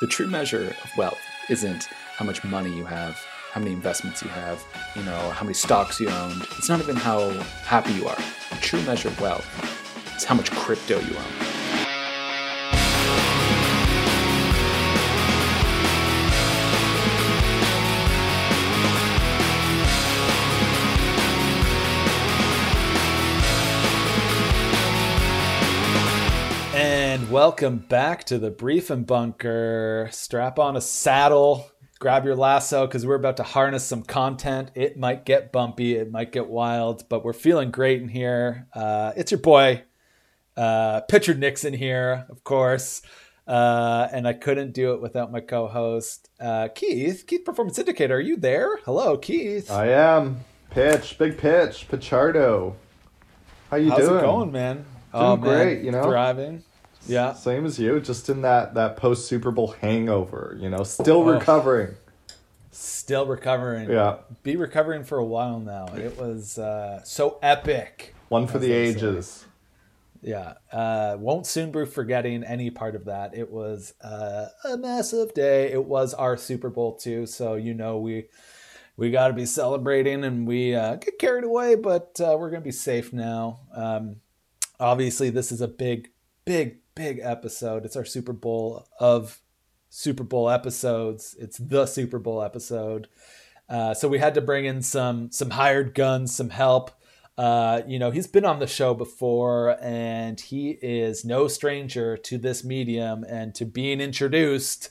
The 0.00 0.06
true 0.06 0.28
measure 0.28 0.76
of 0.84 0.96
wealth 0.96 1.18
isn't 1.50 1.86
how 2.16 2.24
much 2.24 2.44
money 2.44 2.72
you 2.72 2.84
have, 2.84 3.16
how 3.50 3.58
many 3.58 3.72
investments 3.72 4.22
you 4.22 4.28
have, 4.28 4.64
you 4.94 5.02
know, 5.02 5.30
how 5.30 5.42
many 5.42 5.54
stocks 5.54 5.98
you 5.98 6.08
own. 6.08 6.40
It's 6.56 6.68
not 6.68 6.78
even 6.78 6.94
how 6.94 7.30
happy 7.64 7.94
you 7.94 8.06
are. 8.06 8.18
The 8.50 8.56
true 8.60 8.80
measure 8.82 9.08
of 9.08 9.20
wealth 9.20 9.44
is 10.16 10.22
how 10.22 10.36
much 10.36 10.52
crypto 10.52 11.00
you 11.00 11.16
own. 11.16 11.47
And 27.18 27.32
welcome 27.32 27.78
back 27.78 28.22
to 28.26 28.38
the 28.38 28.52
Briefing 28.52 29.02
Bunker. 29.02 30.08
Strap 30.12 30.60
on 30.60 30.76
a 30.76 30.80
saddle, 30.80 31.68
grab 31.98 32.24
your 32.24 32.36
lasso 32.36 32.86
because 32.86 33.04
we're 33.04 33.16
about 33.16 33.38
to 33.38 33.42
harness 33.42 33.84
some 33.84 34.04
content. 34.04 34.70
It 34.76 34.96
might 34.96 35.24
get 35.24 35.50
bumpy, 35.50 35.96
it 35.96 36.12
might 36.12 36.30
get 36.30 36.46
wild, 36.46 37.08
but 37.08 37.24
we're 37.24 37.32
feeling 37.32 37.72
great 37.72 38.00
in 38.00 38.06
here. 38.06 38.68
Uh, 38.72 39.14
it's 39.16 39.32
your 39.32 39.40
boy, 39.40 39.82
uh, 40.56 41.00
Pitcher 41.08 41.34
Nixon 41.34 41.74
here, 41.74 42.24
of 42.28 42.44
course. 42.44 43.02
Uh, 43.48 44.06
and 44.12 44.28
I 44.28 44.32
couldn't 44.32 44.72
do 44.72 44.92
it 44.92 45.02
without 45.02 45.32
my 45.32 45.40
co-host 45.40 46.30
uh, 46.38 46.68
Keith. 46.72 47.24
Keith 47.26 47.44
Performance 47.44 47.80
Indicator, 47.80 48.14
are 48.14 48.20
you 48.20 48.36
there? 48.36 48.76
Hello, 48.84 49.18
Keith. 49.18 49.72
I 49.72 49.88
am. 49.88 50.44
Pitch, 50.70 51.18
big 51.18 51.36
pitch, 51.36 51.88
Pichardo. 51.90 52.76
How 53.70 53.76
you 53.76 53.90
How's 53.90 53.98
doing? 53.98 54.10
How's 54.10 54.22
it 54.22 54.24
going, 54.24 54.52
man? 54.52 54.84
Doing 55.12 55.40
great, 55.40 55.82
you 55.82 55.90
know? 55.90 56.04
thriving. 56.04 56.62
Yeah, 57.08 57.32
Same 57.32 57.64
as 57.66 57.78
you, 57.78 58.00
just 58.00 58.28
in 58.28 58.42
that 58.42 58.74
that 58.74 58.96
post 58.96 59.26
Super 59.28 59.50
Bowl 59.50 59.68
hangover. 59.80 60.56
You 60.60 60.68
know, 60.70 60.82
still 60.84 61.18
Oh. 61.22 61.32
recovering. 61.32 61.94
still 62.70 63.26
recovering. 63.26 63.90
Yeah, 63.90 64.16
be 64.42 64.56
recovering 64.56 65.02
for 65.04 65.18
a 65.18 65.24
while 65.24 65.58
now. 65.58 65.86
It 65.96 66.18
was 66.18 66.58
uh, 66.58 67.02
so 67.04 67.38
epic. 67.42 68.14
one 68.28 68.46
for 68.46 68.58
the 68.58 68.68
they 68.68 68.92
say. 68.92 68.98
ages. 68.98 69.44
Yeah, 70.20 70.54
uh, 70.72 71.16
won't 71.18 71.46
soon 71.46 71.70
be 71.70 71.86
forgetting 71.86 72.42
any 72.44 72.70
part 72.70 72.94
of 72.96 73.04
that. 73.06 73.34
It 73.36 73.50
was 73.52 73.94
uh, 74.02 74.46
a 74.64 74.76
massive 74.76 75.32
day. 75.32 75.70
It 75.72 75.84
was 75.84 76.12
our 76.12 76.36
Super 76.36 76.68
Bowl 76.70 76.96
too, 76.96 77.24
so 77.26 77.54
you 77.54 77.72
know 77.72 77.98
we 77.98 78.26
we 78.96 79.10
got 79.12 79.28
to 79.28 79.34
be 79.34 79.46
celebrating, 79.46 80.24
and 80.24 80.46
we 80.46 80.74
uh, 80.74 80.96
get 80.96 81.18
carried 81.20 81.44
away, 81.44 81.76
but 81.76 82.20
uh, 82.20 82.36
we're 82.38 82.50
gonna 82.50 82.62
be 82.64 82.72
safe 82.72 83.12
now. 83.12 83.60
Um, 83.72 84.16
obviously, 84.80 85.30
this 85.30 85.52
is 85.52 85.60
a 85.60 85.68
big, 85.68 86.10
big, 86.44 86.78
big 86.98 87.20
episode. 87.22 87.84
It's 87.84 87.94
our 87.94 88.04
Super 88.04 88.32
Bowl 88.32 88.88
of 88.98 89.40
Super 89.88 90.24
Bowl 90.24 90.50
episodes. 90.50 91.36
It's 91.38 91.56
the 91.56 91.86
Super 91.86 92.18
Bowl 92.18 92.42
episode. 92.42 93.06
Uh, 93.68 93.94
so 93.94 94.08
we 94.08 94.18
had 94.18 94.34
to 94.34 94.40
bring 94.40 94.64
in 94.64 94.82
some 94.82 95.30
some 95.30 95.50
hired 95.50 95.94
guns, 95.94 96.34
some 96.34 96.50
help. 96.50 96.90
Uh, 97.38 97.82
you 97.86 98.00
know, 98.00 98.10
he's 98.10 98.26
been 98.26 98.44
on 98.44 98.58
the 98.58 98.66
show 98.66 98.94
before, 98.94 99.78
and 99.80 100.40
he 100.40 100.70
is 100.70 101.24
no 101.24 101.46
stranger 101.46 102.16
to 102.16 102.36
this 102.36 102.64
medium 102.64 103.22
and 103.22 103.54
to 103.54 103.64
being 103.64 104.00
introduced. 104.00 104.90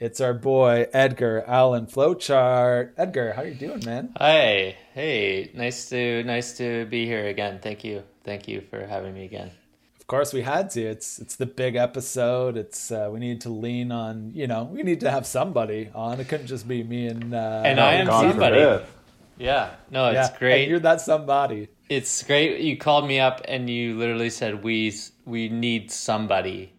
It's 0.00 0.20
our 0.20 0.34
boy 0.34 0.88
Edgar 0.92 1.44
Allen 1.46 1.86
Flowchart. 1.86 2.94
Edgar, 2.96 3.34
how 3.34 3.42
are 3.42 3.46
you 3.46 3.54
doing, 3.54 3.84
man? 3.84 4.12
Hi, 4.16 4.76
hey, 4.92 5.52
nice 5.54 5.88
to 5.90 6.24
nice 6.24 6.56
to 6.58 6.86
be 6.86 7.06
here 7.06 7.28
again. 7.28 7.60
Thank 7.62 7.84
you, 7.84 8.02
thank 8.24 8.48
you 8.48 8.60
for 8.70 8.84
having 8.84 9.14
me 9.14 9.24
again. 9.24 9.52
Of 10.08 10.16
course, 10.16 10.32
we 10.32 10.40
had 10.40 10.70
to. 10.70 10.80
It's 10.80 11.18
it's 11.18 11.36
the 11.36 11.44
big 11.44 11.76
episode. 11.76 12.56
It's 12.56 12.90
uh, 12.90 13.10
we 13.12 13.18
need 13.20 13.42
to 13.42 13.50
lean 13.50 13.92
on. 13.92 14.30
You 14.34 14.46
know, 14.46 14.64
we 14.64 14.82
need 14.82 15.00
to 15.00 15.10
have 15.10 15.26
somebody 15.26 15.90
on. 15.94 16.18
It 16.18 16.28
couldn't 16.28 16.46
just 16.46 16.66
be 16.66 16.82
me 16.82 17.08
and. 17.08 17.34
Uh, 17.34 17.60
And 17.62 17.78
I 17.78 17.92
am 18.00 18.06
somebody. 18.06 18.56
Yeah, 19.36 19.68
no, 19.90 20.10
yeah, 20.10 20.26
it's 20.26 20.38
great. 20.38 20.62
and 20.62 20.70
you're 20.70 20.80
that 20.80 21.02
somebody. 21.02 21.68
It's 21.90 22.22
great. 22.22 22.58
You 22.60 22.78
called 22.78 23.06
me 23.06 23.20
up 23.20 23.42
and 23.46 23.68
you 23.68 23.98
literally 23.98 24.30
said 24.30 24.64
we 24.64 24.94
we 25.26 25.50
need 25.50 25.90
somebody 25.90 26.72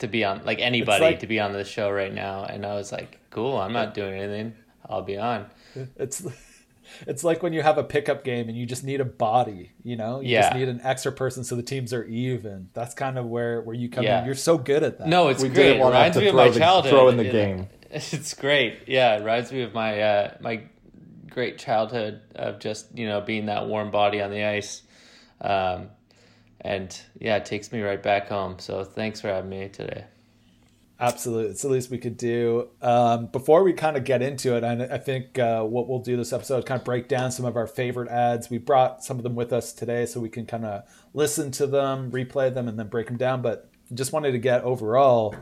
to 0.00 0.06
be 0.06 0.22
on, 0.26 0.42
like 0.44 0.60
anybody 0.60 1.02
like- 1.02 1.20
to 1.20 1.26
be 1.26 1.40
on 1.40 1.54
the 1.54 1.64
show 1.64 1.90
right 1.90 2.12
now, 2.12 2.44
and 2.44 2.66
I 2.66 2.74
was 2.74 2.92
like, 2.92 3.18
cool. 3.30 3.56
I'm 3.56 3.72
not 3.72 3.94
doing 3.94 4.12
anything. 4.20 4.52
I'll 4.86 5.00
be 5.00 5.16
on. 5.16 5.46
It's 5.96 6.20
it's 7.06 7.24
like 7.24 7.42
when 7.42 7.52
you 7.52 7.62
have 7.62 7.78
a 7.78 7.84
pickup 7.84 8.24
game 8.24 8.48
and 8.48 8.56
you 8.58 8.66
just 8.66 8.84
need 8.84 9.00
a 9.00 9.04
body, 9.04 9.72
you 9.82 9.96
know? 9.96 10.20
You 10.20 10.36
just 10.36 10.54
need 10.54 10.68
an 10.68 10.80
extra 10.82 11.12
person 11.12 11.44
so 11.44 11.54
the 11.56 11.62
teams 11.62 11.92
are 11.92 12.04
even. 12.04 12.68
That's 12.74 12.94
kind 12.94 13.18
of 13.18 13.26
where 13.26 13.60
where 13.60 13.74
you 13.76 13.88
come 13.88 14.04
Yeah. 14.04 14.20
in. 14.20 14.26
You're 14.26 14.34
so 14.34 14.58
good 14.58 14.82
at 14.82 14.98
that. 14.98 15.06
No, 15.08 15.28
it's 15.28 15.42
We 15.42 15.48
great. 15.48 15.56
didn't 15.64 15.76
It 15.78 15.80
want 15.80 15.94
to 15.94 15.98
have 15.98 16.16
reminds 16.16 16.18
me 16.18 16.26
of 16.28 16.32
throw 16.32 16.44
my 16.44 16.50
the, 16.50 16.58
childhood. 16.58 16.90
throw 16.90 17.08
in 17.08 17.16
the 17.16 17.24
you 17.24 17.32
know? 17.32 17.38
game. 17.38 17.68
It's 17.90 18.34
great. 18.34 18.80
Yeah, 18.86 19.16
it 19.16 19.20
reminds 19.20 19.50
me 19.52 19.62
of 19.62 19.72
my 19.74 20.00
uh, 20.00 20.34
my 20.40 20.60
great 21.30 21.58
childhood 21.58 22.20
of 22.34 22.58
just 22.58 22.96
you 22.98 23.06
know 23.06 23.20
being 23.20 23.46
that 23.46 23.66
warm 23.66 23.90
body 23.90 24.20
on 24.20 24.30
the 24.30 24.44
ice, 24.44 24.82
um, 25.40 25.88
and 26.60 26.98
yeah, 27.18 27.36
it 27.36 27.44
takes 27.46 27.72
me 27.72 27.80
right 27.80 28.02
back 28.02 28.28
home. 28.28 28.56
So 28.58 28.84
thanks 28.84 29.20
for 29.20 29.28
having 29.28 29.48
me 29.50 29.68
today. 29.68 30.04
Absolutely. 31.00 31.52
It's 31.52 31.62
the 31.62 31.68
least 31.68 31.90
we 31.90 31.98
could 31.98 32.16
do. 32.16 32.70
Um, 32.82 33.26
before 33.26 33.62
we 33.62 33.72
kind 33.72 33.96
of 33.96 34.02
get 34.02 34.20
into 34.20 34.56
it, 34.56 34.64
I, 34.64 34.94
I 34.94 34.98
think 34.98 35.38
uh, 35.38 35.62
what 35.62 35.88
we'll 35.88 36.00
do 36.00 36.16
this 36.16 36.32
episode 36.32 36.58
is 36.58 36.64
kind 36.64 36.80
of 36.80 36.84
break 36.84 37.06
down 37.06 37.30
some 37.30 37.46
of 37.46 37.56
our 37.56 37.68
favorite 37.68 38.08
ads. 38.08 38.50
We 38.50 38.58
brought 38.58 39.04
some 39.04 39.16
of 39.16 39.22
them 39.22 39.36
with 39.36 39.52
us 39.52 39.72
today 39.72 40.06
so 40.06 40.18
we 40.18 40.28
can 40.28 40.44
kind 40.44 40.64
of 40.64 40.82
listen 41.14 41.52
to 41.52 41.68
them, 41.68 42.10
replay 42.10 42.52
them, 42.52 42.66
and 42.66 42.76
then 42.76 42.88
break 42.88 43.06
them 43.06 43.16
down. 43.16 43.42
But 43.42 43.70
just 43.94 44.12
wanted 44.12 44.32
to 44.32 44.38
get 44.38 44.64
overall, 44.64 45.36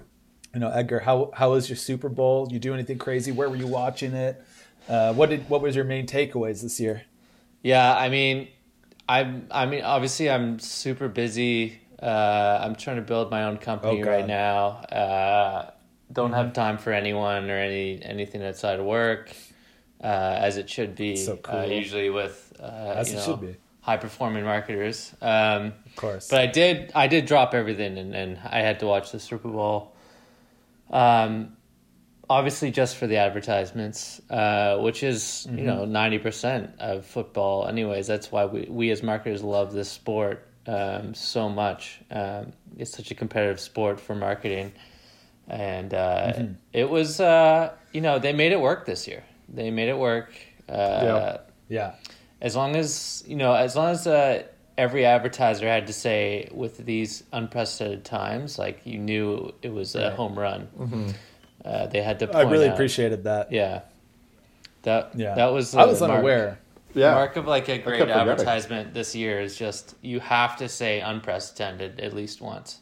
you 0.52 0.60
know, 0.60 0.70
Edgar, 0.70 1.00
how 1.00 1.30
how 1.34 1.52
was 1.52 1.70
your 1.70 1.76
Super 1.76 2.10
Bowl? 2.10 2.48
You 2.50 2.58
do 2.58 2.74
anything 2.74 2.98
crazy? 2.98 3.32
Where 3.32 3.48
were 3.48 3.56
you 3.56 3.66
watching 3.66 4.12
it? 4.12 4.44
Uh, 4.88 5.14
what 5.14 5.30
did 5.30 5.48
what 5.48 5.62
was 5.62 5.74
your 5.74 5.86
main 5.86 6.06
takeaways 6.06 6.60
this 6.62 6.78
year? 6.78 7.04
Yeah, 7.62 7.96
I 7.96 8.10
mean, 8.10 8.48
I'm 9.08 9.46
I 9.50 9.64
mean 9.64 9.82
obviously 9.82 10.28
I'm 10.28 10.58
super 10.58 11.08
busy. 11.08 11.80
Uh, 12.02 12.60
I'm 12.62 12.74
trying 12.76 12.96
to 12.96 13.02
build 13.02 13.30
my 13.30 13.44
own 13.44 13.56
company 13.56 14.02
Oh, 14.02 14.06
right 14.06 14.26
now. 14.26 14.66
Uh, 14.92 15.70
don't 16.12 16.32
have 16.32 16.52
time 16.52 16.78
for 16.78 16.92
anyone 16.92 17.50
or 17.50 17.56
any 17.58 18.00
anything 18.02 18.42
outside 18.44 18.78
of 18.78 18.86
work, 18.86 19.30
uh, 20.02 20.06
as 20.06 20.56
it 20.56 20.68
should 20.70 20.94
be. 20.94 21.16
So 21.16 21.36
cool. 21.36 21.60
Uh, 21.60 21.64
usually 21.64 22.10
with 22.10 22.52
uh, 22.60 22.64
As 22.96 23.08
you 23.10 23.14
it 23.14 23.18
know, 23.20 23.24
should 23.26 23.40
be. 23.40 23.56
high 23.80 23.96
performing 23.96 24.44
marketers. 24.44 25.12
Um, 25.22 25.72
Of 25.86 25.96
course. 25.96 26.28
but 26.28 26.40
I 26.40 26.46
did 26.46 26.92
I 26.94 27.06
did 27.08 27.26
drop 27.26 27.54
everything 27.54 27.98
and, 27.98 28.14
and 28.14 28.38
I 28.44 28.60
had 28.60 28.80
to 28.80 28.86
watch 28.86 29.10
the 29.12 29.18
Super 29.18 29.48
Bowl. 29.48 29.94
Um, 30.90 31.56
obviously 32.28 32.70
just 32.70 32.96
for 32.96 33.06
the 33.06 33.16
advertisements, 33.16 34.20
uh, 34.30 34.78
which 34.78 35.02
is 35.02 35.46
you 35.50 35.64
know 35.64 35.84
ninety 35.86 36.18
percent 36.18 36.72
of 36.78 37.06
football. 37.06 37.66
Anyways, 37.66 38.06
that's 38.06 38.30
why 38.30 38.44
we 38.44 38.66
we 38.68 38.90
as 38.90 39.02
marketers 39.02 39.42
love 39.42 39.72
this 39.72 39.90
sport 39.90 40.46
um, 40.66 41.14
so 41.14 41.48
much. 41.48 42.00
Um, 42.10 42.52
it's 42.78 42.92
such 42.96 43.10
a 43.10 43.14
competitive 43.14 43.60
sport 43.60 44.00
for 44.00 44.14
marketing, 44.14 44.72
and 45.48 45.92
uh, 45.94 46.32
it 46.72 46.88
was 46.90 47.20
uh, 47.20 47.72
you 47.92 48.00
know 48.00 48.18
they 48.18 48.32
made 48.32 48.52
it 48.52 48.60
work 48.60 48.86
this 48.86 49.06
year. 49.08 49.24
They 49.48 49.70
made 49.70 49.88
it 49.88 49.98
work. 49.98 50.30
Uh, 50.68 50.72
Yeah. 51.02 51.36
yeah. 51.68 51.94
as 52.40 52.56
long 52.56 52.74
as 52.76 53.22
you 53.26 53.36
know 53.36 53.54
as 53.54 53.76
long 53.76 53.90
as 53.90 54.06
uh, 54.06 54.42
every 54.76 55.06
advertiser 55.06 55.66
had 55.68 55.86
to 55.86 55.92
say 55.92 56.48
with 56.52 56.84
these 56.84 57.22
unprecedented 57.32 58.04
times 58.04 58.58
like 58.58 58.80
you 58.84 58.98
knew 58.98 59.54
it 59.62 59.72
was 59.72 59.94
a 59.94 60.08
Right. 60.08 60.12
home 60.12 60.36
run 60.38 60.68
Mm-hmm. 60.78 61.10
uh, 61.64 61.86
they 61.86 62.02
had 62.02 62.18
to 62.18 62.36
I 62.36 62.42
really 62.42 62.68
out- 62.68 62.74
appreciated 62.74 63.24
that. 63.24 63.52
yeah 63.52 63.82
that 64.82 65.12
Yeah. 65.14 65.34
that 65.36 65.46
was 65.52 65.74
I 65.74 65.84
was 65.86 66.00
the 66.00 66.08
mark- 66.08 66.18
unaware. 66.18 66.58
Yeah, 67.00 67.14
mark 67.14 67.36
of 67.36 67.46
like 67.46 67.68
a 67.68 67.78
great 67.78 68.08
advertisement 68.08 68.94
this 68.94 69.14
year 69.14 69.40
is 69.40 69.56
just 69.56 69.94
you 70.02 70.20
have 70.20 70.56
to 70.58 70.68
say 70.68 71.00
unprecedented 71.00 72.00
at 72.00 72.12
least 72.14 72.40
once 72.40 72.80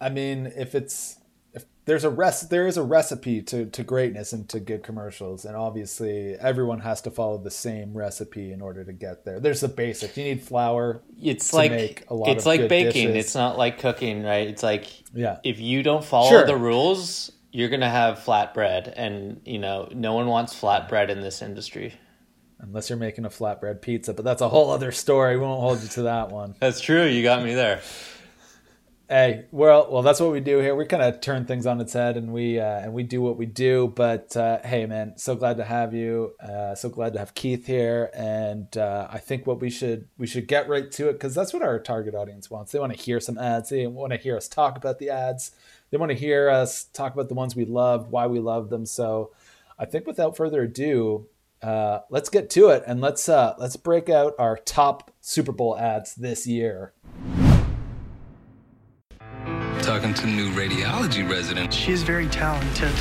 I 0.00 0.08
mean, 0.10 0.52
if 0.56 0.74
it's 0.74 1.16
if 1.54 1.64
there's 1.84 2.02
a 2.04 2.10
rest, 2.10 2.50
there 2.50 2.66
is 2.66 2.76
a 2.76 2.82
recipe 2.82 3.40
to 3.42 3.66
to 3.66 3.84
greatness 3.84 4.32
and 4.32 4.48
to 4.48 4.58
good 4.60 4.82
commercials, 4.82 5.44
and 5.44 5.56
obviously 5.56 6.34
everyone 6.34 6.80
has 6.80 7.00
to 7.02 7.10
follow 7.10 7.38
the 7.38 7.50
same 7.50 7.96
recipe 7.96 8.52
in 8.52 8.60
order 8.60 8.84
to 8.84 8.92
get 8.92 9.24
there. 9.24 9.38
There's 9.40 9.60
the 9.60 9.68
basics. 9.68 10.16
You 10.16 10.24
need 10.24 10.42
flour. 10.42 11.02
it's 11.22 11.50
To 11.50 11.56
like 11.56 11.70
make 11.70 12.04
a 12.10 12.14
lot 12.14 12.28
it's 12.30 12.42
of 12.42 12.46
like 12.46 12.60
good 12.62 12.68
baking 12.68 13.06
dishes. 13.08 13.26
it's 13.26 13.34
not 13.36 13.56
like 13.56 13.78
cooking 13.78 14.24
right 14.24 14.48
it's 14.48 14.62
like 14.64 14.86
Yeah. 15.14 15.38
if 15.44 15.60
you 15.60 15.82
don't 15.84 16.04
follow 16.04 16.28
Sure. 16.30 16.46
the 16.46 16.56
rules, 16.56 17.30
you're 17.52 17.68
gonna 17.68 17.88
have 17.88 18.18
flatbread, 18.18 18.92
and 18.96 19.40
you 19.44 19.58
know 19.60 19.88
no 19.94 20.12
one 20.14 20.26
wants 20.26 20.58
flatbread 20.60 21.08
in 21.08 21.20
this 21.20 21.40
industry. 21.40 21.94
Unless 22.64 22.88
you're 22.88 22.98
making 22.98 23.26
a 23.26 23.30
flatbread 23.30 23.82
pizza, 23.82 24.14
but 24.14 24.24
that's 24.24 24.40
a 24.40 24.48
whole 24.48 24.70
other 24.70 24.90
story. 24.90 25.36
We 25.36 25.42
won't 25.42 25.60
hold 25.60 25.82
you 25.82 25.88
to 25.88 26.02
that 26.02 26.30
one. 26.30 26.54
That's 26.60 26.80
true. 26.80 27.04
You 27.04 27.22
got 27.22 27.44
me 27.44 27.54
there. 27.54 27.82
Hey, 29.06 29.44
well, 29.50 29.88
well, 29.90 30.00
that's 30.00 30.18
what 30.18 30.32
we 30.32 30.40
do 30.40 30.60
here. 30.60 30.74
We 30.74 30.86
kind 30.86 31.02
of 31.02 31.20
turn 31.20 31.44
things 31.44 31.66
on 31.66 31.78
its 31.78 31.92
head, 31.92 32.16
and 32.16 32.32
we 32.32 32.58
uh, 32.58 32.80
and 32.80 32.94
we 32.94 33.02
do 33.02 33.20
what 33.20 33.36
we 33.36 33.44
do. 33.44 33.92
But 33.94 34.34
uh, 34.34 34.60
hey, 34.64 34.86
man, 34.86 35.18
so 35.18 35.36
glad 35.36 35.58
to 35.58 35.64
have 35.64 35.92
you. 35.92 36.32
Uh, 36.40 36.74
so 36.74 36.88
glad 36.88 37.12
to 37.12 37.18
have 37.18 37.34
Keith 37.34 37.66
here, 37.66 38.10
and 38.14 38.74
uh, 38.78 39.06
I 39.10 39.18
think 39.18 39.46
what 39.46 39.60
we 39.60 39.68
should 39.68 40.08
we 40.16 40.26
should 40.26 40.48
get 40.48 40.70
right 40.70 40.90
to 40.92 41.10
it 41.10 41.12
because 41.12 41.34
that's 41.34 41.52
what 41.52 41.62
our 41.62 41.78
target 41.78 42.14
audience 42.14 42.50
wants. 42.50 42.72
They 42.72 42.78
want 42.78 42.96
to 42.96 42.98
hear 42.98 43.20
some 43.20 43.36
ads. 43.36 43.68
They 43.68 43.86
want 43.86 44.14
to 44.14 44.18
hear 44.18 44.38
us 44.38 44.48
talk 44.48 44.78
about 44.78 44.98
the 44.98 45.10
ads. 45.10 45.50
They 45.90 45.98
want 45.98 46.10
to 46.10 46.16
hear 46.16 46.48
us 46.48 46.84
talk 46.84 47.12
about 47.12 47.28
the 47.28 47.34
ones 47.34 47.54
we 47.54 47.66
loved, 47.66 48.10
why 48.10 48.26
we 48.26 48.40
love 48.40 48.70
them. 48.70 48.86
So, 48.86 49.32
I 49.78 49.84
think 49.84 50.06
without 50.06 50.34
further 50.34 50.62
ado, 50.62 51.26
uh, 51.64 52.02
let's 52.10 52.28
get 52.28 52.50
to 52.50 52.68
it, 52.68 52.84
and 52.86 53.00
let's 53.00 53.26
uh, 53.26 53.54
let's 53.56 53.76
break 53.76 54.10
out 54.10 54.34
our 54.38 54.56
top 54.56 55.10
Super 55.22 55.50
Bowl 55.50 55.78
ads 55.78 56.14
this 56.14 56.46
year. 56.46 56.92
Talking 59.80 60.12
to 60.12 60.26
new 60.26 60.50
radiology 60.50 61.28
resident. 61.28 61.72
She 61.72 61.92
is 61.92 62.02
very 62.02 62.26
talented. 62.28 62.92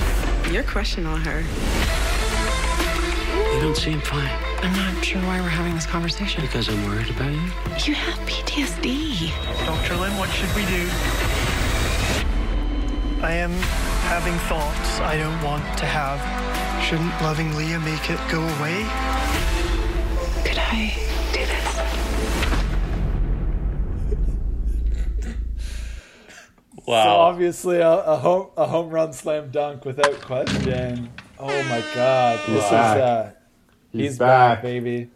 You're 0.50 0.64
crushing 0.64 1.06
on 1.06 1.20
her. 1.22 1.42
You 3.54 3.62
don't 3.62 3.76
seem 3.76 4.00
fine. 4.00 4.32
I'm 4.62 4.74
not 4.74 5.04
sure 5.04 5.22
why 5.24 5.42
we're 5.42 5.50
having 5.50 5.76
this 5.76 5.86
conversation. 5.86 6.42
Because 6.42 6.70
I'm 6.70 6.86
worried 6.86 7.10
about 7.10 7.32
you. 7.34 7.92
You 7.92 7.96
have 7.96 8.18
PTSD. 8.28 9.30
Dr. 9.66 9.98
Lynn, 9.98 10.18
what 10.18 10.30
should 10.30 10.54
we 10.56 10.66
do? 10.68 10.90
I 13.22 13.34
am 13.34 13.52
having 14.14 14.38
thoughts 14.48 15.00
I 15.00 15.18
don't 15.18 15.42
want 15.42 15.64
to 15.80 15.88
have. 15.88 16.22
Shouldn't 16.86 17.20
loving 17.24 17.56
Leah 17.56 17.80
make 17.80 18.12
it 18.12 18.20
go 18.30 18.42
away? 18.42 18.86
Could 20.46 20.60
I 20.60 20.94
do 21.34 21.40
this? 21.50 21.74
wow. 26.86 27.04
So 27.04 27.10
obviously 27.10 27.78
a, 27.78 27.90
a 27.92 28.16
home 28.18 28.52
a 28.56 28.68
home 28.68 28.92
run 28.92 29.14
slam 29.14 29.50
dunk 29.50 29.84
without 29.84 30.22
question. 30.22 31.10
Oh 31.40 31.64
my 31.64 31.84
god. 31.96 32.40
This 32.48 32.66
is 32.66 32.70
back. 32.70 32.98
uh 33.02 33.32
he's, 33.92 34.02
He's 34.02 34.20
back. 34.20 34.58
back. 34.58 34.62
baby. 34.62 35.10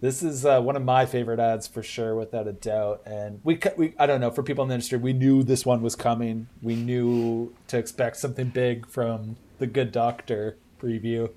This 0.00 0.22
is 0.22 0.46
uh, 0.46 0.60
one 0.60 0.76
of 0.76 0.84
my 0.84 1.06
favorite 1.06 1.40
ads 1.40 1.66
for 1.66 1.82
sure, 1.82 2.14
without 2.14 2.46
a 2.46 2.52
doubt. 2.52 3.02
And 3.04 3.40
we, 3.42 3.58
we, 3.76 3.94
I 3.98 4.06
don't 4.06 4.20
know, 4.20 4.30
for 4.30 4.42
people 4.44 4.62
in 4.62 4.68
the 4.68 4.74
industry, 4.74 4.98
we 4.98 5.12
knew 5.12 5.42
this 5.42 5.66
one 5.66 5.82
was 5.82 5.96
coming. 5.96 6.46
We 6.62 6.76
knew 6.76 7.52
to 7.66 7.78
expect 7.78 8.16
something 8.16 8.50
big 8.50 8.86
from 8.86 9.36
the 9.58 9.66
Good 9.66 9.90
Doctor 9.90 10.56
preview. 10.80 11.30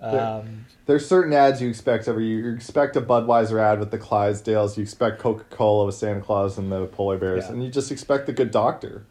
Um, 0.00 0.66
There's 0.84 1.06
certain 1.08 1.32
ads 1.32 1.62
you 1.62 1.68
expect 1.70 2.06
every 2.06 2.26
year. 2.26 2.40
You 2.50 2.54
expect 2.54 2.94
a 2.96 3.00
Budweiser 3.00 3.58
ad 3.58 3.80
with 3.80 3.90
the 3.90 3.98
Clydesdales. 3.98 4.76
You 4.76 4.82
expect 4.82 5.18
Coca 5.18 5.44
Cola 5.44 5.86
with 5.86 5.94
Santa 5.94 6.20
Claus 6.20 6.58
and 6.58 6.70
the 6.70 6.84
polar 6.86 7.16
bears, 7.16 7.44
Yeah. 7.44 7.52
and 7.52 7.64
you 7.64 7.70
just 7.70 7.90
expect 7.90 8.26
the 8.26 8.34
good 8.34 8.50
doctor. 8.50 9.06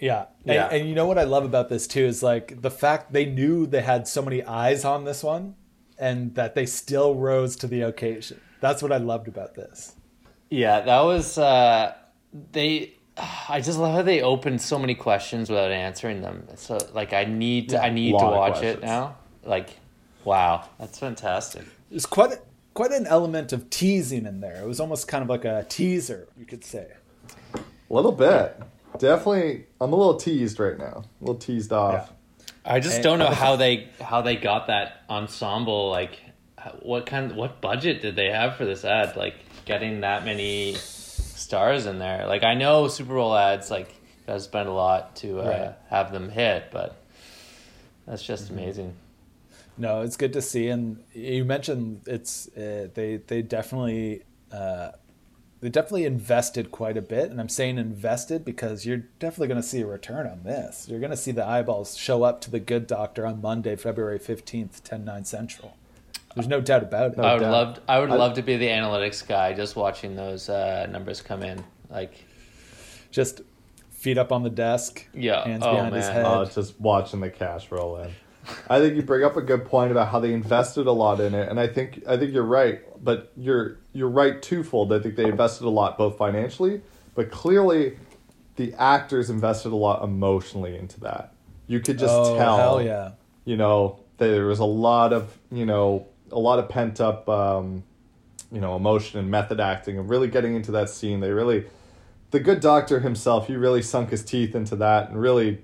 Yeah. 0.00 0.26
And, 0.46 0.54
Yeah. 0.54 0.68
and 0.68 0.88
you 0.88 0.94
know 0.94 1.06
what 1.06 1.18
I 1.18 1.24
love 1.24 1.44
about 1.44 1.68
this 1.68 1.86
too 1.86 2.04
is 2.04 2.22
like 2.22 2.62
the 2.62 2.70
fact 2.70 3.12
they 3.12 3.26
knew 3.26 3.66
they 3.66 3.82
had 3.82 4.08
so 4.08 4.22
many 4.22 4.42
eyes 4.42 4.86
on 4.86 5.04
this 5.04 5.22
one 5.22 5.54
and 5.98 6.34
that 6.34 6.54
they 6.54 6.66
still 6.66 7.14
rose 7.14 7.56
to 7.56 7.66
the 7.66 7.82
occasion. 7.82 8.40
That's 8.60 8.82
what 8.82 8.92
I 8.92 8.98
loved 8.98 9.28
about 9.28 9.54
this. 9.54 9.94
Yeah, 10.50 10.80
that 10.80 11.00
was 11.00 11.38
uh 11.38 11.94
they 12.52 12.94
I 13.48 13.60
just 13.60 13.78
love 13.78 13.94
how 13.94 14.02
they 14.02 14.20
opened 14.20 14.60
so 14.60 14.78
many 14.78 14.94
questions 14.94 15.48
without 15.48 15.70
answering 15.70 16.20
them. 16.20 16.46
So 16.56 16.78
like 16.92 17.12
I 17.12 17.24
need 17.24 17.70
to 17.70 17.82
I 17.82 17.90
need 17.90 18.12
to 18.18 18.24
watch 18.24 18.62
it 18.62 18.82
now. 18.82 19.16
Like 19.44 19.70
wow, 20.24 20.68
that's 20.78 20.98
fantastic. 20.98 21.64
There's 21.90 22.06
quite 22.06 22.38
quite 22.74 22.92
an 22.92 23.06
element 23.06 23.52
of 23.52 23.70
teasing 23.70 24.26
in 24.26 24.40
there. 24.40 24.62
It 24.62 24.66
was 24.66 24.80
almost 24.80 25.08
kind 25.08 25.22
of 25.22 25.30
like 25.30 25.44
a 25.44 25.64
teaser, 25.68 26.28
you 26.38 26.44
could 26.44 26.64
say. 26.64 26.88
A 27.54 27.60
little 27.94 28.12
bit. 28.12 28.60
Definitely, 28.98 29.66
I'm 29.80 29.92
a 29.92 29.96
little 29.96 30.16
teased 30.16 30.58
right 30.58 30.78
now. 30.78 31.04
A 31.20 31.24
little 31.24 31.36
teased 31.36 31.72
off. 31.72 32.12
I 32.66 32.80
just 32.80 32.96
And- 32.96 33.04
don't 33.04 33.18
know 33.18 33.26
how 33.30 33.56
they 33.56 33.88
how 34.00 34.22
they 34.22 34.36
got 34.36 34.66
that 34.68 35.02
ensemble 35.08 35.90
like 35.90 36.18
what 36.82 37.06
kind 37.06 37.36
what 37.36 37.60
budget 37.60 38.02
did 38.02 38.16
they 38.16 38.30
have 38.30 38.56
for 38.56 38.64
this 38.64 38.84
ad 38.84 39.16
like 39.16 39.34
getting 39.66 40.00
that 40.00 40.24
many 40.24 40.74
stars 40.74 41.86
in 41.86 41.98
there 41.98 42.26
like 42.26 42.42
I 42.44 42.54
know 42.54 42.88
Super 42.88 43.14
Bowl 43.14 43.36
ads 43.36 43.70
like 43.70 43.94
gotta 44.26 44.40
spend 44.40 44.68
a 44.68 44.72
lot 44.72 45.14
to 45.16 45.40
uh, 45.40 45.44
Right. 45.48 45.72
have 45.90 46.10
them 46.12 46.28
hit 46.28 46.70
but 46.72 46.96
that's 48.06 48.22
just 48.22 48.46
Mm-hmm. 48.46 48.58
amazing 48.58 48.94
No, 49.78 50.00
it's 50.00 50.16
good 50.16 50.32
to 50.32 50.40
see. 50.42 50.68
And 50.68 51.04
you 51.12 51.44
mentioned 51.44 52.00
it's 52.06 52.48
uh, 52.56 52.88
they 52.94 53.18
they 53.18 53.42
definitely 53.42 54.22
uh, 54.50 54.88
they 55.66 55.70
definitely 55.70 56.04
invested 56.04 56.70
quite 56.70 56.96
a 56.96 57.02
bit. 57.02 57.28
And 57.28 57.40
I'm 57.40 57.48
saying 57.48 57.76
invested 57.76 58.44
because 58.44 58.86
you're 58.86 59.02
definitely 59.18 59.48
going 59.48 59.60
to 59.60 59.66
see 59.66 59.80
a 59.80 59.86
return 59.86 60.24
on 60.28 60.44
this. 60.44 60.86
You're 60.88 61.00
going 61.00 61.10
to 61.10 61.16
see 61.16 61.32
the 61.32 61.44
eyeballs 61.44 61.96
show 61.96 62.22
up 62.22 62.40
to 62.42 62.52
the 62.52 62.60
Good 62.60 62.86
Doctor 62.86 63.26
on 63.26 63.42
Monday, 63.42 63.74
February 63.74 64.20
fifteenth, 64.20 64.84
10, 64.84 65.04
9 65.04 65.24
central. 65.24 65.76
There's 66.36 66.46
no 66.46 66.60
doubt 66.60 66.84
about 66.84 67.14
it. 67.14 67.18
I 67.18 67.32
would 67.34 67.40
doubt. 67.40 67.50
love 67.50 67.80
I 67.88 67.98
would 67.98 68.10
I- 68.10 68.14
love 68.14 68.34
to 68.34 68.42
be 68.42 68.56
the 68.56 68.68
analytics 68.68 69.26
guy 69.26 69.54
just 69.54 69.74
watching 69.74 70.14
those 70.14 70.48
uh, 70.48 70.86
numbers 70.88 71.20
come 71.20 71.42
in 71.42 71.64
like 71.90 72.14
Just 73.10 73.40
feet 73.90 74.18
up 74.18 74.30
on 74.30 74.44
the 74.44 74.50
desk, 74.50 75.04
Yeah. 75.14 75.42
hands 75.48 75.64
Oh, 75.66 75.72
behind 75.74 75.96
his 75.96 76.04
man. 76.06 76.12
head. 76.14 76.24
Uh, 76.26 76.44
just 76.44 76.80
watching 76.80 77.18
the 77.18 77.30
cash 77.30 77.72
roll 77.72 77.96
in. 77.96 78.10
I 78.70 78.78
think 78.78 78.94
you 78.94 79.02
bring 79.02 79.24
up 79.24 79.36
a 79.36 79.42
good 79.42 79.64
point 79.64 79.90
about 79.90 80.10
how 80.12 80.20
they 80.20 80.32
invested 80.32 80.86
a 80.86 80.92
lot 80.92 81.18
in 81.18 81.34
it, 81.34 81.48
and 81.48 81.58
I 81.58 81.66
think 81.66 82.04
I 82.06 82.16
think 82.16 82.32
you're 82.32 82.44
right. 82.44 82.82
But 83.06 83.32
you're 83.36 83.78
you're 83.94 84.10
right 84.10 84.42
twofold. 84.42 84.92
I 84.92 84.98
think 84.98 85.16
they 85.16 85.24
invested 85.24 85.64
a 85.64 85.70
lot 85.70 85.96
both 85.96 86.18
financially, 86.18 86.82
but 87.14 87.30
clearly, 87.30 87.96
the 88.56 88.74
actors 88.74 89.30
invested 89.30 89.72
a 89.72 89.76
lot 89.76 90.02
emotionally 90.02 90.76
into 90.76 91.00
that. 91.00 91.32
You 91.66 91.80
could 91.80 91.98
just 91.98 92.12
oh, 92.12 92.36
tell. 92.36 92.56
hell 92.58 92.82
yeah. 92.82 93.12
you 93.44 93.56
know 93.56 94.00
there 94.18 94.46
was 94.46 94.58
a 94.58 94.64
lot 94.64 95.12
of 95.12 95.38
you 95.50 95.66
know 95.66 96.06
a 96.32 96.38
lot 96.38 96.58
of 96.58 96.68
pent 96.68 97.00
up 97.00 97.28
um, 97.28 97.84
you 98.50 98.60
know 98.60 98.76
emotion 98.76 99.18
and 99.18 99.30
method 99.30 99.60
acting 99.60 99.98
and 99.98 100.08
really 100.08 100.28
getting 100.28 100.54
into 100.54 100.72
that 100.72 100.88
scene 100.88 101.20
they 101.20 101.30
really 101.30 101.66
the 102.30 102.40
good 102.40 102.60
doctor 102.60 103.00
himself 103.00 103.46
he 103.46 103.56
really 103.56 103.82
sunk 103.82 104.10
his 104.10 104.24
teeth 104.24 104.54
into 104.54 104.76
that 104.76 105.08
and 105.08 105.20
really 105.20 105.62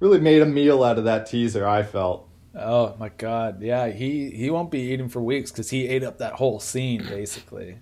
really 0.00 0.20
made 0.20 0.42
a 0.42 0.46
meal 0.46 0.82
out 0.82 0.98
of 0.98 1.04
that 1.04 1.26
teaser 1.26 1.66
i 1.66 1.82
felt 1.82 2.25
Oh 2.58 2.96
my 2.98 3.10
god, 3.10 3.60
yeah. 3.62 3.88
He 3.88 4.30
he 4.30 4.48
won't 4.50 4.70
be 4.70 4.80
eating 4.80 5.08
for 5.08 5.20
weeks 5.20 5.50
because 5.50 5.70
he 5.70 5.88
ate 5.88 6.02
up 6.02 6.18
that 6.18 6.34
whole 6.34 6.58
scene 6.60 7.04
basically. 7.06 7.78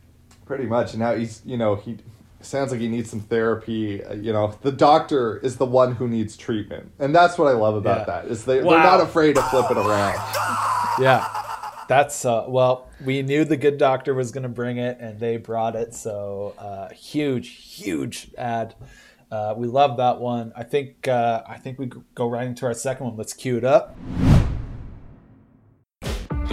pretty 0.47 0.67
much 0.67 0.93
and 0.93 1.01
now 1.01 1.15
he's 1.15 1.41
you 1.47 1.57
know 1.57 1.75
he 1.77 1.97
sounds 2.43 2.71
like 2.71 2.79
he 2.81 2.89
needs 2.89 3.09
some 3.09 3.21
therapy 3.21 4.05
uh, 4.05 4.13
you 4.13 4.31
know 4.31 4.55
the 4.61 4.71
doctor 4.73 5.39
is 5.39 5.57
the 5.57 5.65
one 5.65 5.95
who 5.95 6.07
needs 6.07 6.37
treatment 6.37 6.93
and 6.99 7.15
that's 7.15 7.39
what 7.39 7.49
i 7.49 7.53
love 7.53 7.75
about 7.75 8.01
Yeah. 8.01 8.05
that 8.05 8.25
is 8.27 8.45
they, 8.45 8.63
Wow. 8.63 8.73
they're 8.73 8.83
not 8.83 9.01
afraid 9.01 9.37
to 9.37 9.43
flip 9.45 9.71
it 9.71 9.79
around 9.79 10.19
Yeah. 11.01 11.27
That's 11.89 12.25
uh 12.27 12.45
well, 12.49 12.89
we 13.05 13.23
knew 13.23 13.45
the 13.47 13.57
good 13.57 13.79
doctor 13.79 14.13
was 14.15 14.31
gonna 14.33 14.49
bring 14.51 14.77
it 14.77 14.99
and 15.01 15.19
they 15.21 15.39
brought 15.39 15.77
it, 15.77 15.95
so 15.95 16.55
uh 16.59 16.91
huge, 16.93 17.49
huge 17.49 18.31
ad. 18.37 18.75
Uh, 19.31 19.55
we 19.57 19.67
love 19.67 19.97
that 19.97 20.21
one. 20.21 20.53
I 20.55 20.63
think 20.63 21.09
uh, 21.09 21.43
I 21.49 21.57
think 21.59 21.79
we 21.79 21.91
go 22.15 22.29
right 22.29 22.47
into 22.47 22.67
our 22.67 22.75
second 22.75 23.07
one. 23.07 23.17
Let's 23.17 23.33
cue 23.33 23.57
it 23.57 23.65
up. 23.65 23.97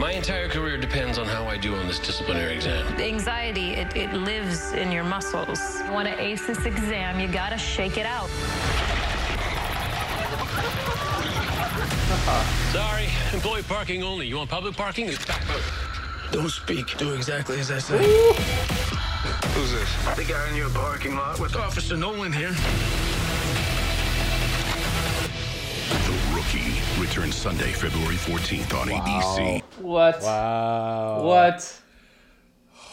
My 0.01 0.13
entire 0.13 0.49
career 0.49 0.77
depends 0.77 1.19
on 1.19 1.27
how 1.27 1.45
I 1.45 1.57
do 1.57 1.75
on 1.75 1.85
this 1.85 1.99
disciplinary 1.99 2.55
exam. 2.55 2.97
The 2.97 3.03
anxiety, 3.03 3.73
it, 3.73 3.95
it 3.95 4.11
lives 4.13 4.71
in 4.71 4.91
your 4.91 5.03
muscles. 5.03 5.59
You 5.85 5.91
want 5.91 6.07
to 6.07 6.19
ace 6.19 6.43
this 6.47 6.65
exam, 6.65 7.19
you 7.19 7.27
got 7.27 7.49
to 7.49 7.57
shake 7.59 7.99
it 7.99 8.07
out. 8.07 8.27
Sorry, 12.71 13.09
employee 13.31 13.61
parking 13.61 14.01
only. 14.01 14.25
You 14.25 14.37
want 14.37 14.49
public 14.49 14.75
parking? 14.75 15.05
It's 15.05 15.23
back 15.23 15.47
out. 15.51 15.61
Don't 16.31 16.49
speak. 16.49 16.97
Do 16.97 17.13
exactly 17.13 17.59
as 17.59 17.69
I 17.69 17.77
say. 17.77 17.99
Who's 19.53 19.71
this? 19.71 20.15
The 20.15 20.23
guy 20.23 20.49
in 20.49 20.55
your 20.55 20.71
parking 20.71 21.15
lot 21.15 21.39
with 21.39 21.55
Officer 21.55 21.95
Nolan 21.95 22.33
here. 22.33 22.55
The 26.51 27.01
returns 27.01 27.35
Sunday, 27.35 27.71
February 27.71 28.15
14th 28.15 28.73
on 28.77 28.87
ABC. 28.89 29.63
what 29.77 30.21
Wow. 30.21 31.23
what 31.23 31.77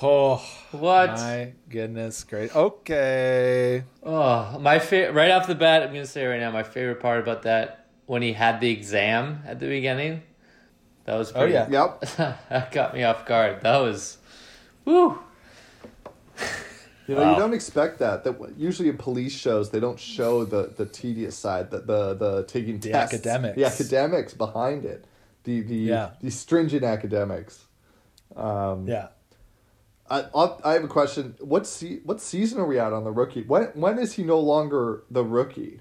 Oh 0.00 0.37
what 0.71 1.11
my 1.11 1.53
goodness, 1.69 2.23
great. 2.23 2.55
Okay. 2.55 3.83
Oh, 4.05 4.59
my 4.61 4.79
favorite 4.79 5.12
right 5.15 5.31
off 5.33 5.49
the 5.49 5.57
bat, 5.57 5.83
I'm 5.83 5.88
gonna 5.88 6.07
say 6.07 6.25
right 6.25 6.38
now, 6.38 6.53
my 6.53 6.62
favorite 6.62 7.00
part 7.00 7.19
about 7.21 7.43
that 7.43 7.87
when 8.07 8.23
he 8.23 8.33
had 8.35 8.61
the 8.61 8.71
exam 8.71 9.43
at 9.45 9.59
the 9.59 9.67
beginning. 9.67 10.23
That 11.07 11.17
was 11.17 11.31
Oh 11.33 11.41
pretty, 11.41 11.55
yeah. 11.55 11.69
yep 11.69 12.00
that 12.50 12.71
got 12.71 12.95
me 12.95 13.03
off 13.03 13.27
guard. 13.27 13.62
That 13.62 13.79
was, 13.79 14.19
woo. 14.85 15.19
You 17.09 17.15
know, 17.15 17.23
Wow. 17.23 17.33
you 17.33 17.38
don't 17.38 17.55
expect 17.55 17.99
that. 18.00 18.23
That 18.25 18.37
usually 18.59 18.88
in 18.91 18.99
police 18.99 19.33
shows 19.33 19.71
they 19.71 19.81
don't 19.81 19.99
show 19.99 20.45
the 20.45 20.73
the 20.77 20.85
tedious 20.87 21.37
side, 21.37 21.71
the 21.71 21.81
the, 21.81 22.15
the 22.15 22.45
taking 22.45 22.79
The 22.79 22.91
tests, 22.91 23.15
academics. 23.15 23.57
the 23.57 23.65
academics 23.65 24.35
behind 24.35 24.85
it, 24.85 25.05
the 25.45 25.62
the 25.62 25.75
Yeah. 25.77 26.11
the 26.21 26.31
stringent 26.31 26.85
academics. 26.85 27.65
Um, 28.37 28.87
Yeah. 28.87 29.09
I, 30.11 30.25
I'll- 30.35 30.61
I 30.65 30.73
have 30.75 30.85
a 30.85 30.88
question. 30.88 31.35
What 31.41 31.67
se- 31.67 32.00
what 32.05 32.21
season 32.21 32.61
are 32.61 32.67
we 32.67 32.79
at 32.79 32.93
on 32.93 33.05
the 33.05 33.11
rookie? 33.11 33.43
When 33.43 33.65
when 33.75 33.99
is 33.99 34.12
he 34.15 34.23
no 34.23 34.38
longer 34.38 35.05
the 35.11 35.25
rookie? 35.25 35.81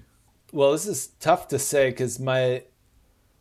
Well, 0.52 0.72
this 0.72 0.86
is 0.86 1.08
tough 1.20 1.48
to 1.48 1.58
say 1.58 1.90
because 1.90 2.18
my 2.18 2.64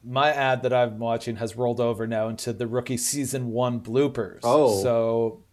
my 0.03 0.29
ad 0.31 0.61
that 0.63 0.73
I'm 0.73 0.99
watching 0.99 1.37
has 1.37 1.55
rolled 1.55 1.79
over 1.79 2.05
now 2.05 2.27
into 2.29 2.51
the 2.53 2.67
rookie 2.67 2.97
season 2.97 3.51
one 3.51 3.79
bloopers. 3.81 4.39
Oh. 4.43 4.81
so 4.83 5.43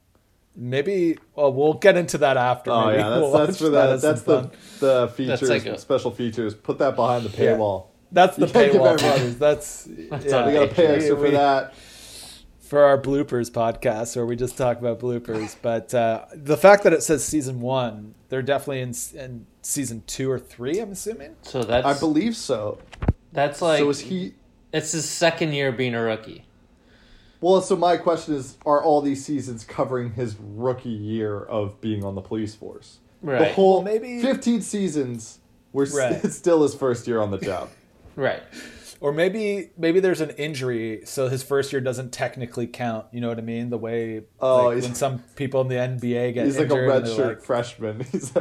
maybe 0.57 1.19
well 1.35 1.53
we'll 1.53 1.75
get 1.75 1.97
into 1.97 2.19
that 2.19 2.37
after. 2.37 2.71
Oh 2.71 2.87
maybe. 2.87 2.99
yeah, 2.99 3.09
that's 3.11 3.21
We'll 3.23 3.33
that's 3.33 3.59
for 3.59 3.69
that. 3.71 3.91
as 3.91 4.03
That's 4.03 4.23
the 4.23 4.43
fun. 4.43 4.51
the 4.81 5.09
features, 5.17 5.49
like 5.49 5.67
a- 5.67 5.79
special 5.79 6.11
features. 6.11 6.55
Put 6.55 6.79
that 6.79 6.97
behind 6.97 7.25
the 7.25 7.31
Yeah. 7.43 7.53
paywall. 7.53 7.87
That's 8.13 8.37
the 8.37 8.47
You 8.47 8.53
can't 8.53 8.73
give 8.73 8.81
paywall. 8.83 9.39
That's 9.39 9.89
yeah, 9.89 10.47
We 10.47 10.53
gotta 10.53 10.69
pay 10.69 10.87
extra 10.87 11.17
we- 11.17 11.27
for 11.27 11.31
that. 11.33 11.75
for 12.61 12.83
our 12.85 12.97
bloopers 13.01 13.51
podcast 13.51 14.15
where 14.17 14.25
we 14.27 14.37
just 14.37 14.57
talk 14.57 14.79
about 14.79 15.01
bloopers. 15.01 15.57
But 15.63 15.93
uh, 15.95 16.27
the 16.35 16.57
fact 16.57 16.85
that 16.85 16.93
it 16.93 17.03
says 17.03 17.25
season 17.25 17.61
one, 17.61 18.15
they're 18.29 18.43
definitely 18.43 18.81
in, 18.83 18.95
in 19.15 19.47
season 19.63 20.03
two 20.07 20.31
or 20.31 20.39
three. 20.39 20.79
I'm 20.81 20.93
assuming. 20.93 21.37
So 21.43 21.63
that's 21.65 21.87
I 21.87 21.99
believe 21.99 22.37
so. 22.37 22.79
that's 23.33 23.61
like 23.61 23.81
so 23.81 23.91
is 23.91 24.01
he? 24.01 24.35
it's 24.73 24.93
his 24.93 25.09
second 25.09 25.53
year 25.53 25.73
being 25.73 25.95
a 25.95 26.03
rookie. 26.03 26.47
Well, 27.45 27.61
so 27.61 27.77
my 27.77 27.99
question 27.99 28.35
is: 28.37 28.57
Are 28.65 28.83
all 28.83 29.03
these 29.03 29.23
seasons 29.23 29.65
covering 29.65 30.15
his 30.15 30.35
rookie 30.41 30.89
year 30.89 31.41
of 31.41 31.79
being 31.83 32.03
on 32.03 32.15
the 32.15 32.23
police 32.23 32.55
force? 32.55 33.01
Right. 33.21 33.39
The 33.41 33.53
whole 33.53 33.75
Well, 33.75 33.83
maybe- 33.83 34.23
fifteen 34.23 34.63
seasons. 34.63 35.41
We're 35.73 35.85
Right. 35.95 36.25
it's 36.25 36.37
still 36.45 36.63
his 36.63 36.75
first 36.75 37.07
year 37.07 37.21
on 37.21 37.31
the 37.31 37.39
job. 37.39 37.69
Right. 38.17 38.43
Or 39.01 39.13
maybe 39.13 39.73
maybe 39.77 40.01
there's 40.01 40.21
an 40.23 40.31
injury, 40.31 41.03
so 41.05 41.29
his 41.29 41.43
first 41.43 41.71
year 41.73 41.81
doesn't 41.83 42.13
technically 42.13 42.67
count. 42.69 43.07
You 43.13 43.21
know 43.21 43.29
what 43.29 43.39
I 43.39 43.43
mean? 43.43 43.69
The 43.69 43.77
way 43.77 44.23
Oh, 44.41 44.69
like, 44.69 44.83
when 44.83 44.95
some 44.95 45.19
people 45.37 45.61
in 45.63 45.69
the 45.69 45.75
NBA 45.75 46.33
get 46.33 46.47
injured. 46.47 46.47
He's 46.47 46.59
like 46.59 46.71
a 46.71 46.75
redshirt 46.75 47.27
like- 47.29 47.43
freshman. 47.43 48.07
He's 48.13 48.33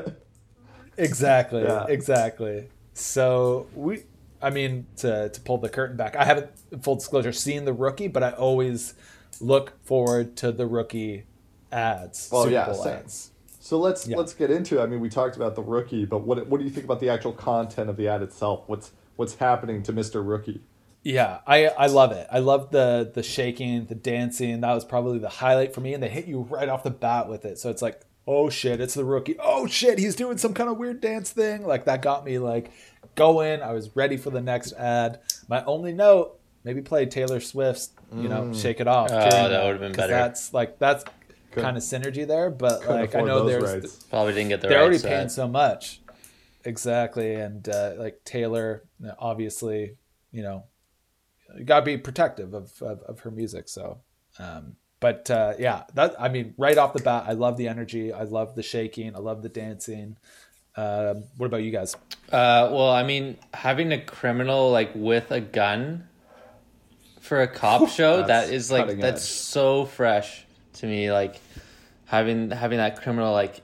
Exactly. 0.96 1.64
Yeah. 1.64 1.88
Exactly. 1.90 2.70
So 2.94 3.68
we, 3.76 4.04
I 4.44 4.50
mean, 4.50 4.86
to 4.98 5.30
to 5.30 5.42
pull 5.42 5.58
the 5.58 5.70
curtain 5.70 5.98
back, 5.98 6.16
I 6.16 6.26
haven't 6.26 6.52
full 6.84 6.96
disclosure 6.96 7.32
seen 7.32 7.66
the 7.66 7.74
rookie, 7.74 8.08
but 8.08 8.24
I 8.24 8.32
always 8.32 8.94
look 9.42 9.74
forward 9.84 10.36
to 10.38 10.52
the 10.52 10.68
rookie 10.68 11.26
ads. 11.72 12.30
Oh 12.32 12.44
Super 12.44 12.54
yeah, 12.54 12.66
Bowl 12.66 12.88
ads. 12.88 13.32
So 13.60 13.80
let's 13.80 14.08
Yeah. 14.08 14.18
let's 14.18 14.34
get 14.34 14.52
into 14.52 14.80
it. 14.80 14.84
I 14.84 14.86
mean, 14.88 15.00
we 15.00 15.10
talked 15.10 15.36
about 15.38 15.56
the 15.56 15.64
rookie, 15.64 16.06
but 16.06 16.20
what 16.20 16.46
what 16.48 16.60
do 16.60 16.66
you 16.66 16.72
think 16.72 16.86
about 16.86 17.00
the 17.00 17.10
actual 17.10 17.32
content 17.32 17.90
of 17.90 17.98
the 17.98 18.08
ad 18.08 18.22
itself? 18.22 18.64
What's 18.68 18.92
what's 19.16 19.36
happening 19.36 19.82
to 19.84 19.94
Mister 19.94 20.22
Rookie? 20.22 20.62
Yeah, 21.04 21.40
I 21.48 21.68
I 21.68 21.88
love 21.88 22.12
it. 22.12 22.28
I 22.32 22.40
love 22.40 22.72
the 22.72 23.12
the 23.14 23.24
shaking, 23.24 23.86
the 23.86 23.96
dancing. 23.96 24.62
That 24.62 24.74
was 24.74 24.86
probably 24.86 25.20
the 25.20 25.30
highlight 25.30 25.74
for 25.74 25.82
me, 25.82 25.94
and 25.94 26.02
they 26.04 26.10
hit 26.10 26.26
you 26.26 26.42
right 26.42 26.70
off 26.70 26.84
the 26.84 26.92
bat 26.92 27.28
with 27.30 27.44
it. 27.46 27.58
So 27.58 27.70
it's 27.70 27.82
like, 27.82 28.02
oh 28.28 28.50
shit, 28.50 28.80
it's 28.80 28.94
the 28.94 29.04
rookie. 29.06 29.36
Oh 29.40 29.68
shit, 29.68 30.00
he's 30.00 30.16
doing 30.16 30.38
some 30.38 30.54
kind 30.54 30.70
of 30.70 30.78
weird 30.78 31.02
dance 31.02 31.32
thing. 31.32 31.66
Like 31.66 31.86
that 31.86 32.02
got 32.02 32.24
me 32.24 32.40
like 32.40 32.72
going. 33.16 33.62
I 33.62 33.72
was 33.74 33.96
ready 33.96 34.18
for 34.18 34.30
the 34.30 34.42
next 34.42 34.74
ad. 34.74 35.20
My 35.48 35.64
only 35.66 35.94
note, 35.94 36.40
maybe 36.64 36.82
play 36.82 37.06
Taylor 37.06 37.40
Swift's, 37.40 37.92
you 38.16 38.28
know, 38.30 38.44
Mm. 38.44 38.62
shake 38.62 38.80
it 38.80 38.88
off. 38.88 39.10
Oh, 39.12 39.30
during 39.30 39.50
that 39.52 39.64
would've 39.66 39.80
been 39.82 39.92
'cause 39.92 39.98
better. 39.98 40.14
That's 40.14 40.54
like 40.54 40.80
that's 40.80 41.04
Couldn't- 41.52 41.64
kind 41.64 41.78
of 41.78 41.84
synergy 41.84 42.26
there. 42.28 42.50
But 42.50 42.82
Couldn't 42.82 43.02
like 43.02 43.16
I 43.16 43.22
know 43.22 43.46
there's 43.46 43.64
rights. 43.84 44.04
Probably 44.04 44.34
didn't 44.34 44.50
get 44.50 44.62
the 44.62 44.68
they're 44.70 44.80
already 44.80 44.96
rights. 44.98 45.04
paying 45.06 45.30
so 45.30 45.48
much 45.48 46.02
exactly 46.66 47.34
and 47.36 47.68
uh, 47.68 47.94
like 47.98 48.22
taylor 48.24 48.84
obviously 49.20 49.98
you 50.32 50.42
know 50.42 50.64
you 51.58 51.66
gotta 51.66 51.86
be 51.86 51.98
protective 51.98 52.54
of, 52.54 52.72
of, 52.82 53.02
of 53.02 53.20
her 53.20 53.32
music 53.32 53.68
so 53.68 54.00
um 54.40 54.76
but 55.02 55.30
uh 55.30 55.54
yeah 55.60 55.84
that 55.94 56.16
i 56.20 56.30
mean 56.30 56.54
right 56.58 56.78
off 56.78 56.94
the 56.94 57.04
bat 57.04 57.26
i 57.28 57.34
love 57.34 57.58
the 57.58 57.68
energy 57.68 58.14
i 58.14 58.24
love 58.24 58.56
the 58.56 58.64
shaking 58.64 59.14
i 59.14 59.20
love 59.20 59.42
the 59.44 59.50
dancing 59.50 60.16
um 60.76 61.24
what 61.38 61.46
about 61.48 61.64
you 61.64 61.72
guys 61.72 61.96
Uh, 62.32 62.68
well, 62.72 62.90
I 62.90 63.04
mean, 63.04 63.38
having 63.54 63.92
a 63.92 64.02
criminal 64.02 64.72
like 64.72 64.92
with 64.96 65.30
a 65.32 65.40
gun 65.40 66.08
for 67.22 67.42
a 67.42 67.48
cop 67.48 67.90
show 67.90 68.24
That's 68.24 68.72
like 68.72 69.00
that's 69.00 69.24
edge. 69.24 69.30
so 69.30 69.86
fresh 69.86 70.46
to 70.74 70.88
me. 70.88 71.12
Like 71.12 71.40
having 72.06 72.50
having 72.50 72.80
that 72.80 73.02
criminal 73.02 73.32
like 73.34 73.62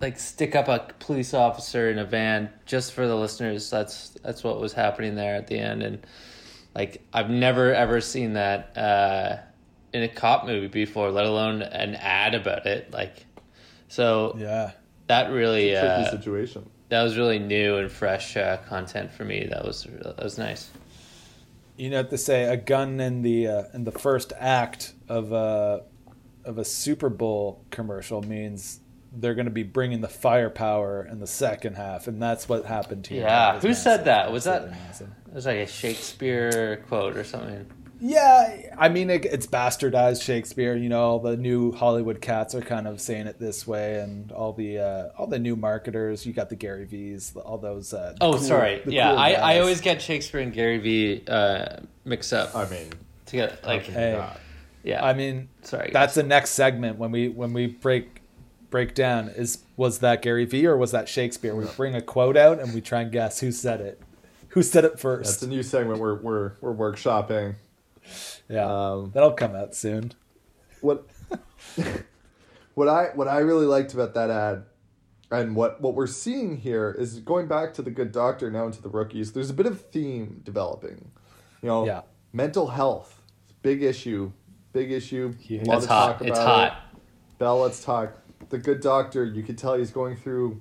like 0.00 0.18
stick 0.18 0.54
up 0.54 0.68
a 0.68 0.92
police 1.00 1.34
officer 1.34 1.90
in 1.90 1.98
a 1.98 2.04
van 2.04 2.50
just 2.64 2.92
for 2.92 3.06
the 3.08 3.16
listeners. 3.16 3.68
That's 3.70 4.10
that's 4.22 4.44
what 4.44 4.60
was 4.60 4.72
happening 4.72 5.16
there 5.16 5.34
at 5.34 5.48
the 5.48 5.58
end, 5.58 5.82
and 5.82 6.06
like 6.76 7.02
I've 7.12 7.30
never 7.30 7.74
ever 7.74 8.00
seen 8.00 8.34
that 8.34 8.76
uh, 8.78 9.36
in 9.92 10.02
a 10.04 10.08
cop 10.08 10.46
movie 10.46 10.68
before, 10.68 11.10
let 11.10 11.26
alone 11.26 11.62
an 11.62 11.96
ad 11.96 12.34
about 12.34 12.66
it. 12.66 12.92
Like 12.92 13.26
so 13.88 14.36
yeah 14.38 14.72
that 15.06 15.30
really 15.30 15.70
Tricky 15.70 15.86
uh, 15.86 16.10
situation. 16.10 16.68
that 16.88 17.02
was 17.02 17.16
really 17.16 17.38
new 17.38 17.76
and 17.76 17.90
fresh 17.90 18.36
uh, 18.36 18.58
content 18.68 19.12
for 19.12 19.24
me. 19.24 19.46
That 19.50 19.64
was 19.64 19.84
that 19.84 20.22
was 20.22 20.38
nice. 20.38 20.70
you 21.76 21.90
know 21.90 22.02
to 22.02 22.18
say 22.18 22.44
a 22.44 22.56
gun 22.56 23.00
in 23.00 23.22
the 23.22 23.48
uh, 23.48 23.62
in 23.74 23.84
the 23.84 23.92
first 23.92 24.32
act 24.38 24.94
of 25.08 25.32
a 25.32 25.82
of 26.44 26.58
a 26.58 26.64
Super 26.64 27.08
Bowl 27.08 27.64
commercial 27.70 28.22
means 28.22 28.80
they're 29.16 29.34
going 29.34 29.46
to 29.46 29.50
be 29.50 29.62
bringing 29.62 30.00
the 30.00 30.08
firepower 30.08 31.06
in 31.06 31.20
the 31.20 31.26
second 31.26 31.74
half, 31.76 32.08
and 32.08 32.20
that's 32.20 32.48
what 32.48 32.64
happened 32.64 33.06
here. 33.06 33.22
Yeah, 33.22 33.60
who 33.60 33.72
said 33.74 34.06
that? 34.06 34.32
Was 34.32 34.44
that 34.44 34.64
it 34.64 35.34
was 35.34 35.46
like 35.46 35.58
a 35.58 35.66
Shakespeare 35.66 36.84
quote 36.88 37.16
or 37.16 37.24
something? 37.24 37.66
Yeah, 38.06 38.74
I 38.76 38.90
mean 38.90 39.08
it, 39.08 39.24
it's 39.24 39.46
bastardized 39.46 40.22
Shakespeare. 40.22 40.76
You 40.76 40.90
know, 40.90 41.00
all 41.00 41.18
the 41.20 41.38
new 41.38 41.72
Hollywood 41.72 42.20
cats 42.20 42.54
are 42.54 42.60
kind 42.60 42.86
of 42.86 43.00
saying 43.00 43.26
it 43.28 43.38
this 43.38 43.66
way, 43.66 43.98
and 44.00 44.30
all 44.30 44.52
the 44.52 44.78
uh, 44.78 45.08
all 45.16 45.26
the 45.26 45.38
new 45.38 45.56
marketers. 45.56 46.26
You 46.26 46.34
got 46.34 46.50
the 46.50 46.54
Gary 46.56 46.84
Vee's, 46.84 47.34
all 47.34 47.56
those. 47.56 47.94
Uh, 47.94 48.14
Oh, 48.20 48.32
cool- 48.32 48.40
sorry. 48.42 48.82
Yeah, 48.84 49.08
cool 49.08 49.18
I, 49.18 49.30
I 49.32 49.58
always 49.60 49.80
get 49.80 50.02
Shakespeare 50.02 50.42
and 50.42 50.52
Gary 50.52 50.76
Vee 50.76 51.22
uh, 51.26 51.76
mixed 52.04 52.34
up 52.34 52.54
I 52.54 52.68
mean, 52.68 52.90
together. 53.24 53.56
Like, 53.64 53.84
Hey, 53.84 54.22
yeah. 54.82 55.02
I 55.02 55.14
mean, 55.14 55.48
sorry. 55.62 55.88
that's 55.90 56.12
the 56.14 56.22
next 56.22 56.50
segment 56.50 56.98
when 56.98 57.10
we 57.10 57.30
when 57.30 57.54
we 57.54 57.68
break 57.68 58.20
break 58.68 58.94
down 58.94 59.28
is 59.30 59.62
was 59.78 60.00
that 60.00 60.20
Gary 60.20 60.44
Vee 60.44 60.66
or 60.66 60.76
was 60.76 60.90
that 60.90 61.08
Shakespeare? 61.08 61.54
We 61.54 61.64
bring 61.74 61.94
a 61.94 62.02
quote 62.02 62.36
out 62.36 62.60
and 62.60 62.74
we 62.74 62.82
try 62.82 63.00
and 63.00 63.10
guess 63.10 63.40
who 63.40 63.50
said 63.50 63.80
it. 63.80 63.98
Who 64.48 64.62
said 64.62 64.84
it 64.84 65.00
first? 65.00 65.24
that's 65.24 65.36
first? 65.38 65.42
a 65.44 65.46
new 65.46 65.62
segment 65.62 66.00
we're 66.00 66.16
we're 66.16 66.52
we're 66.60 66.74
workshopping. 66.74 67.54
Yeah, 68.48 68.66
Um, 68.66 69.10
that'll 69.14 69.32
come 69.32 69.54
out 69.54 69.74
soon. 69.74 70.12
what 70.80 71.06
what 72.74 72.88
I 72.88 73.06
what 73.14 73.28
I 73.28 73.38
really 73.38 73.66
liked 73.66 73.94
about 73.94 74.14
that 74.14 74.30
ad 74.30 74.64
and 75.30 75.56
what 75.56 75.80
what 75.80 75.94
we're 75.94 76.06
seeing 76.06 76.56
here 76.58 76.94
is 76.98 77.20
going 77.20 77.46
back 77.48 77.72
to 77.74 77.82
the 77.82 77.90
good 77.90 78.12
doctor 78.12 78.50
now 78.50 78.66
into 78.66 78.82
the 78.82 78.88
rookies 78.88 79.32
there's 79.32 79.50
a 79.50 79.54
bit 79.54 79.66
of 79.66 79.80
theme 79.90 80.42
developing 80.44 81.10
you 81.62 81.68
know 81.68 81.86
Yeah. 81.86 82.02
mental 82.32 82.68
health 82.68 83.22
big 83.62 83.82
issue 83.82 84.32
big 84.72 84.92
issue 84.92 85.34
a 85.50 85.56
lot 85.64 85.76
It's 85.76 85.84
of 85.84 85.90
hot. 85.90 86.12
talk 86.18 86.20
It's 86.22 86.38
about 86.38 86.46
hot. 86.46 86.72
it. 86.92 86.98
Bell 87.38 87.60
let's 87.60 87.82
talk 87.82 88.12
the 88.50 88.58
good 88.58 88.80
doctor 88.80 89.24
you 89.24 89.42
could 89.42 89.56
tell 89.56 89.74
he's 89.74 89.90
going 89.90 90.16
through 90.16 90.60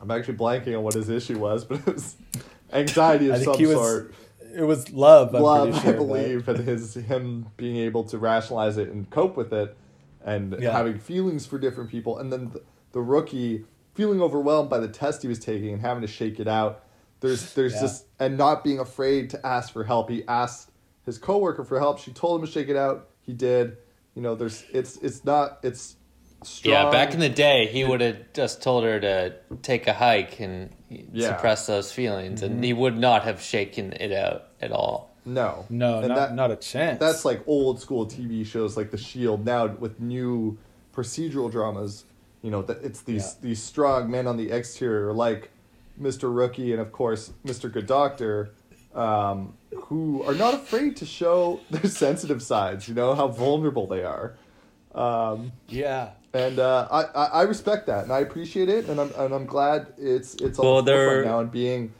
I'm 0.00 0.10
actually 0.10 0.36
blanking 0.36 0.76
on 0.76 0.82
what 0.84 0.94
his 0.94 1.08
issue 1.08 1.38
was 1.38 1.64
but 1.64 1.78
it 1.80 1.94
was 1.94 2.16
anxiety 2.72 3.30
of 3.30 3.42
some 3.42 3.56
he 3.56 3.66
was. 3.66 4.06
It 4.54 4.62
was 4.62 4.92
love. 4.92 5.34
I'm 5.34 5.42
love, 5.42 5.74
sure, 5.82 5.90
I 5.94 5.96
but- 5.96 6.06
believe, 6.06 6.48
and 6.48 6.58
his 6.60 6.94
him 6.94 7.46
being 7.56 7.76
able 7.76 8.04
to 8.04 8.18
rationalize 8.18 8.76
it 8.78 8.88
and 8.88 9.08
cope 9.10 9.36
with 9.36 9.52
it, 9.52 9.76
and 10.24 10.56
Yeah. 10.60 10.72
having 10.72 10.98
feelings 10.98 11.46
for 11.46 11.58
different 11.58 11.90
people, 11.90 12.18
and 12.18 12.32
then 12.32 12.50
the, 12.52 12.62
the 12.92 13.00
rookie 13.00 13.64
feeling 13.94 14.20
overwhelmed 14.22 14.68
by 14.70 14.78
the 14.78 14.88
test 14.88 15.22
he 15.22 15.28
was 15.28 15.38
taking 15.38 15.72
and 15.72 15.80
having 15.82 16.00
to 16.02 16.06
shake 16.08 16.40
it 16.40 16.48
out. 16.48 16.82
There's 17.20 17.54
there's 17.54 17.74
Yeah. 17.74 17.80
just 17.82 18.06
and 18.18 18.36
not 18.36 18.62
being 18.64 18.78
afraid 18.78 19.30
to 19.30 19.46
ask 19.46 19.72
for 19.72 19.84
help. 19.84 20.10
He 20.10 20.24
asked 20.28 20.70
his 21.06 21.18
coworker 21.18 21.64
for 21.64 21.78
help. 21.78 21.98
She 21.98 22.12
told 22.12 22.40
him 22.40 22.46
to 22.46 22.52
shake 22.52 22.68
it 22.68 22.76
out. 22.76 23.08
He 23.22 23.32
did. 23.32 23.76
You 24.14 24.22
know, 24.22 24.34
there's 24.34 24.64
it's 24.72 24.96
it's 24.98 25.24
not 25.24 25.58
it's 25.62 25.96
strong. 26.44 26.72
yeah, 26.74 26.90
back 26.90 27.14
in 27.14 27.20
the 27.20 27.28
day, 27.28 27.66
he 27.66 27.84
would 27.84 28.00
have 28.00 28.32
just 28.32 28.62
told 28.62 28.84
her 28.84 29.00
to 29.00 29.34
take 29.62 29.86
a 29.86 29.92
hike 29.92 30.40
and 30.40 30.70
Yeah. 30.88 31.28
suppress 31.28 31.66
those 31.66 31.90
feelings, 31.92 32.42
Mm-hmm. 32.42 32.52
and 32.54 32.64
he 32.64 32.72
would 32.72 32.96
not 32.98 33.24
have 33.24 33.40
shaken 33.40 33.92
it 33.94 34.12
out 34.12 34.44
at 34.60 34.70
all. 34.72 35.10
no 35.26 35.64
No, 35.70 35.98
And 36.00 36.08
not, 36.08 36.14
that- 36.16 36.34
not 36.34 36.50
a 36.50 36.56
chance. 36.56 37.00
That's 37.00 37.24
like 37.24 37.42
old 37.46 37.80
school 37.80 38.06
TV 38.06 38.44
shows 38.44 38.76
like 38.76 38.90
The 38.90 38.98
Shield 38.98 39.44
now 39.44 39.66
with 39.66 39.98
new 40.00 40.58
procedural 40.94 41.50
dramas. 41.50 42.04
You 42.42 42.50
know 42.50 42.60
it's 42.68 43.00
these 43.02 43.24
Yeah. 43.36 43.48
these 43.48 43.62
strong 43.62 44.10
men 44.10 44.26
on 44.26 44.36
the 44.36 44.50
exterior 44.50 45.12
like 45.14 45.50
Mr. 46.00 46.24
Rookie 46.34 46.72
and 46.72 46.80
of 46.80 46.92
course 46.92 47.32
Mr. 47.46 47.72
Good 47.72 47.86
Doctor, 47.86 48.50
um, 48.94 49.54
who 49.74 50.22
are 50.24 50.34
not 50.34 50.52
afraid 50.54 50.96
to 50.98 51.06
show 51.06 51.60
their 51.70 51.88
sensitive 52.04 52.42
sides. 52.42 52.86
You 52.88 52.94
know 52.94 53.14
how 53.14 53.28
vulnerable 53.28 53.86
they 53.86 54.04
are, 54.04 54.34
um, 54.94 55.52
yeah. 55.68 56.10
And 56.34 56.58
uh, 56.58 56.88
I, 56.90 57.02
I 57.04 57.24
I 57.24 57.42
respect 57.42 57.86
that 57.86 58.04
and 58.04 58.12
I 58.12 58.18
appreciate 58.20 58.68
it 58.68 58.88
and 58.88 59.00
I'm 59.00 59.10
and 59.16 59.32
I'm 59.34 59.46
glad 59.46 59.92
it's 59.96 60.34
it's 60.36 60.58
on 60.58 60.64
Well, 60.66 60.82
the 60.82 60.92
forefront 60.92 61.26
now 61.26 61.38
and 61.40 61.50
being 61.50 61.92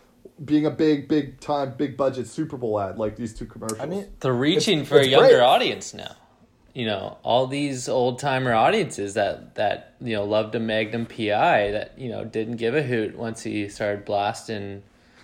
being 0.44 0.66
a 0.66 0.70
big 0.70 1.08
big 1.08 1.40
time 1.40 1.74
big 1.76 1.96
budget 1.96 2.26
Super 2.26 2.56
Bowl 2.56 2.78
ad 2.80 2.98
like 2.98 3.16
these 3.16 3.32
two 3.32 3.46
commercials. 3.46 3.80
I 3.80 3.86
mean, 3.86 4.06
They're 4.20 4.32
reaching 4.32 4.80
It's- 4.80 4.88
for 4.88 4.98
a 4.98 5.06
younger 5.06 5.28
brave. 5.38 5.42
audience 5.42 5.94
now. 5.94 6.16
you 6.74 6.86
know 6.86 7.18
all 7.22 7.46
these 7.46 7.88
old 7.88 8.18
timer 8.18 8.52
audiences 8.52 9.14
that 9.14 9.54
that 9.54 9.94
you 10.00 10.14
know 10.16 10.24
loved 10.24 10.54
a 10.56 10.60
Magnum 10.60 11.06
PI 11.06 11.70
that 11.70 11.92
you 11.96 12.08
know 12.10 12.24
didn't 12.24 12.56
give 12.56 12.74
a 12.74 12.82
hoot 12.82 13.16
once 13.16 13.42
he 13.44 13.68
started 13.68 14.04
blasting 14.04 14.82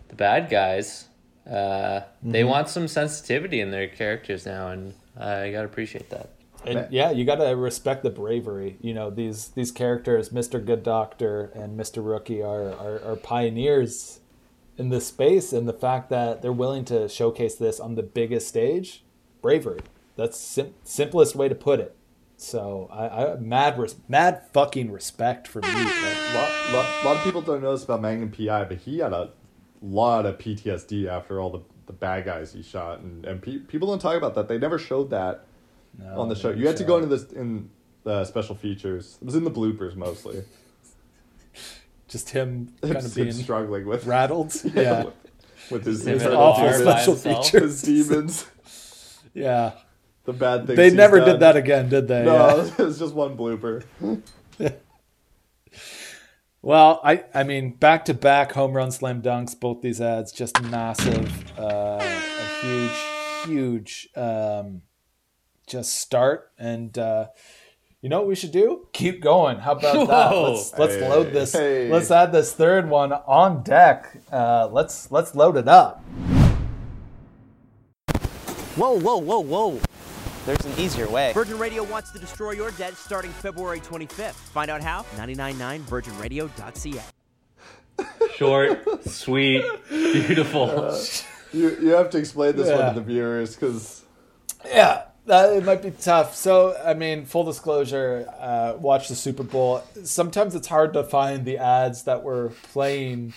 the 0.08 0.14
bad 0.14 0.48
guys. 0.48 1.06
Uh, 1.50 2.02
They 2.22 2.42
Mhm. 2.42 2.48
want 2.48 2.68
some 2.68 2.86
sensitivity 2.86 3.60
in 3.60 3.70
their 3.72 3.88
characters 3.88 4.46
now, 4.46 4.68
and 4.68 4.94
I 5.18 5.50
gotta 5.50 5.64
appreciate 5.64 6.10
that. 6.10 6.28
And 6.66 6.86
yeah, 6.90 7.10
you 7.10 7.24
got 7.24 7.36
to 7.36 7.46
respect 7.56 8.02
the 8.02 8.10
bravery. 8.10 8.76
You 8.80 8.94
know, 8.94 9.10
these 9.10 9.48
these 9.48 9.72
characters, 9.72 10.30
Mr. 10.30 10.64
Good 10.64 10.82
Doctor 10.82 11.50
and 11.54 11.78
Mr. 11.78 12.06
Rookie, 12.06 12.42
are, 12.42 12.72
are 12.72 13.02
are 13.02 13.16
pioneers 13.16 14.20
in 14.76 14.88
this 14.88 15.06
space, 15.06 15.52
and 15.52 15.68
the 15.68 15.72
fact 15.72 16.10
that 16.10 16.42
they're 16.42 16.52
willing 16.52 16.84
to 16.86 17.08
showcase 17.08 17.54
this 17.54 17.80
on 17.80 17.94
the 17.94 18.02
biggest 18.02 18.48
stage, 18.48 19.04
bravery. 19.42 19.80
That's 20.16 20.38
sim- 20.38 20.74
simplest 20.84 21.34
way 21.34 21.48
to 21.48 21.54
put 21.54 21.80
it. 21.80 21.96
So 22.36 22.88
I, 22.90 23.32
I 23.32 23.36
mad 23.36 23.78
res- 23.78 23.96
mad 24.08 24.42
fucking 24.52 24.90
respect 24.90 25.46
for 25.46 25.60
me. 25.60 25.68
A 25.68 26.34
lot, 26.34 26.72
lot, 26.72 27.04
lot 27.04 27.16
of 27.18 27.24
people 27.24 27.42
don't 27.42 27.62
know 27.62 27.72
this 27.72 27.84
about 27.84 28.00
Magnum 28.00 28.30
PI, 28.30 28.64
but 28.64 28.78
he 28.78 28.98
had 28.98 29.12
a 29.12 29.30
lot 29.82 30.24
of 30.26 30.38
PTSD 30.38 31.06
after 31.06 31.40
all 31.40 31.50
the, 31.50 31.60
the 31.86 31.92
bad 31.92 32.24
guys 32.24 32.52
he 32.52 32.62
shot, 32.62 33.00
and, 33.00 33.24
and 33.26 33.42
pe- 33.42 33.58
people 33.58 33.88
don't 33.88 33.98
talk 34.00 34.16
about 34.16 34.34
that. 34.34 34.48
They 34.48 34.58
never 34.58 34.78
showed 34.78 35.10
that 35.10 35.44
on 36.14 36.28
the 36.28 36.34
show. 36.34 36.50
You 36.50 36.66
had 36.66 36.76
to 36.78 36.84
go 36.84 36.96
into 36.96 37.08
this 37.08 37.32
in 37.32 37.70
the 38.04 38.24
special 38.24 38.54
features. 38.54 39.18
It 39.20 39.24
was 39.26 39.34
in 39.34 39.44
the 39.44 39.50
bloopers 39.50 39.94
mostly. 39.96 40.42
Just 42.08 42.30
him 42.30 42.72
kind 42.82 42.96
of 42.96 43.14
being 43.14 43.32
struggling 43.32 43.86
with 43.86 44.06
rattled. 44.06 44.54
Yeah. 44.74 45.04
with, 45.04 45.14
with 45.70 45.84
his, 45.86 46.04
His 46.04 46.26
awful 46.26 46.72
special 46.72 47.14
features. 47.14 47.82
his 47.82 48.06
demons. 48.08 48.46
Yeah. 49.34 49.72
The 50.24 50.32
bad 50.32 50.66
things. 50.66 50.76
They 50.76 50.90
never 50.90 51.18
done. 51.18 51.28
did 51.28 51.40
that 51.40 51.56
again, 51.56 51.88
did 51.88 52.08
they? 52.08 52.24
No, 52.24 52.56
Yeah. 52.56 52.64
it 52.78 52.78
was 52.78 52.98
just 52.98 53.14
one 53.14 53.36
blooper. 53.36 53.84
Well, 56.62 57.00
I 57.02 57.24
I 57.32 57.44
mean, 57.44 57.74
back 57.76 58.04
to 58.06 58.14
back 58.14 58.52
home 58.52 58.72
run 58.74 58.90
slam 58.90 59.22
dunks. 59.22 59.58
Both 59.58 59.80
these 59.80 60.00
ads 60.00 60.30
just 60.30 60.60
massive, 60.62 61.58
uh, 61.58 61.98
a 62.02 62.60
huge, 62.60 62.90
huge, 63.46 64.08
um, 64.14 64.82
just 65.70 65.94
start. 66.00 66.50
And 66.58 66.96
uh, 66.98 67.28
you 68.02 68.08
know 68.08 68.18
what 68.18 68.28
we 68.28 68.34
should 68.34 68.52
do? 68.52 68.88
Keep 68.92 69.22
going. 69.22 69.58
How 69.58 69.72
about 69.72 70.06
that? 70.08 70.30
Whoa. 70.32 70.52
Let's 70.52 70.78
let's 70.78 70.94
Hey, 70.96 71.08
load 71.08 71.32
this. 71.32 71.52
hey. 71.52 71.88
Let's 71.90 72.10
add 72.10 72.32
this 72.32 72.52
third 72.52 72.90
one 72.90 73.12
on 73.12 73.62
deck. 73.62 74.18
Uh, 74.30 74.68
let's 74.70 75.10
let's 75.10 75.34
load 75.34 75.56
it 75.56 75.68
up. 75.68 76.02
Whoa, 78.76 78.98
whoa, 78.98 79.16
whoa, 79.18 79.40
whoa. 79.40 79.80
There's 80.46 80.64
an 80.64 80.72
easier 80.78 81.08
way. 81.08 81.32
Virgin 81.34 81.58
Radio 81.58 81.82
wants 81.84 82.12
to 82.12 82.18
destroy 82.18 82.52
your 82.52 82.70
debt 82.72 82.94
starting 82.96 83.30
February 83.30 83.80
25th. 83.80 84.32
Find 84.32 84.70
out 84.70 84.80
how? 84.82 85.02
999virginradio.ca. 85.16 87.02
Short, 88.36 89.04
sweet, 89.06 89.62
beautiful. 89.90 90.70
Uh, 90.70 90.98
you 91.52 91.76
you 91.82 91.88
have 91.90 92.08
to 92.10 92.18
explain 92.18 92.56
this 92.56 92.68
one 92.70 92.94
to 92.94 93.00
the 93.00 93.04
viewers 93.04 93.54
because 93.54 94.02
Yeah, 94.64 95.02
that, 95.26 95.56
it 95.56 95.64
might 95.64 95.82
be 95.82 95.90
tough. 95.90 96.34
So, 96.34 96.76
I 96.84 96.94
mean, 96.94 97.24
full 97.24 97.44
disclosure, 97.44 98.26
uh, 98.38 98.74
watch 98.78 99.08
the 99.08 99.14
Super 99.14 99.42
Bowl. 99.42 99.82
Sometimes 100.04 100.54
it's 100.54 100.68
hard 100.68 100.92
to 100.94 101.04
find 101.04 101.44
the 101.44 101.58
ads 101.58 102.04
that 102.04 102.22
were 102.22 102.52
playing 102.72 103.34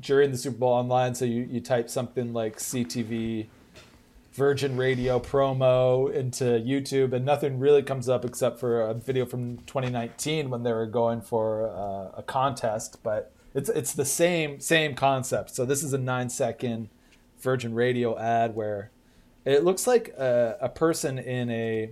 during 0.00 0.30
the 0.30 0.38
Super 0.38 0.58
Bowl 0.58 0.72
online. 0.72 1.14
So 1.14 1.24
you, 1.24 1.48
you 1.50 1.60
type 1.60 1.90
something 1.90 2.32
like 2.32 2.58
CTV 2.58 3.46
Virgin 4.32 4.76
Radio 4.76 5.18
promo 5.18 6.12
into 6.12 6.44
YouTube, 6.44 7.12
and 7.12 7.24
nothing 7.24 7.58
really 7.58 7.82
comes 7.82 8.08
up 8.08 8.24
except 8.24 8.60
for 8.60 8.80
a 8.82 8.94
video 8.94 9.26
from 9.26 9.58
2019 9.66 10.48
when 10.48 10.62
they 10.62 10.72
were 10.72 10.86
going 10.86 11.20
for 11.20 11.68
uh, 11.68 12.18
a 12.18 12.22
contest. 12.22 13.02
But 13.02 13.32
it's 13.52 13.68
it's 13.68 13.92
the 13.92 14.04
same 14.04 14.60
same 14.60 14.94
concept. 14.94 15.54
So 15.56 15.64
this 15.64 15.82
is 15.82 15.92
a 15.92 15.98
nine 15.98 16.30
second 16.30 16.88
Virgin 17.40 17.74
Radio 17.74 18.16
ad 18.16 18.54
where 18.54 18.92
it 19.48 19.64
looks 19.64 19.86
like 19.86 20.08
a, 20.18 20.56
a 20.60 20.68
person 20.68 21.18
in 21.18 21.50
a 21.50 21.90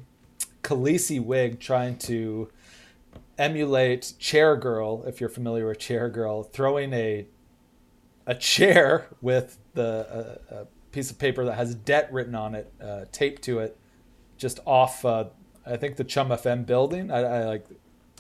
Khaleesi 0.63 1.25
wig 1.25 1.59
trying 1.61 1.97
to 1.99 2.51
emulate 3.39 4.13
Chair 4.19 4.57
Girl, 4.57 5.05
if 5.07 5.21
you're 5.21 5.31
familiar 5.31 5.67
with 5.69 5.79
Chair 5.79 6.09
Girl, 6.09 6.43
throwing 6.43 6.93
a 6.93 7.27
a 8.29 8.35
chair 8.35 9.07
with 9.21 9.57
the 9.75 10.39
uh, 10.51 10.55
a 10.63 10.67
piece 10.91 11.11
of 11.11 11.19
paper 11.19 11.45
that 11.45 11.55
has 11.55 11.75
debt 11.75 12.13
written 12.13 12.35
on 12.35 12.55
it, 12.57 12.73
uh, 12.83 13.05
taped 13.13 13.43
to 13.43 13.61
it, 13.61 13.77
just 14.37 14.59
off. 14.67 15.05
Uh, 15.05 15.27
I 15.65 15.77
think 15.77 15.97
the 15.97 16.05
Chum 16.05 16.29
FM 16.29 16.67
building. 16.67 17.11
I, 17.11 17.19
I 17.21 17.45
like. 17.45 17.67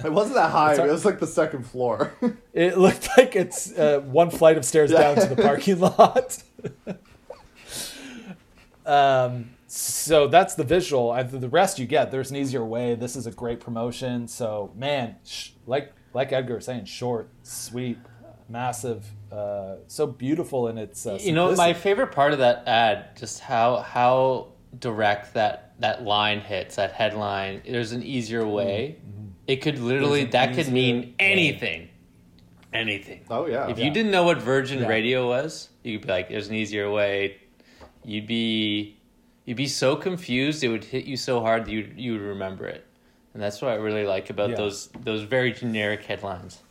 it 0.05 0.13
wasn't 0.13 0.37
that 0.37 0.51
high. 0.51 0.75
It 0.75 0.91
was 0.91 1.05
like 1.05 1.19
the 1.19 1.27
second 1.27 1.65
floor. 1.67 2.13
It 2.53 2.79
looked 2.79 3.09
like 3.17 3.35
it's 3.37 3.77
uh, 3.77 4.01
one 4.01 4.31
flight 4.31 4.57
of 4.57 4.65
stairs 4.65 4.91
Yeah. 4.93 5.15
down 5.15 5.29
to 5.29 5.35
the 5.35 5.43
parking 5.43 5.81
lot. 5.81 6.43
um, 8.87 9.51
so 9.67 10.29
that's 10.29 10.55
the 10.55 10.65
visual. 10.65 11.11
I, 11.11 11.23
the 11.25 11.49
rest 11.49 11.79
you 11.79 11.87
get. 11.87 12.11
There's 12.11 12.31
an 12.31 12.37
easier 12.37 12.65
way. 12.65 12.95
This 12.95 13.17
is 13.17 13.27
a 13.27 13.31
great 13.33 13.61
promotion. 13.61 14.29
So 14.29 14.73
man, 14.77 15.17
sh- 15.25 15.51
like 15.67 15.93
like 16.15 16.33
Edgar 16.33 16.55
was 16.57 16.65
saying, 16.65 16.85
short, 16.87 17.29
sweet, 17.43 17.99
massive, 18.49 19.05
uh, 19.33 19.77
so 19.89 20.07
beautiful 20.07 20.69
in 20.69 20.79
its. 20.79 21.05
Uh, 21.07 21.19
you 21.21 21.33
know, 21.33 21.53
my 21.57 21.73
favorite 21.75 22.13
part 22.13 22.33
of 22.33 22.39
that 22.39 22.63
ad, 22.69 23.17
just 23.17 23.41
how 23.41 23.79
how 23.79 24.53
direct 24.79 25.35
that 25.35 25.75
that 25.81 26.05
line 26.05 26.41
hits, 26.41 26.77
that 26.77 26.93
headline. 26.93 27.63
There's 27.69 27.93
an 27.93 28.03
easier 28.03 28.47
way. 28.47 28.99
It 29.47 29.57
could 29.63 29.79
literally 29.79 30.25
Mm-hmm. 30.25 30.31
There's 30.31 30.47
an 30.47 30.49
that 30.49 30.49
could 30.51 30.59
easier 30.67 30.75
mean 30.75 31.01
way. 31.03 31.15
anything, 31.21 31.89
anything. 32.73 33.25
oh 33.31 33.47
yeah. 33.47 33.69
If 33.69 33.79
Yeah. 33.79 33.85
you 33.87 33.91
didn't 33.91 34.11
know 34.13 34.25
what 34.25 34.39
Virgin 34.39 34.81
Yeah. 34.81 34.87
Radio 34.89 35.29
was, 35.29 35.69
you'd 35.83 36.03
be 36.03 36.09
like, 36.09 36.29
"There's 36.29 36.49
an 36.49 36.55
easier 36.55 36.91
way." 36.91 37.39
You'd 38.07 38.27
be 38.29 38.97
you'd 39.45 39.57
be 39.57 39.67
so 39.67 39.97
confused. 39.97 40.63
It 40.63 40.69
would 40.69 40.85
hit 40.85 41.05
you 41.07 41.17
so 41.17 41.41
hard 41.41 41.67
that 41.67 41.73
you 41.73 41.93
you 41.97 42.13
would 42.13 42.21
remember 42.21 42.67
it, 42.67 42.87
and 43.35 43.43
that's 43.43 43.61
what 43.61 43.73
I 43.73 43.75
really 43.75 44.05
like 44.07 44.31
about 44.31 44.51
Yeah. 44.51 44.57
those 44.57 44.89
those 45.01 45.23
very 45.23 45.53
generic 45.53 46.05
headlines. 46.05 46.63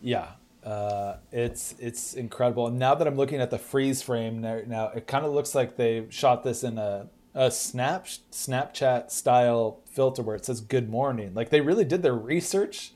Yeah, 0.00 0.28
uh, 0.64 1.16
it's 1.32 1.74
it's 1.80 2.14
incredible. 2.14 2.68
And 2.68 2.78
now 2.78 2.94
that 2.94 3.06
I'm 3.06 3.16
looking 3.16 3.40
at 3.40 3.50
the 3.50 3.58
freeze 3.58 4.00
frame 4.00 4.40
now, 4.40 4.60
now 4.66 4.88
it 4.94 5.08
kind 5.08 5.26
of 5.26 5.32
looks 5.32 5.54
like 5.56 5.76
they 5.76 6.06
shot 6.10 6.44
this 6.44 6.62
in 6.62 6.78
a 6.78 7.08
a 7.34 7.50
snap 7.50 8.06
Snapchat 8.30 9.10
style 9.10 9.80
filter 9.86 10.22
where 10.22 10.36
it 10.36 10.44
says 10.44 10.60
"Good 10.60 10.88
morning." 10.88 11.34
Like 11.34 11.50
they 11.50 11.60
really 11.60 11.84
did 11.84 12.02
their 12.02 12.14
research 12.14 12.92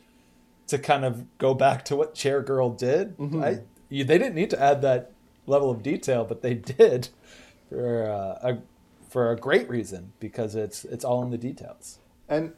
to 0.69 0.79
kind 0.79 1.05
of 1.05 1.27
go 1.39 1.55
back 1.55 1.85
to 1.87 1.97
what 1.97 2.15
Chair 2.15 2.41
Girl 2.41 2.71
did. 2.71 3.17
I 3.43 3.61
you, 3.89 4.05
they 4.05 4.19
didn't 4.19 4.37
need 4.37 4.51
to 4.51 4.63
add 4.63 4.81
that 4.83 5.11
level 5.47 5.71
of 5.71 5.83
detail, 5.83 6.25
but 6.25 6.43
they 6.43 6.55
did 6.55 7.09
for 7.69 8.11
uh, 8.11 8.49
a 8.51 8.59
for 9.09 9.33
a 9.33 9.37
great 9.37 9.69
reason 9.69 10.13
because 10.21 10.55
it's 10.55 10.85
it's 10.85 11.05
all 11.05 11.23
in 11.23 11.31
the 11.31 11.39
details. 11.39 11.99
And 12.29 12.53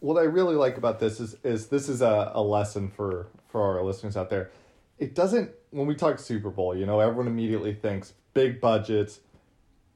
what 0.00 0.18
I 0.18 0.24
really 0.24 0.54
like 0.54 0.76
about 0.76 1.00
this 1.00 1.20
is 1.20 1.36
is 1.42 1.68
this 1.68 1.88
is 1.88 2.02
a, 2.02 2.32
a 2.34 2.42
lesson 2.42 2.90
for 2.90 3.28
for 3.48 3.62
our 3.62 3.82
listeners 3.82 4.16
out 4.16 4.30
there. 4.30 4.50
It 4.98 5.14
doesn't 5.14 5.50
when 5.70 5.86
we 5.86 5.94
talk 5.94 6.18
Super 6.18 6.50
Bowl, 6.50 6.76
you 6.76 6.86
know, 6.86 7.00
everyone 7.00 7.26
immediately 7.26 7.74
thinks 7.74 8.12
big 8.32 8.60
budgets, 8.60 9.20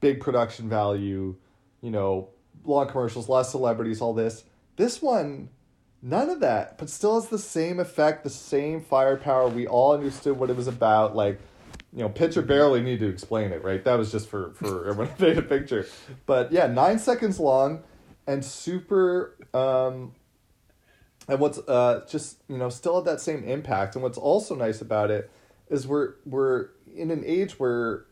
big 0.01 0.21
production 0.21 0.69
value, 0.69 1.37
you 1.81 1.91
know, 1.91 2.29
long 2.65 2.89
commercials, 2.89 3.29
less 3.29 3.51
celebrities, 3.51 4.01
all 4.01 4.15
this. 4.15 4.45
This 4.77 5.03
one, 5.03 5.51
none 6.03 6.31
of 6.31 6.41
that, 6.41 6.79
but 6.79 6.89
still 6.89 7.21
has 7.21 7.29
the 7.29 7.39
same 7.39 7.81
effect, 7.81 8.25
the 8.25 8.31
same 8.31 8.81
firepower. 8.81 9.49
We 9.49 9.67
all 9.67 9.93
understood 9.93 10.39
what 10.39 10.51
it 10.51 10.57
was 10.57 10.69
about. 10.69 11.15
Like, 11.15 11.41
you 11.93 12.01
know, 12.01 12.09
picture 12.09 12.43
barely 12.43 12.83
need 12.83 13.01
to 13.01 13.09
explain 13.09 13.51
it, 13.53 13.65
right? 13.65 13.83
That 13.85 13.95
was 13.99 14.13
just 14.13 14.29
for 14.29 14.53
for 14.55 14.89
everyone 14.89 15.09
to 15.09 15.15
paint 15.25 15.39
a 15.39 15.43
picture. 15.43 15.87
But 16.27 16.53
yeah, 16.53 16.67
nine 16.67 16.99
seconds 16.99 17.41
long 17.41 17.83
and 18.27 18.45
super 18.45 19.35
um 19.55 20.13
and 21.29 21.41
what's 21.41 21.59
uh 21.67 22.05
just 22.09 22.43
you 22.49 22.59
know 22.59 22.69
still 22.69 22.97
had 22.97 23.05
that 23.07 23.21
same 23.21 23.43
impact 23.45 23.95
and 23.95 24.03
what's 24.03 24.19
also 24.19 24.55
nice 24.55 24.81
about 24.83 25.11
it 25.11 25.31
is 25.71 25.87
we're 25.87 26.15
we're 26.27 26.69
in 26.95 27.11
an 27.11 27.23
age 27.25 27.59
where 27.59 28.05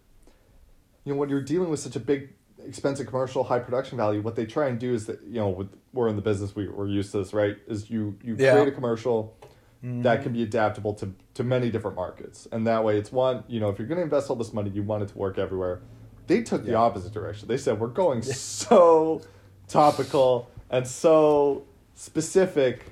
you 1.04 1.12
know 1.12 1.18
when 1.18 1.28
you're 1.28 1.42
dealing 1.42 1.68
with 1.68 1.80
such 1.80 1.96
a 1.96 2.00
big 2.00 2.30
expensive 2.66 3.06
commercial 3.06 3.44
high 3.44 3.58
production 3.58 3.96
value 3.98 4.22
what 4.22 4.36
they 4.36 4.46
try 4.46 4.68
and 4.68 4.78
do 4.78 4.92
is 4.94 5.04
that 5.06 5.20
you 5.22 5.34
know 5.34 5.48
with, 5.50 5.68
we're 5.92 6.08
in 6.08 6.16
the 6.16 6.22
business 6.22 6.56
we, 6.56 6.66
we're 6.66 6.88
used 6.88 7.12
to 7.12 7.18
this 7.18 7.32
right 7.34 7.58
is 7.68 7.90
you 7.90 8.18
you 8.22 8.36
Yeah. 8.38 8.52
create 8.52 8.68
a 8.68 8.72
commercial 8.72 9.35
that 9.82 10.22
can 10.22 10.32
be 10.32 10.42
adaptable 10.42 10.94
to 10.94 11.12
to 11.34 11.44
many 11.44 11.70
different 11.70 11.94
markets 11.96 12.48
and 12.50 12.66
that 12.66 12.82
way 12.82 12.98
it's 12.98 13.12
one 13.12 13.44
you 13.46 13.60
know 13.60 13.68
if 13.68 13.78
you're 13.78 13.86
going 13.86 13.98
to 13.98 14.02
invest 14.02 14.28
all 14.30 14.34
this 14.36 14.52
money 14.52 14.68
you 14.70 14.82
want 14.82 15.02
it 15.02 15.08
to 15.08 15.16
work 15.16 15.38
everywhere 15.38 15.80
they 16.26 16.42
took 16.42 16.64
the 16.64 16.74
opposite 16.74 17.12
direction 17.12 17.46
they 17.46 17.56
said 17.58 17.78
we're 17.78 17.86
going 17.86 18.20
so 18.22 19.20
topical 19.68 20.50
and 20.70 20.86
so 20.88 21.64
specific 21.94 22.86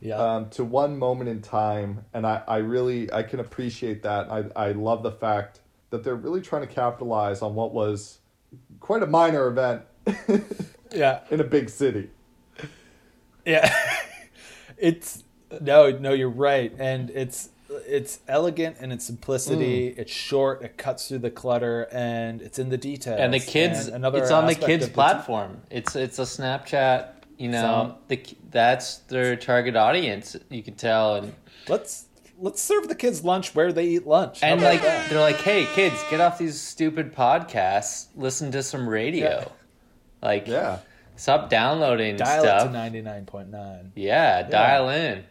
Yeah. 0.00 0.16
um, 0.16 0.50
to 0.50 0.64
one 0.64 0.98
moment 0.98 1.30
in 1.30 1.40
time 1.40 2.04
and 2.12 2.26
I, 2.26 2.42
I 2.46 2.56
really 2.58 3.10
i 3.12 3.22
can 3.22 3.40
appreciate 3.40 4.02
that 4.02 4.30
I, 4.30 4.44
I 4.54 4.72
love 4.72 5.02
the 5.02 5.12
fact 5.12 5.60
that 5.90 6.04
they're 6.04 6.14
really 6.16 6.40
trying 6.42 6.66
to 6.66 6.72
capitalize 6.74 7.40
on 7.40 7.54
what 7.54 7.72
was 7.72 8.18
quite 8.80 9.02
a 9.02 9.06
minor 9.06 9.46
event 9.46 9.82
Yeah. 10.92 11.20
in 11.30 11.40
a 11.40 11.44
big 11.44 11.68
city. 11.70 12.10
Yeah. 13.44 13.72
it's 14.78 15.24
no, 15.60 15.90
no, 15.90 16.12
you're 16.12 16.28
right. 16.28 16.72
And 16.78 17.10
it's 17.10 17.50
it's 17.86 18.20
elegant 18.28 18.76
in 18.78 18.92
its 18.92 19.04
simplicity. 19.04 19.90
Mm. 19.90 19.98
It's 19.98 20.12
short, 20.12 20.62
it 20.62 20.76
cuts 20.76 21.08
through 21.08 21.18
the 21.20 21.30
clutter 21.30 21.88
and 21.90 22.40
it's 22.42 22.58
in 22.58 22.68
the 22.68 22.76
details. 22.78 23.18
and 23.18 23.32
the 23.34 23.40
kids 23.40 23.86
And 23.86 23.96
another 23.96 24.20
it's 24.20 24.30
on 24.30 24.46
the 24.46 24.54
kids 24.54 24.84
of 24.84 24.90
the- 24.90 24.94
platform 24.94 25.62
it's 25.70 25.96
it's 25.96 26.18
a 26.18 26.22
snapchat 26.22 27.08
you 27.36 27.48
know 27.48 27.96
the 28.06 28.22
that's 28.50 28.98
their 29.08 29.34
target 29.34 29.74
audience 29.74 30.36
you 30.50 30.62
can 30.62 30.74
tell 30.74 31.16
and 31.16 31.34
let's 31.68 32.04
let's 32.38 32.62
serve 32.62 32.86
the 32.86 32.94
kids 32.94 33.24
lunch 33.24 33.54
where 33.56 33.72
they 33.72 33.86
eat 33.86 34.06
lunch. 34.06 34.40
How 34.40 34.48
and 34.48 34.60
about 34.60 34.72
like 34.74 34.82
that? 34.82 35.10
they're 35.10 35.20
like 35.20 35.36
hey 35.36 35.66
kids 35.74 35.96
get 36.10 36.20
off 36.20 36.38
these 36.38 36.60
stupid 36.60 37.12
podcasts 37.14 38.06
listen 38.14 38.52
to 38.52 38.62
some 38.62 38.88
radio 38.88 39.40
Yeah. 39.40 39.48
like 40.22 40.46
Yeah. 40.46 40.78
stop 41.16 41.50
downloading 41.50 42.16
dial 42.16 42.42
stuff 42.44 42.62
it 42.62 42.66
to 42.66 42.72
ninety 42.72 43.02
nine 43.02 43.24
point 43.26 43.50
nine. 43.50 43.90
yeah, 43.96 44.42
dial 44.42 44.90
in. 44.90 45.24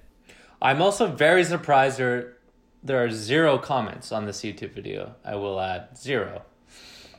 I'm 0.64 0.82
also 0.82 1.08
very 1.08 1.44
surprised 1.44 1.98
there 2.00 2.38
there 2.82 3.04
are 3.04 3.12
zero 3.12 3.58
comments 3.58 4.12
on 4.12 4.26
this 4.26 4.42
YouTube 4.42 4.74
video. 4.74 5.16
I 5.24 5.36
will 5.36 5.60
add 5.60 5.98
zero. 5.98 6.42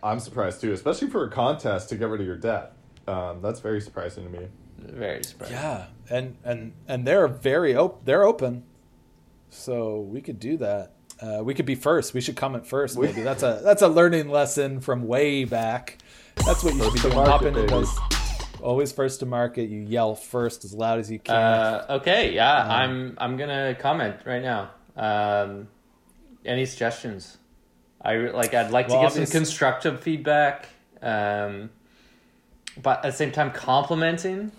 I'm 0.03 0.19
surprised 0.19 0.61
too, 0.63 0.73
especially 0.73 1.09
for 1.09 1.25
a 1.25 1.31
contest 1.31 1.91
to 1.91 1.97
get 1.97 2.09
rid 2.09 2.21
of 2.21 2.27
your 2.27 2.37
debt. 2.37 2.73
Um, 3.07 3.41
that's 3.43 3.61
very 3.61 3.81
surprising 3.81 4.25
to 4.25 4.31
me. 4.31 4.49
Very 4.79 5.23
surprised. 5.23 5.53
Yeah, 5.53 5.87
and 6.11 6.37
and 6.43 6.73
and 6.89 7.07
they're 7.07 7.29
very 7.29 7.75
open. 7.77 8.01
They're 8.05 8.25
open, 8.25 8.65
so 9.51 10.01
we 10.01 10.23
could 10.23 10.41
do 10.41 10.57
that. 10.59 10.93
Uh, 11.21 11.43
we 11.45 11.55
could 11.55 11.67
be 11.67 11.75
first. 11.75 12.13
We 12.15 12.21
should 12.21 12.37
comment 12.37 12.67
first. 12.67 12.99
Maybe 12.99 13.23
that's 13.23 13.43
a 13.43 13.61
that's 13.63 13.83
a 13.83 13.89
learning 13.89 14.29
lesson 14.31 14.81
from 14.81 15.07
way 15.07 15.45
back. 15.45 15.99
That's 16.47 16.65
what 16.65 16.75
you 16.75 16.83
should 16.83 16.93
be 16.95 16.99
First 16.99 17.03
to 17.05 17.11
doing. 17.11 17.27
Hop 17.27 17.43
market, 17.43 17.49
into 17.49 17.61
baby. 17.61 17.71
those. 17.73 18.24
Always 18.65 18.93
first 18.93 19.21
to 19.21 19.27
market. 19.27 19.69
You 19.69 19.81
yell 19.81 20.15
first 20.15 20.65
as 20.65 20.73
loud 20.73 20.99
as 20.99 21.11
you 21.11 21.19
can. 21.19 21.35
Uh, 21.37 21.87
okay, 22.01 22.33
yeah, 22.35 22.63
Um, 22.65 22.71
I'm 22.71 23.15
I'm 23.19 23.37
gonna 23.37 23.77
comment 23.79 24.17
right 24.25 24.43
now. 24.43 24.71
Um, 24.97 25.69
any 26.47 26.65
suggestions? 26.65 27.37
I 28.01 28.17
like. 28.17 28.55
I'd 28.55 28.71
like 28.71 28.89
Well, 28.89 29.03
to 29.11 29.19
get 29.19 29.29
some 29.29 29.39
constructive 29.39 30.01
feedback, 30.01 30.69
um, 31.03 31.69
but 32.83 33.05
at 33.05 33.11
the 33.13 33.13
same 33.13 33.33
time 33.33 33.51
complimenting. 33.51 34.51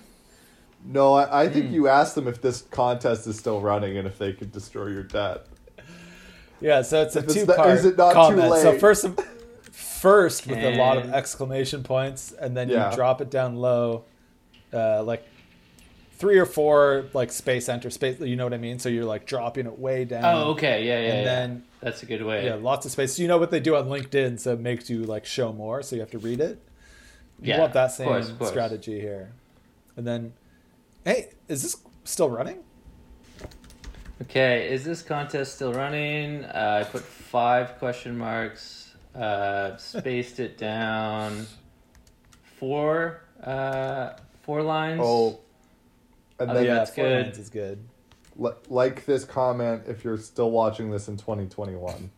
No, 0.86 1.16
I, 1.16 1.46
I 1.46 1.50
think 1.50 1.72
you 1.72 1.88
asked 1.88 2.14
them 2.14 2.28
if 2.28 2.44
this 2.44 2.62
contest 2.62 3.26
is 3.26 3.40
still 3.40 3.60
running 3.60 3.98
and 3.98 4.08
if 4.08 4.20
they 4.20 4.34
could 4.34 4.52
destroy 4.52 4.88
your 4.90 5.02
debt. 5.02 5.48
yeah, 6.62 6.84
so 6.84 7.02
it's 7.02 7.16
a 7.16 7.20
if 7.20 7.26
it's 7.26 7.34
two 7.34 7.46
not- 7.48 7.58
part 7.58 7.70
is 7.72 7.86
it 7.86 7.98
not 7.98 8.10
too 8.12 8.36
comment. 8.36 8.54
So 8.62 8.72
late? 8.72 8.80
first, 8.80 9.08
first 10.06 10.46
with 10.46 10.64
a 10.64 10.78
lot 10.78 10.98
of 10.98 11.12
exclamation 11.14 11.82
points, 11.84 12.32
and 12.32 12.56
then 12.56 12.70
Yeah. 12.70 12.90
you 12.92 12.96
drop 12.96 13.22
it 13.22 13.32
down 13.32 13.56
low, 13.56 14.04
uh, 14.72 15.02
like 15.04 15.26
three 16.18 16.38
or 16.38 16.46
four 16.46 17.06
like 17.14 17.32
space 17.32 17.68
enter 17.68 17.90
space. 17.90 18.20
You 18.20 18.36
know 18.36 18.44
what 18.44 18.54
I 18.54 18.58
mean? 18.58 18.78
So 18.78 18.88
you're 18.88 19.04
like 19.06 19.26
dropping 19.26 19.66
it 19.66 19.80
way 19.80 20.06
down. 20.06 20.24
Oh, 20.24 20.52
okay, 20.52 20.86
yeah, 20.86 21.00
yeah, 21.00 21.08
and 21.10 21.18
yeah. 21.18 21.24
then 21.24 21.64
That's 21.82 22.04
a 22.04 22.06
good 22.06 22.24
way. 22.24 22.46
yeah, 22.46 22.54
lots 22.56 22.86
of 22.86 22.92
space. 22.92 23.16
So 23.16 23.22
you 23.24 23.28
know 23.28 23.38
what 23.40 23.50
they 23.52 23.60
do 23.60 23.76
on 23.76 23.88
LinkedIn, 23.88 24.40
so 24.40 24.54
it 24.54 24.60
makes 24.60 24.90
you 24.90 25.04
like 25.04 25.26
show 25.26 25.52
more, 25.52 25.82
so 25.82 25.96
you 25.96 26.02
have 26.02 26.12
to 26.12 26.20
read 26.20 26.40
it. 26.40 26.60
You 27.42 27.50
Yeah, 27.54 27.60
want 27.60 27.74
that 27.74 27.86
of 27.86 27.92
same 27.92 28.08
course, 28.08 28.30
of 28.30 28.38
course. 28.38 28.50
strategy 28.52 29.00
here. 29.02 29.34
And 29.98 30.06
then, 30.06 30.34
hey, 31.04 31.32
is 31.48 31.64
this 31.64 31.78
still 32.04 32.30
running? 32.30 32.60
Okay, 34.22 34.72
is 34.72 34.86
this 34.86 35.02
contest 35.02 35.56
still 35.56 35.74
running? 35.74 36.46
Uh, 36.46 36.84
I 36.86 36.90
put 36.90 37.02
five 37.04 37.78
question 37.80 38.18
marks, 38.18 38.85
uh, 39.16 39.78
spaced 39.78 40.40
it 40.40 40.58
down 40.58 41.46
four, 42.60 43.22
uh, 43.44 44.12
four 44.44 44.62
lines. 44.62 45.02
Oh, 45.04 45.40
and 46.40 46.52
I 46.52 46.54
then 46.54 46.64
think 46.64 46.68
yeah, 46.68 46.74
that's 46.76 46.92
four 46.96 47.06
good. 47.06 47.26
lines 47.26 47.38
is 47.40 47.50
good. 47.50 47.80
li- 48.38 48.52
like 48.70 49.06
this 49.06 49.24
comment 49.26 49.84
if 49.88 50.04
you're 50.04 50.18
still 50.18 50.52
watching 50.52 50.92
this 50.92 51.08
in 51.08 51.18
2021. 51.18 52.12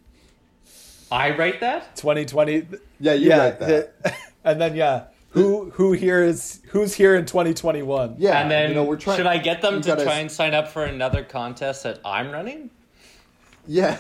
I 1.12 1.36
write 1.38 1.62
that. 1.62 1.96
2020. 1.96 2.68
Yeah, 3.00 3.14
you 3.14 3.30
yeah, 3.30 3.38
write 3.38 3.60
that. 3.60 3.94
and 4.44 4.60
then 4.60 4.76
yeah, 4.76 5.06
who 5.30 5.70
who 5.72 5.94
here 5.94 6.24
is 6.24 6.62
who's 6.70 6.94
here 6.96 7.16
in 7.16 7.26
2021? 7.26 8.16
Yeah, 8.18 8.42
and 8.42 8.52
then 8.52 8.70
you 8.70 8.76
know 8.76 8.84
we're 8.84 8.98
trying. 8.98 9.18
should 9.18 9.28
I 9.28 9.38
get 9.38 9.62
them 9.62 9.82
to 9.82 9.88
gotta- 9.88 10.04
try 10.04 10.16
and 10.20 10.32
sign 10.32 10.54
up 10.54 10.68
for 10.68 10.84
another 10.84 11.24
contest 11.24 11.84
that 11.84 12.00
I'm 12.04 12.32
running? 12.32 12.72
Yeah, 13.68 13.98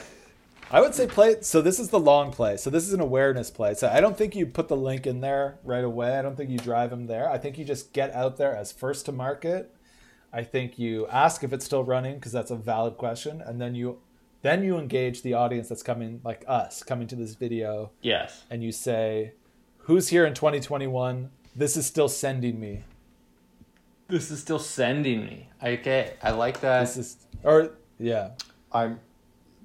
I 0.69 0.81
would 0.81 0.93
say 0.93 1.07
play. 1.07 1.37
So 1.41 1.61
this 1.61 1.79
is 1.79 1.89
the 1.89 1.99
long 1.99 2.31
play. 2.31 2.57
So 2.57 2.69
this 2.69 2.85
is 2.87 2.93
an 2.93 2.99
awareness 2.99 3.49
play. 3.49 3.73
So 3.73 3.87
I 3.89 4.01
don't 4.01 4.17
think 4.17 4.35
you 4.35 4.45
put 4.45 4.67
the 4.67 4.75
link 4.77 5.07
in 5.07 5.21
there 5.21 5.59
right 5.63 5.83
away. 5.83 6.17
I 6.17 6.21
don't 6.21 6.35
think 6.35 6.49
you 6.49 6.57
drive 6.57 6.89
them 6.89 7.07
there. 7.07 7.29
I 7.29 7.37
think 7.37 7.57
you 7.57 7.63
just 7.65 7.93
get 7.93 8.13
out 8.13 8.37
there 8.37 8.55
as 8.55 8.71
first 8.71 9.05
to 9.05 9.11
market. 9.11 9.73
I 10.33 10.43
think 10.43 10.77
you 10.77 11.07
ask 11.07 11.43
if 11.43 11.53
it's 11.53 11.65
still 11.65 11.83
running 11.85 12.15
because 12.15 12.33
that's 12.33 12.51
a 12.51 12.55
valid 12.55 12.97
question, 12.97 13.41
and 13.41 13.61
then 13.61 13.75
you 13.75 13.99
then 14.43 14.63
you 14.63 14.77
engage 14.77 15.21
the 15.23 15.33
audience 15.33 15.69
that's 15.69 15.81
coming 15.83 16.21
like 16.23 16.43
us 16.47 16.83
coming 16.83 17.07
to 17.07 17.15
this 17.15 17.33
video, 17.35 17.91
Yes. 18.01 18.43
and 18.49 18.61
you 18.63 18.71
say, 18.73 19.33
"Who's 19.79 20.09
here 20.09 20.25
in 20.25 20.33
2021? 20.33 21.31
This 21.55 21.75
is 21.77 21.85
still 21.87 22.09
sending 22.09 22.59
me. 22.59 22.83
This 24.09 24.29
is 24.29 24.39
still 24.41 24.59
sending 24.59 25.25
me. 25.25 25.49
Okay, 25.63 26.13
I 26.21 26.31
like 26.31 26.59
that. 26.61 26.81
This 26.81 26.97
is 26.97 27.17
or 27.43 27.71
yeah, 27.97 28.31
I'm. 28.71 28.99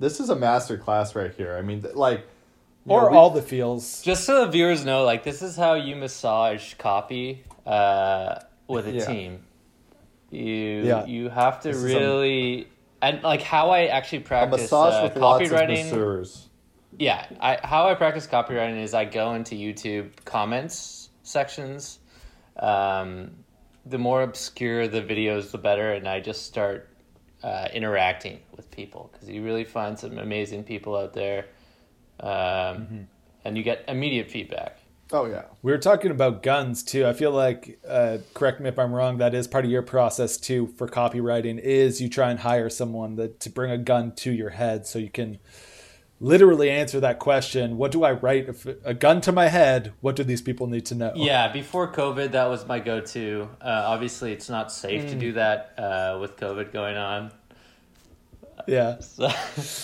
This 0.03 0.19
is 0.19 0.31
a 0.31 0.35
master 0.37 0.77
class 0.77 1.15
right 1.15 1.33
here. 1.33 1.57
I 1.57 1.62
mean, 1.62 1.81
th- 1.83 1.95
like, 1.95 2.27
or 2.88 3.03
know, 3.03 3.11
we- 3.11 3.17
all 3.17 3.31
the 3.31 3.41
feels. 3.41 4.03
Just 4.03 4.25
so 4.25 4.45
the 4.45 4.51
viewers 4.51 4.85
know, 4.85 5.05
like 5.05 5.23
this 5.23 5.43
is 5.43 5.55
how 5.57 5.75
you 5.75 5.95
massage 5.95 6.75
copy 6.75 7.45
uh, 7.65 8.41
with 8.67 8.88
a 8.88 8.93
Yeah. 8.93 9.07
team. 9.07 9.45
You 10.31 10.45
Yeah. 10.45 11.05
you 11.07 11.29
have 11.29 11.61
to 11.61 11.69
This 11.69 11.77
is 11.77 11.85
a- 11.85 11.87
really 11.97 12.67
and 13.01 13.23
like 13.23 13.43
how 13.43 13.71
I 13.71 13.87
actually 13.87 14.19
a 14.19 14.23
practice 14.23 14.62
massage 14.62 14.95
uh, 14.95 15.03
with 15.05 15.17
lots 15.23 15.45
of 15.49 15.53
copywriting. 15.57 16.49
Yeah, 16.99 17.25
I, 17.41 17.59
how 17.62 17.88
I 17.88 17.95
practice 17.95 18.27
copywriting 18.27 18.83
is 18.83 18.95
I 18.95 19.05
go 19.05 19.35
into 19.35 19.55
YouTube 19.55 20.11
comments 20.25 21.11
sections. 21.23 22.01
Um, 22.59 23.31
the 23.87 23.99
more 23.99 24.23
obscure 24.23 24.88
the 24.88 25.01
videos, 25.03 25.53
the 25.53 25.59
better, 25.59 25.93
and 25.93 26.09
I 26.09 26.19
just 26.21 26.45
start 26.47 26.88
uh, 27.43 27.69
interacting 27.73 28.41
with 28.57 28.71
people 28.71 29.11
because 29.13 29.29
you 29.29 29.43
really 29.43 29.65
find 29.65 29.99
some 29.99 30.19
amazing 30.19 30.65
people 30.65 30.97
out 30.97 31.13
there, 31.13 31.47
um, 32.21 33.09
and 33.45 33.57
you 33.57 33.63
get 33.63 33.85
immediate 33.89 34.31
feedback. 34.31 34.79
Oh 35.13 35.27
yeah. 35.27 35.43
We 35.61 35.73
were 35.73 35.79
talking 35.79 36.11
about 36.11 36.43
guns 36.43 36.83
too. 36.83 37.07
I 37.07 37.13
feel 37.13 37.33
like, 37.33 37.79
uh, 37.87 38.19
correct 38.33 38.61
me 38.61 38.69
if 38.71 38.79
I'm 38.79 38.93
wrong, 38.95 39.19
that 39.19 39.35
is 39.35 39.47
part 39.47 39.67
of 39.67 39.71
your 39.71 39.83
process 39.83 40.39
too 40.39 40.69
for 40.79 40.89
copywriting. 40.89 41.59
Is 41.59 42.01
you 42.01 42.09
try 42.09 42.31
and 42.31 42.41
hire 42.41 42.71
someone 42.71 43.17
that 43.17 43.39
to 43.41 43.51
bring 43.51 43.71
a 43.71 43.79
gun 43.79 44.15
to 44.17 44.33
your 44.33 44.51
head 44.51 44.87
so 44.87 44.99
you 44.99 45.11
can 45.11 45.39
literally 46.23 46.71
answer 46.71 47.01
that 47.01 47.19
question. 47.19 47.77
What 47.77 47.91
do 47.91 48.05
I 48.05 48.13
write? 48.13 48.49
If 48.49 48.65
a 48.85 48.95
gun 48.95 49.21
to 49.23 49.33
my 49.33 49.49
head, 49.49 49.93
what 50.01 50.15
do 50.17 50.23
these 50.23 50.41
people 50.41 50.69
need 50.69 50.87
to 50.87 50.95
know? 50.95 51.13
Yeah, 51.17 51.53
before 51.53 51.91
COVID, 51.93 52.31
that 52.31 52.47
was 52.49 52.65
my 52.67 52.79
go-to. 52.79 53.49
Uh, 53.61 53.65
obviously, 53.87 54.33
it's 54.33 54.49
not 54.49 54.71
safe 54.73 55.09
to 55.11 55.17
do 55.17 55.33
that 55.33 55.75
uh, 55.77 56.19
with 56.21 56.37
COVID 56.37 56.73
going 56.73 56.97
on. 56.97 57.33
yeah. 58.69 58.99
So, 59.01 59.29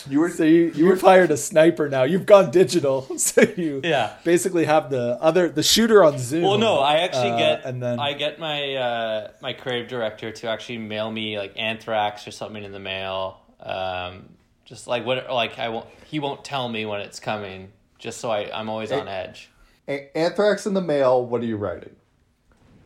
You 0.09 0.21
were 0.21 0.31
So 0.31 0.45
you 0.45 0.71
you've 0.75 1.01
hired 1.01 1.31
a 1.33 1.37
sniper 1.37 1.89
now. 1.89 2.05
You've 2.05 2.27
gone 2.27 2.51
digital, 2.53 3.03
so 3.19 3.43
you 3.57 3.81
Yeah. 3.83 4.13
basically 4.25 4.65
have 4.67 4.91
the 4.91 5.19
other 5.21 5.49
the 5.49 5.65
shooter 5.65 6.05
on 6.05 6.19
Zoom. 6.19 6.43
well, 6.45 6.59
no, 6.59 6.79
I 6.79 6.99
actually 6.99 7.33
uh, 7.33 7.39
get 7.39 7.65
and 7.65 7.83
then 7.83 7.99
I 7.99 8.13
get 8.13 8.39
my 8.39 8.75
uh, 8.77 9.31
my 9.43 9.53
Crave 9.55 9.89
director 9.89 10.31
to 10.31 10.49
actually 10.49 10.79
mail 10.79 11.11
me 11.11 11.37
like 11.39 11.55
anthrax 11.59 12.29
or 12.29 12.31
something 12.31 12.63
in 12.63 12.71
the 12.73 12.79
mail. 12.95 13.41
Um, 13.61 14.29
just 14.69 14.87
like 14.87 15.07
what 15.07 15.31
like 15.33 15.59
I 15.59 15.71
won't 15.71 15.87
he 16.05 16.21
won't 16.21 16.45
tell 16.45 16.69
me 16.69 16.85
when 16.85 17.01
it's 17.01 17.19
coming, 17.19 17.73
just 17.99 18.21
so 18.21 18.31
I 18.31 18.51
I'm 18.53 18.69
always 18.69 18.93
on 18.93 19.09
edge. 19.09 19.49
A- 19.89 20.15
anthrax 20.17 20.67
in 20.67 20.75
the 20.75 20.83
mail. 20.83 21.25
What 21.25 21.41
are 21.41 21.47
you 21.47 21.57
writing? 21.57 21.97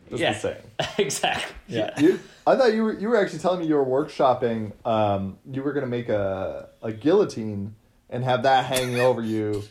Just 0.09 0.21
Yeah. 0.21 0.31
the 0.33 0.39
same. 0.39 0.55
exactly. 0.97 1.53
yeah. 1.67 1.99
You, 1.99 2.19
I 2.47 2.55
thought 2.55 2.73
you 2.73 2.83
were 2.83 2.93
you 2.93 3.09
were 3.09 3.17
actually 3.17 3.39
telling 3.39 3.59
me 3.59 3.67
you 3.67 3.75
were 3.75 3.85
workshopping. 3.85 4.71
Um, 4.85 5.37
you 5.51 5.61
were 5.61 5.73
gonna 5.73 5.85
make 5.87 6.07
a 6.07 6.69
a 6.81 6.93
guillotine 6.93 7.75
and 8.09 8.23
have 8.23 8.43
that 8.43 8.65
hanging 8.65 8.99
over 8.99 9.21
you, 9.21 9.63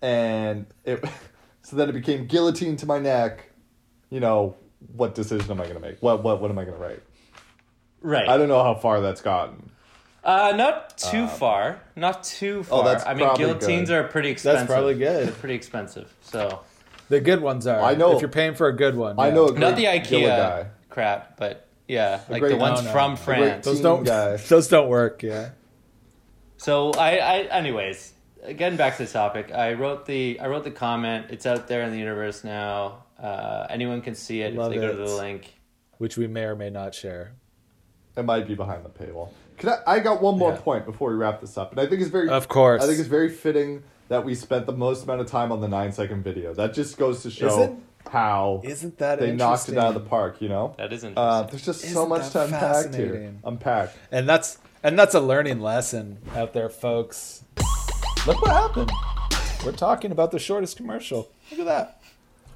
and 0.00 0.66
it. 0.84 1.04
So 1.66 1.76
then 1.76 1.88
it 1.88 1.92
became 1.92 2.26
guillotine 2.26 2.76
to 2.76 2.84
my 2.84 2.98
neck. 2.98 3.48
You 4.10 4.20
know 4.20 4.54
what 4.94 5.14
decision 5.14 5.50
am 5.50 5.62
I 5.62 5.66
gonna 5.66 5.80
make? 5.80 5.96
What 6.02 6.22
what 6.22 6.38
what 6.42 6.50
am 6.50 6.58
I 6.58 6.64
gonna 6.66 6.76
write? 6.76 7.02
Right. 8.02 8.28
I 8.28 8.36
don't 8.36 8.48
know 8.48 8.62
how 8.62 8.74
far 8.74 9.00
that's 9.00 9.22
gotten. 9.22 9.70
Uh, 10.24 10.52
not 10.56 10.96
too 10.96 11.26
far. 11.26 11.80
Not 11.96 12.24
too 12.24 12.62
far. 12.62 12.80
oh, 12.80 12.84
that's 12.84 13.04
I 13.06 13.12
mean, 13.14 13.28
guillotines 13.36 13.90
good. 13.90 13.96
are 13.98 14.04
pretty 14.08 14.30
expensive. 14.30 14.60
That's 14.60 14.72
probably 14.72 14.94
good. 14.94 15.26
They're 15.28 15.34
pretty 15.34 15.54
expensive. 15.54 16.12
So 16.22 16.60
The 17.10 17.20
good 17.20 17.42
ones 17.42 17.66
are. 17.66 17.80
I 17.80 17.94
know- 17.94 18.14
if 18.16 18.22
you're 18.22 18.30
paying 18.30 18.54
for 18.54 18.68
a 18.68 18.72
good 18.74 18.96
one. 18.96 19.18
I 19.18 19.28
yeah. 19.28 19.34
know 19.34 19.48
a 19.48 19.58
not 19.58 19.76
the 19.76 19.84
IKEA 19.84 20.26
guy. 20.26 20.66
crap, 20.88 21.36
but 21.36 21.68
yeah, 21.86 22.20
like 22.30 22.40
great- 22.40 22.52
the 22.52 22.56
ones 22.56 22.80
No, 22.80 22.86
no. 22.86 22.92
from 22.92 23.16
France. 23.16 23.64
those 23.66 23.80
don't 23.82 24.04
guy. 24.04 24.36
those 24.48 24.68
don't 24.68 24.88
work. 24.88 25.22
Yeah. 25.22 25.50
So 26.56 26.92
I, 26.92 27.16
I, 27.18 27.38
anyways, 27.50 28.14
getting 28.56 28.78
back 28.78 28.96
to 28.96 29.04
the 29.04 29.12
topic, 29.12 29.52
I 29.52 29.74
wrote 29.74 30.06
the 30.06 30.40
I 30.40 30.46
wrote 30.48 30.64
the 30.64 30.70
comment. 30.70 31.26
It's 31.28 31.44
out 31.44 31.68
there 31.68 31.82
in 31.82 31.90
the 31.92 31.98
universe 31.98 32.42
now. 32.44 33.04
Uh, 33.22 33.66
anyone 33.68 34.00
can 34.00 34.14
see 34.14 34.40
it 34.40 34.54
Love 34.54 34.72
if 34.72 34.80
they 34.80 34.86
go 34.86 34.92
to 34.92 34.96
the 34.98 35.14
link. 35.16 35.52
which 35.98 36.16
we 36.16 36.26
may 36.26 36.44
or 36.44 36.56
may 36.56 36.70
not 36.70 36.94
share. 36.94 37.32
It 38.16 38.24
might 38.24 38.46
be 38.48 38.54
behind 38.54 38.84
the 38.84 38.88
paywall. 38.88 39.28
Can 39.58 39.68
I, 39.70 39.78
I 39.86 39.98
got 40.00 40.20
one 40.20 40.38
more 40.38 40.52
Yeah. 40.52 40.60
point 40.60 40.84
before 40.86 41.10
we 41.10 41.16
wrap 41.16 41.40
this 41.40 41.56
up, 41.56 41.70
and 41.72 41.80
I 41.80 41.86
think 41.86 42.00
it's 42.00 42.10
very. 42.10 42.28
Of 42.28 42.48
course. 42.48 42.82
I 42.82 42.86
think 42.86 42.98
it's 42.98 43.08
very 43.08 43.30
fitting 43.30 43.82
that 44.08 44.24
we 44.24 44.34
spent 44.34 44.66
the 44.66 44.72
most 44.72 45.04
amount 45.04 45.20
of 45.20 45.26
time 45.28 45.50
on 45.52 45.60
the 45.60 45.68
nine 45.68 45.92
second 45.92 46.22
video. 46.22 46.52
That 46.54 46.74
just 46.74 46.98
goes 46.98 47.22
to 47.22 47.30
show 47.30 47.46
Isn't- 47.48 47.82
how 48.10 48.60
Isn't 48.64 48.98
that 48.98 49.18
they 49.18 49.32
knocked 49.32 49.68
it 49.70 49.78
out 49.78 49.88
of 49.88 49.94
the 49.94 50.08
park. 50.08 50.42
You 50.42 50.48
know, 50.50 50.74
That 50.76 50.92
is 50.92 51.04
uh, 51.04 51.08
interesting. 51.08 51.46
there's 51.50 51.64
just 51.64 51.80
so 51.80 51.86
Isn't 52.00 52.08
much 52.10 52.26
to 52.28 52.32
that 52.34 52.44
unpack 52.46 52.60
here. 52.60 52.72
fascinating? 52.74 53.40
Unpack. 53.44 53.90
And 54.12 54.28
that's 54.28 54.58
and 54.82 54.98
that's 54.98 55.14
a 55.14 55.20
learning 55.20 55.60
lesson 55.60 56.18
out 56.36 56.52
there, 56.52 56.68
folks. 56.68 57.44
Look 58.26 58.42
what 58.42 58.50
happened. 58.52 58.92
We're 59.64 59.72
talking 59.72 60.12
about 60.12 60.30
the 60.32 60.38
shortest 60.38 60.76
commercial. 60.76 61.30
Look 61.50 61.60
at 61.60 61.66
that. 61.66 62.02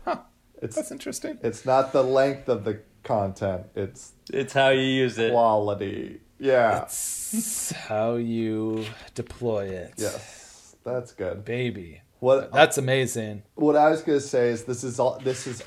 Huh. 0.04 0.16
It's 0.60 0.76
That's 0.76 0.90
interesting. 0.90 1.38
it's 1.42 1.64
not 1.64 1.92
the 1.94 2.02
length 2.04 2.48
of 2.50 2.64
the 2.64 2.80
content; 3.04 3.64
it's 3.74 4.12
It's 4.30 4.52
how 4.52 4.68
you 4.68 4.82
use 4.82 5.18
it. 5.18 5.30
quality. 5.32 6.20
Yeah. 6.38 6.82
It's 6.84 7.72
how 7.72 8.14
you 8.14 8.84
deploy 9.14 9.66
it. 9.66 9.94
yes, 9.98 10.76
that's 10.84 11.12
good. 11.12 11.44
Baby. 11.44 12.02
What 12.20 12.52
That's 12.52 12.78
amazing. 12.78 13.42
what 13.54 13.76
I 13.76 13.90
was 13.90 14.02
gonna 14.02 14.18
say 14.20 14.48
is 14.48 14.64
this 14.64 14.82
is 14.82 14.98
all 14.98 15.20
this 15.22 15.46
is 15.46 15.62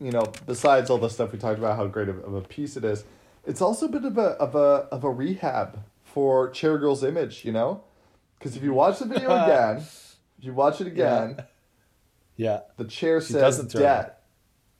you 0.00 0.12
know 0.12 0.24
besides 0.46 0.88
all 0.88 0.98
the 0.98 1.08
stuff 1.10 1.32
we 1.32 1.38
talked 1.38 1.58
about 1.58 1.76
how 1.76 1.86
great 1.88 2.08
of, 2.08 2.18
of 2.22 2.34
a 2.34 2.42
piece 2.42 2.76
it 2.76 2.84
is, 2.84 3.04
it's 3.44 3.60
also 3.60 3.86
a 3.86 3.88
bit 3.88 4.04
of 4.04 4.16
a 4.18 4.30
of 4.38 4.54
a 4.54 4.86
of 4.92 5.02
a 5.04 5.10
rehab 5.10 5.80
for 6.04 6.48
Chair 6.50 6.78
Girl's 6.78 7.02
image, 7.02 7.44
you 7.44 7.50
know, 7.52 7.82
because 8.38 8.56
if 8.56 8.62
you 8.62 8.72
watch 8.72 9.00
the 9.00 9.06
video 9.06 9.30
again, 9.44 9.78
if 9.78 10.44
you 10.44 10.52
watch 10.54 10.80
it 10.80 10.86
again, 10.86 11.42
Yeah. 12.36 12.60
the 12.76 12.84
chair 12.84 13.20
She 13.20 13.32
says 13.32 13.58
debt. 13.66 14.22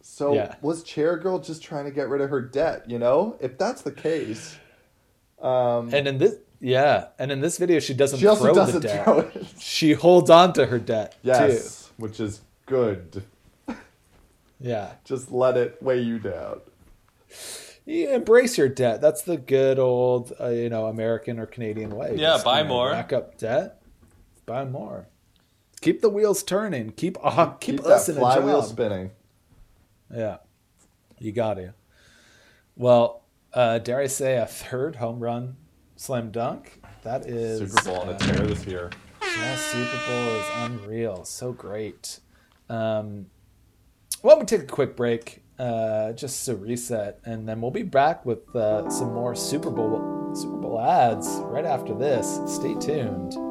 So 0.00 0.32
Yeah. 0.34 0.54
was 0.62 0.84
Chair 0.84 1.16
Girl 1.16 1.40
just 1.40 1.60
trying 1.62 1.86
to 1.86 1.90
get 1.90 2.08
rid 2.08 2.20
of 2.20 2.30
her 2.30 2.40
debt? 2.40 2.88
You 2.88 2.98
know, 3.00 3.36
if 3.40 3.58
that's 3.58 3.82
the 3.82 3.90
case, 3.90 4.56
um, 5.40 5.92
And 5.92 6.06
in 6.08 6.18
this 6.18 6.36
yeah, 6.60 7.08
and 7.18 7.30
in 7.30 7.40
this 7.40 7.58
video 7.58 7.80
she 7.80 7.92
doesn't 7.94 8.18
she 8.18 8.26
also 8.26 8.44
throw 8.44 8.54
doesn't 8.54 8.80
the 8.80 8.88
debt. 8.88 9.04
throw 9.04 9.18
it. 9.20 9.46
She 9.58 9.92
holds 9.92 10.30
on 10.30 10.52
to 10.54 10.66
her 10.66 10.78
debt 10.78 11.14
Yes, 11.22 11.90
which 11.96 12.18
is 12.20 12.40
good. 12.66 13.22
Yeah. 14.58 14.92
Just 15.04 15.30
let 15.30 15.58
it 15.58 15.82
weigh 15.82 16.00
you 16.00 16.18
down. 16.18 16.60
You 17.84 18.10
embrace 18.14 18.56
your 18.56 18.70
debt. 18.70 19.02
That's 19.02 19.20
the 19.22 19.36
good 19.36 19.78
old, 19.78 20.32
uh, 20.40 20.48
you 20.48 20.70
know, 20.70 20.86
American 20.86 21.38
or 21.38 21.44
Canadian 21.44 21.90
way. 21.94 22.12
Yeah, 22.16 22.30
Just, 22.34 22.44
buy 22.46 22.58
you 22.58 22.64
know, 22.64 22.68
more. 22.70 22.90
Rack 22.90 23.12
up 23.12 23.36
debt. 23.36 23.82
Buy 24.46 24.64
more. 24.64 25.08
Keep 25.82 26.00
the 26.00 26.08
wheels 26.08 26.42
turning. 26.42 26.90
Keep 26.92 27.18
uh, 27.22 27.48
keep, 27.60 27.76
Keep 27.80 27.86
us 27.86 28.06
that 28.06 28.12
in 28.12 28.16
a 28.16 28.20
flywheel 28.20 28.62
job. 28.62 28.70
spinning. 28.70 29.10
Yeah, 30.12 30.38
you 31.18 31.32
got 31.32 31.54
to. 31.54 31.74
Well, 32.76 33.22
uh, 33.56 33.78
dare 33.78 34.00
I 34.00 34.06
say 34.06 34.36
a 34.36 34.46
third 34.46 34.96
home 34.96 35.18
run 35.18 35.56
slam 35.96 36.30
dunk? 36.30 36.80
That 37.02 37.26
is 37.26 37.58
Super 37.58 37.82
Bowl 37.84 38.00
on 38.00 38.08
a 38.10 38.18
tear 38.18 38.46
this 38.46 38.66
year. 38.66 38.90
Yeah, 39.22 39.56
Super 39.56 39.98
Bowl 40.06 40.28
is 40.28 40.46
unreal. 40.56 41.24
So 41.24 41.52
great. 41.52 42.20
Um, 42.68 43.26
well, 44.22 44.38
we 44.38 44.44
take 44.44 44.62
a 44.62 44.66
quick 44.66 44.96
break, 44.96 45.42
uh, 45.58 46.12
just 46.12 46.44
to 46.46 46.56
reset, 46.56 47.20
and 47.24 47.48
then 47.48 47.60
we'll 47.60 47.70
be 47.70 47.82
back 47.82 48.26
with 48.26 48.54
uh, 48.54 48.88
some 48.90 49.12
more 49.14 49.34
Super 49.34 49.70
Bowl 49.70 50.34
Super 50.34 50.56
Bowl 50.56 50.80
ads 50.80 51.28
right 51.44 51.64
after 51.64 51.94
this. 51.94 52.40
Stay 52.46 52.74
tuned. 52.74 53.45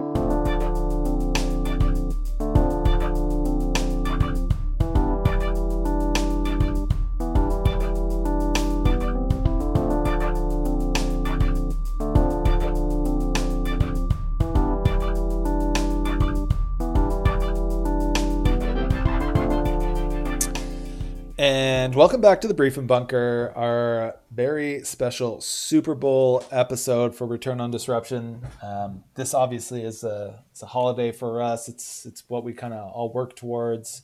And 21.96 22.00
welcome 22.02 22.20
back 22.20 22.42
to 22.42 22.50
the 22.50 22.54
Briefing 22.54 22.88
Bunker, 22.88 23.54
our 23.56 24.18
very 24.30 24.84
special 24.84 25.40
Super 25.40 25.96
Bowl 25.96 26.44
episode 26.52 27.16
for 27.16 27.26
Return 27.26 27.62
on 27.62 27.72
Disruption. 27.72 28.42
Um, 28.62 29.06
this 29.14 29.34
obviously 29.34 29.82
is 29.82 30.04
a 30.04 30.44
it's 30.52 30.62
a 30.62 30.66
holiday 30.66 31.14
for 31.14 31.42
us. 31.42 31.70
It's 31.70 32.06
it's 32.06 32.26
what 32.28 32.44
we 32.44 32.52
kind 32.52 32.74
of 32.74 32.92
all 32.92 33.14
work 33.14 33.34
towards. 33.38 34.02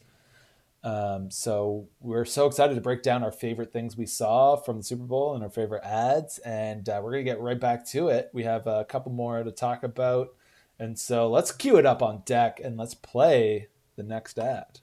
Um, 0.86 1.32
so 1.32 1.90
we're 2.00 2.24
so 2.24 2.46
excited 2.46 2.76
to 2.76 2.82
break 2.82 3.04
down 3.04 3.24
our 3.24 3.32
favorite 3.34 3.74
things 3.74 3.98
we 3.98 4.06
saw 4.06 4.56
from 4.56 4.78
the 4.78 4.84
Super 4.84 5.04
Bowl 5.04 5.36
and 5.36 5.44
our 5.44 5.50
favorite 5.50 5.84
ads, 5.84 6.38
and 6.46 6.88
uh, 6.88 7.02
we're 7.04 7.12
gonna 7.12 7.24
get 7.24 7.42
right 7.42 7.60
back 7.60 7.86
to 7.88 8.08
it. 8.08 8.30
We 8.32 8.44
have 8.44 8.68
a 8.68 8.86
couple 8.86 9.12
more 9.12 9.44
to 9.44 9.52
talk 9.52 9.84
about, 9.84 10.30
and 10.80 10.98
so 10.98 11.30
let's 11.30 11.52
cue 11.52 11.76
it 11.76 11.86
up 11.86 12.02
on 12.02 12.24
deck 12.26 12.62
and 12.64 12.78
let's 12.78 12.94
play 12.94 13.68
the 13.98 14.04
next 14.04 14.40
ad. 14.40 14.80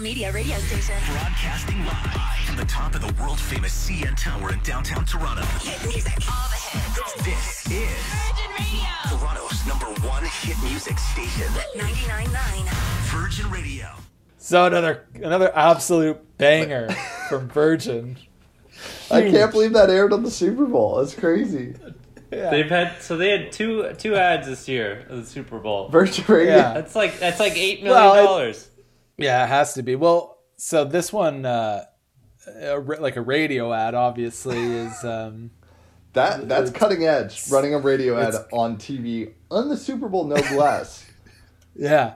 Media 0.00 0.32
radio 0.32 0.56
station. 0.58 0.94
Broadcasting 1.12 1.84
live 1.84 2.38
from 2.46 2.56
the 2.56 2.64
top 2.64 2.94
of 2.94 3.02
the 3.02 3.12
world 3.22 3.38
famous 3.38 3.72
CN 3.90 4.16
Tower 4.16 4.52
in 4.52 4.58
downtown 4.60 5.04
Toronto. 5.04 5.42
Hit 5.60 5.86
music, 5.88 6.14
all 6.30 6.48
the 6.48 6.56
hits. 6.56 7.14
This 7.24 7.66
is 7.66 7.98
Virgin 8.08 8.50
Radio. 8.58 8.88
Toronto's 9.18 9.66
number 9.66 9.86
one 10.08 10.24
hit 10.24 10.56
music 10.62 10.98
station. 10.98 11.52
99.9. 11.76 12.68
Virgin 13.12 13.50
Radio. 13.50 13.88
So 14.38 14.64
another 14.64 15.06
another 15.16 15.54
absolute 15.54 16.38
banger 16.38 16.88
from 17.28 17.48
Virgin. 17.48 18.16
I 19.10 19.22
can't 19.30 19.52
believe 19.52 19.74
that 19.74 19.90
aired 19.90 20.14
on 20.14 20.22
the 20.22 20.30
Super 20.30 20.64
Bowl. 20.64 20.96
That's 20.96 21.14
crazy. 21.14 21.74
They've 22.30 22.70
had 22.70 23.02
so 23.02 23.18
they 23.18 23.28
had 23.30 23.52
two 23.52 23.92
two 23.98 24.14
ads 24.16 24.46
this 24.46 24.66
year 24.66 25.04
of 25.10 25.18
the 25.18 25.26
Super 25.26 25.58
Bowl. 25.58 25.88
Virgin 25.90 26.24
Radio. 26.26 26.56
Yeah. 26.56 26.72
That's 26.72 26.96
like 26.96 27.18
that's 27.18 27.38
like 27.38 27.56
eight 27.58 27.82
million 27.82 28.00
Well, 28.02 28.24
dollars. 28.24 28.69
Yeah, 29.20 29.44
it 29.44 29.48
has 29.48 29.74
to 29.74 29.82
be. 29.82 29.94
Well, 29.96 30.38
so 30.56 30.84
this 30.84 31.12
one, 31.12 31.44
uh, 31.46 31.84
a, 32.46 32.78
like 32.78 33.16
a 33.16 33.20
radio 33.22 33.72
ad, 33.72 33.94
obviously 33.94 34.58
is. 34.58 34.92
Um, 35.04 35.50
That 36.14 36.48
that's 36.48 36.70
cutting 36.72 37.04
edge. 37.06 37.48
Running 37.50 37.72
a 37.74 37.78
radio 37.78 38.18
ad 38.18 38.34
on 38.52 38.76
TV 38.78 39.34
on 39.50 39.68
the 39.68 39.76
Super 39.76 40.08
Bowl, 40.08 40.24
no 40.24 40.34
less. 40.56 41.06
yeah, 41.76 42.14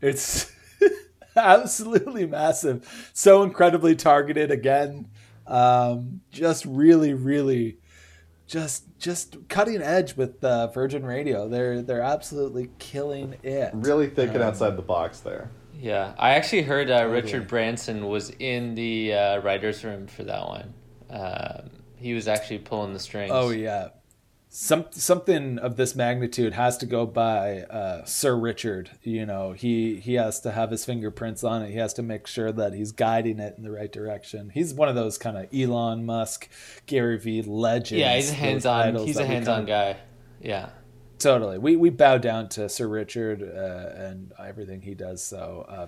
it's 0.00 0.50
absolutely 1.36 2.26
massive. 2.26 3.10
So 3.12 3.42
incredibly 3.42 3.94
targeted. 3.94 4.50
Again, 4.50 5.10
um, 5.46 6.22
just 6.30 6.64
really, 6.64 7.12
really, 7.12 7.76
just 8.46 8.84
just 8.98 9.36
cutting 9.48 9.82
edge 9.82 10.16
with 10.16 10.42
uh, 10.42 10.68
Virgin 10.68 11.04
Radio. 11.04 11.46
They're 11.46 11.82
they're 11.82 12.00
absolutely 12.00 12.70
killing 12.78 13.34
it. 13.42 13.70
really 13.74 14.08
thinking 14.08 14.40
Um, 14.40 14.48
outside 14.48 14.76
the 14.78 14.82
box 14.82 15.20
there. 15.20 15.50
Yeah, 15.78 16.14
I 16.18 16.30
actually 16.30 16.62
heard 16.62 16.90
uh, 16.90 17.06
Richard 17.06 17.48
Branson 17.48 18.06
was 18.06 18.30
in 18.38 18.74
the 18.74 19.12
uh, 19.14 19.38
writers' 19.40 19.84
room 19.84 20.06
for 20.06 20.24
that 20.24 20.46
one. 20.46 20.74
Um, 21.10 21.70
he 21.96 22.14
was 22.14 22.28
actually 22.28 22.58
pulling 22.58 22.92
the 22.92 22.98
strings. 22.98 23.30
Oh 23.34 23.50
yeah, 23.50 23.88
some 24.48 24.86
something 24.90 25.58
of 25.58 25.76
this 25.76 25.94
magnitude 25.94 26.54
has 26.54 26.78
to 26.78 26.86
go 26.86 27.04
by 27.04 27.60
uh, 27.62 28.04
Sir 28.04 28.36
Richard. 28.36 28.90
You 29.02 29.26
know, 29.26 29.52
he 29.52 29.96
he 29.96 30.14
has 30.14 30.40
to 30.40 30.52
have 30.52 30.70
his 30.70 30.84
fingerprints 30.84 31.44
on 31.44 31.62
it. 31.62 31.70
He 31.70 31.76
has 31.76 31.92
to 31.94 32.02
make 32.02 32.26
sure 32.26 32.52
that 32.52 32.72
he's 32.72 32.92
guiding 32.92 33.38
it 33.38 33.54
in 33.56 33.62
the 33.62 33.70
right 33.70 33.92
direction. 33.92 34.50
He's 34.50 34.72
one 34.72 34.88
of 34.88 34.94
those 34.94 35.18
kind 35.18 35.36
of 35.36 35.46
Elon 35.54 36.06
Musk, 36.06 36.48
Gary 36.86 37.18
Vee 37.18 37.42
legends. 37.42 38.00
yeah, 38.00 38.14
he's 38.16 38.30
a 38.30 38.34
hands-on. 38.34 38.96
He's 38.96 39.18
a 39.18 39.26
hands-on 39.26 39.66
guy. 39.66 39.96
Yeah. 40.40 40.70
Totally. 41.18 41.58
We 41.58 41.76
we 41.76 41.90
bow 41.90 42.18
down 42.18 42.48
to 42.50 42.68
Sir 42.68 42.88
Richard 42.88 43.42
uh, 43.42 44.00
and 44.00 44.32
everything 44.38 44.82
he 44.82 44.94
does. 44.94 45.24
So 45.24 45.64
uh, 45.68 45.86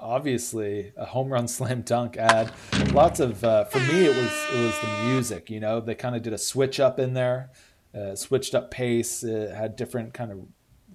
obviously 0.00 0.92
a 0.96 1.04
home 1.04 1.30
run 1.30 1.48
slam 1.56 1.82
dunk 1.82 2.16
ad. 2.16 2.52
Lots 2.92 3.20
of 3.20 3.42
uh, 3.44 3.64
for 3.64 3.78
me 3.80 4.06
it 4.06 4.16
was 4.16 4.32
it 4.52 4.64
was 4.64 4.78
the 4.80 5.04
music. 5.04 5.50
You 5.50 5.60
know 5.60 5.80
they 5.80 5.94
kind 5.94 6.16
of 6.16 6.22
did 6.22 6.32
a 6.32 6.38
switch 6.38 6.80
up 6.80 6.98
in 6.98 7.14
there, 7.14 7.50
uh, 7.94 8.14
switched 8.14 8.54
up 8.54 8.70
pace. 8.70 9.22
It 9.22 9.54
had 9.54 9.76
different 9.76 10.14
kind 10.14 10.32
of 10.32 10.38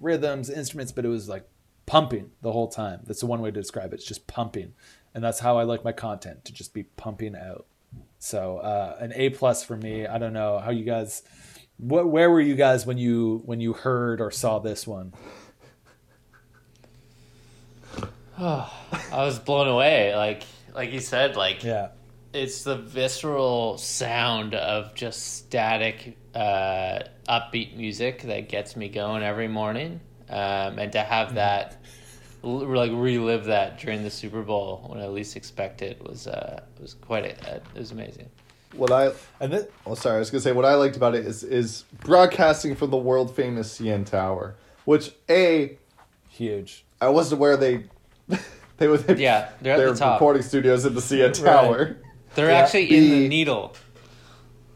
rhythms, 0.00 0.50
instruments, 0.50 0.92
but 0.92 1.04
it 1.04 1.08
was 1.08 1.28
like 1.28 1.48
pumping 1.86 2.30
the 2.42 2.52
whole 2.52 2.68
time. 2.68 3.00
That's 3.04 3.20
the 3.20 3.26
one 3.26 3.40
way 3.40 3.50
to 3.50 3.60
describe 3.60 3.92
it. 3.92 3.96
It's 3.96 4.04
just 4.04 4.26
pumping, 4.26 4.74
and 5.14 5.22
that's 5.22 5.38
how 5.38 5.56
I 5.56 5.62
like 5.62 5.84
my 5.84 5.92
content 5.92 6.44
to 6.46 6.52
just 6.52 6.74
be 6.74 6.82
pumping 6.82 7.36
out. 7.36 7.66
So 8.18 8.58
uh, 8.58 8.96
an 8.98 9.12
A 9.14 9.30
plus 9.30 9.64
for 9.64 9.76
me. 9.76 10.06
I 10.06 10.18
don't 10.18 10.32
know 10.32 10.58
how 10.58 10.70
you 10.70 10.84
guys. 10.84 11.22
What, 11.78 12.08
where 12.08 12.30
were 12.30 12.40
you 12.40 12.54
guys 12.56 12.84
when 12.86 12.98
you 12.98 13.42
when 13.44 13.60
you 13.60 13.72
heard 13.72 14.20
or 14.20 14.30
saw 14.30 14.58
this 14.58 14.86
one? 14.86 15.12
I 18.38 18.68
was 19.12 19.38
blown 19.38 19.68
away. 19.68 20.14
Like 20.14 20.42
like 20.74 20.92
you 20.92 21.00
said, 21.00 21.36
like 21.36 21.64
Yeah. 21.64 21.88
it's 22.32 22.62
the 22.64 22.76
visceral 22.76 23.78
sound 23.78 24.54
of 24.54 24.94
just 24.94 25.38
static, 25.38 26.16
uh, 26.34 27.00
upbeat 27.28 27.76
music 27.76 28.22
that 28.22 28.48
gets 28.48 28.76
me 28.76 28.88
going 28.88 29.22
every 29.22 29.48
morning. 29.48 30.00
Um, 30.28 30.78
and 30.78 30.92
to 30.92 31.00
have 31.00 31.34
that, 31.34 31.78
like 32.42 32.90
relive 32.92 33.46
that 33.46 33.78
during 33.78 34.02
the 34.04 34.10
Super 34.10 34.42
Bowl 34.42 34.84
when 34.88 35.00
I 35.00 35.06
least 35.08 35.36
expect 35.36 35.82
it 35.82 36.02
was 36.06 36.26
uh, 36.26 36.62
was 36.80 36.94
quite 36.94 37.24
a, 37.24 37.56
it 37.56 37.62
was 37.78 37.90
amazing. 37.92 38.28
What 38.78 38.92
I 38.92 39.10
and 39.40 39.52
then, 39.52 39.66
oh 39.86 39.94
sorry, 39.94 40.16
I 40.16 40.18
was 40.20 40.30
gonna 40.30 40.40
say 40.40 40.52
what 40.52 40.64
I 40.64 40.74
liked 40.74 40.96
about 40.96 41.14
it 41.14 41.26
is 41.26 41.42
is 41.42 41.84
broadcasting 42.00 42.74
from 42.76 42.90
the 42.90 42.96
world 42.96 43.34
famous 43.34 43.78
CN 43.78 44.06
Tower, 44.06 44.54
which 44.84 45.12
a 45.28 45.76
huge. 46.28 46.84
I 47.00 47.08
wasn't 47.08 47.40
aware 47.40 47.56
they 47.56 47.84
they 48.78 48.86
were 48.88 48.98
they, 48.98 49.20
Yeah, 49.22 49.50
they're 49.60 49.74
at 49.74 49.78
their 49.78 49.92
the 49.92 49.98
top. 49.98 50.14
recording 50.20 50.42
studios 50.42 50.84
in 50.84 50.94
the 50.94 51.00
CN 51.00 51.32
Tower. 51.44 51.96
They're 52.34 52.50
Yeah. 52.50 52.58
actually 52.58 52.84
in 52.84 53.02
B- 53.04 53.10
the 53.22 53.28
needle. 53.28 53.74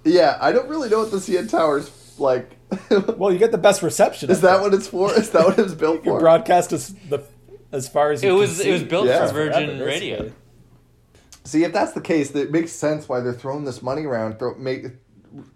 Yeah, 0.04 0.36
I 0.40 0.50
don't 0.50 0.68
really 0.68 0.88
know 0.88 0.98
what 0.98 1.10
the 1.12 1.18
CN 1.18 1.48
Tower's 1.48 1.90
like. 2.18 2.56
well, 3.18 3.32
you 3.32 3.38
get 3.38 3.52
the 3.52 3.58
best 3.58 3.82
reception. 3.82 4.30
Is 4.30 4.40
that 4.40 4.60
what 4.60 4.74
it's 4.74 4.88
for? 4.88 5.12
Is 5.12 5.30
that 5.30 5.44
what 5.46 5.58
it's 5.58 5.74
built 5.84 6.04
You 6.04 6.12
for? 6.12 6.18
broadcast 6.20 6.72
as 6.72 6.92
the 7.08 7.22
as 7.70 7.88
far 7.88 8.10
as 8.10 8.22
It 8.22 8.26
you 8.26 8.32
can 8.32 8.38
was- 8.40 8.60
it 8.60 8.72
was 8.72 8.82
built 8.82 9.06
Yeah. 9.06 9.26
for 9.28 9.32
Virgin 9.32 9.66
Forever, 9.78 9.84
Radio. 9.84 10.32
Basically. 11.42 11.60
See, 11.60 11.64
if 11.64 11.72
that's 11.72 11.92
the 11.92 12.00
case, 12.00 12.30
that 12.30 12.50
makes 12.50 12.72
sense 12.72 13.08
why 13.08 13.20
they're 13.20 13.32
throwing 13.32 13.64
this 13.64 13.82
money 13.82 14.04
around, 14.04 14.38
throw, 14.38 14.54
make 14.56 14.86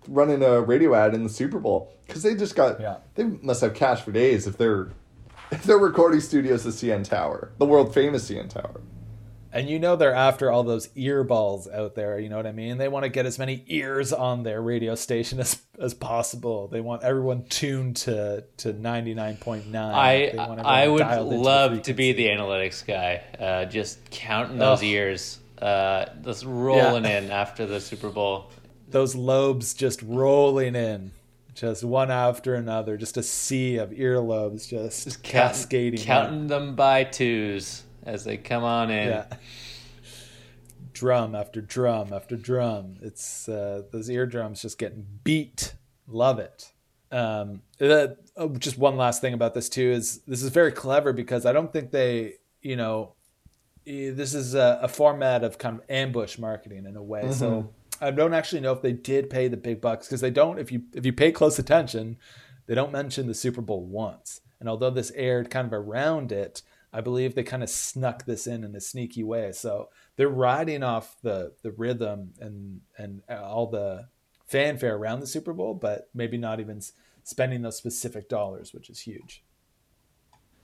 running 0.08 0.42
a 0.42 0.60
radio 0.60 0.94
ad 0.94 1.14
in 1.14 1.22
the 1.22 1.28
Super 1.28 1.58
Bowl 1.58 1.92
because 2.06 2.22
they 2.22 2.34
just 2.34 2.56
got 2.56 2.80
Yeah. 2.80 2.96
they 3.14 3.24
must 3.24 3.60
have 3.60 3.74
cash 3.74 4.00
for 4.00 4.10
days 4.12 4.46
if 4.46 4.56
they're 4.56 4.88
if 5.50 5.62
they're 5.64 5.78
recording 5.78 6.20
studios 6.20 6.66
at 6.66 6.72
CN 6.72 7.04
Tower, 7.08 7.52
the 7.58 7.66
world 7.66 7.92
famous 7.94 8.28
CN 8.30 8.48
Tower. 8.48 8.80
And 9.52 9.70
you 9.70 9.78
know 9.78 9.96
they're 9.96 10.14
after 10.14 10.50
all 10.50 10.64
those 10.64 10.88
earballs 10.88 11.72
out 11.72 11.94
there. 11.94 12.18
You 12.18 12.28
know 12.28 12.36
what 12.36 12.46
I 12.46 12.52
mean? 12.52 12.76
They 12.76 12.88
want 12.88 13.04
to 13.04 13.08
get 13.08 13.24
as 13.24 13.38
many 13.38 13.64
ears 13.68 14.12
on 14.12 14.42
their 14.42 14.60
radio 14.60 14.94
station 14.94 15.40
as 15.40 15.62
as 15.78 15.94
possible. 15.94 16.68
They 16.68 16.80
want 16.82 17.02
everyone 17.04 17.44
tuned 17.44 17.96
to 17.98 18.44
to 18.58 18.72
ninety 18.72 19.14
nine 19.14 19.36
point 19.36 19.66
nine. 19.68 19.94
I 19.94 20.48
I 20.62 20.88
would 20.88 21.00
love 21.00 21.82
to 21.82 21.94
be 21.94 22.12
the 22.12 22.26
analytics 22.26 22.84
guy, 22.86 23.22
uh, 23.38 23.64
just 23.66 24.10
counting 24.10 24.58
those 24.58 24.78
Ugh. 24.80 24.84
ears, 24.84 25.38
uh, 25.60 26.06
just 26.24 26.44
rolling 26.44 27.04
in 27.04 27.30
after 27.30 27.66
the 27.66 27.80
Super 27.80 28.10
Bowl. 28.10 28.50
those 28.88 29.14
lobes 29.14 29.74
just 29.74 30.02
rolling 30.02 30.74
in, 30.76 31.12
just 31.54 31.82
one 31.84 32.10
after 32.10 32.54
another, 32.54 32.96
just 32.96 33.16
a 33.16 33.22
sea 33.22 33.76
of 33.78 33.90
earlobes 33.90 34.68
just, 34.68 35.22
cascading. 35.22 35.98
in. 35.98 36.06
counting 36.06 36.46
them 36.46 36.74
by 36.74 37.04
twos 37.04 37.82
as 38.04 38.24
they 38.24 38.36
come 38.36 38.62
on 38.62 38.90
in. 38.90 39.08
Yeah. 39.08 39.26
Drum 40.92 41.34
after 41.34 41.60
drum 41.60 42.12
after 42.12 42.36
drum. 42.36 42.96
It's 43.02 43.48
uh, 43.50 43.82
those 43.92 44.08
eardrums 44.08 44.62
just 44.62 44.78
getting 44.78 45.06
beat. 45.24 45.74
Love 46.08 46.38
it. 46.38 46.72
Um, 47.12 47.60
uh, 47.80 48.08
oh, 48.36 48.48
just 48.56 48.78
one 48.78 48.96
last 48.96 49.20
thing 49.20 49.34
about 49.34 49.52
this 49.52 49.68
too 49.68 49.90
is 49.90 50.20
this 50.26 50.42
is 50.42 50.48
very 50.48 50.72
clever 50.72 51.12
because 51.12 51.44
I 51.44 51.52
don't 51.52 51.70
think 51.70 51.90
they, 51.90 52.34
you 52.62 52.76
know, 52.76 53.12
this 53.86 54.34
is 54.34 54.54
a, 54.54 54.80
a 54.82 54.88
format 54.88 55.44
of 55.44 55.58
kind 55.58 55.78
of 55.78 55.84
ambush 55.88 56.38
marketing 56.38 56.86
in 56.86 56.96
a 56.96 57.02
way. 57.02 57.22
Mhm. 57.24 57.34
So 57.34 57.72
I 58.00 58.10
don't 58.10 58.34
actually 58.34 58.60
know 58.60 58.72
if 58.72 58.82
they 58.82 58.92
did 58.92 59.30
pay 59.30 59.48
the 59.48 59.56
big 59.56 59.80
bucks 59.80 60.06
because 60.06 60.20
they 60.20 60.30
don't. 60.30 60.58
If 60.58 60.72
you 60.72 60.82
if 60.92 61.06
you 61.06 61.12
pay 61.12 61.32
close 61.32 61.58
attention, 61.58 62.18
they 62.66 62.74
don't 62.74 62.92
mention 62.92 63.26
the 63.26 63.34
Super 63.34 63.60
Bowl 63.60 63.84
once. 63.84 64.40
And 64.58 64.68
although 64.68 64.90
this 64.90 65.12
aired 65.14 65.50
kind 65.50 65.66
of 65.66 65.72
around 65.72 66.32
it, 66.32 66.62
I 66.92 67.00
believe 67.00 67.34
they 67.34 67.42
kind 67.42 67.62
of 67.62 67.70
snuck 67.70 68.24
this 68.24 68.46
in 68.46 68.64
in 68.64 68.74
a 68.74 68.80
sneaky 68.80 69.22
way. 69.22 69.52
So 69.52 69.88
they're 70.16 70.28
riding 70.28 70.82
off 70.82 71.16
the 71.22 71.52
the 71.62 71.70
rhythm 71.70 72.32
and 72.40 72.80
and 72.98 73.22
all 73.30 73.68
the 73.68 74.08
fanfare 74.46 74.96
around 74.96 75.20
the 75.20 75.26
Super 75.26 75.52
Bowl, 75.52 75.74
but 75.74 76.08
maybe 76.14 76.36
not 76.38 76.60
even 76.60 76.80
spending 77.22 77.62
those 77.62 77.76
specific 77.76 78.28
dollars, 78.28 78.72
which 78.72 78.88
is 78.88 79.00
huge. 79.00 79.44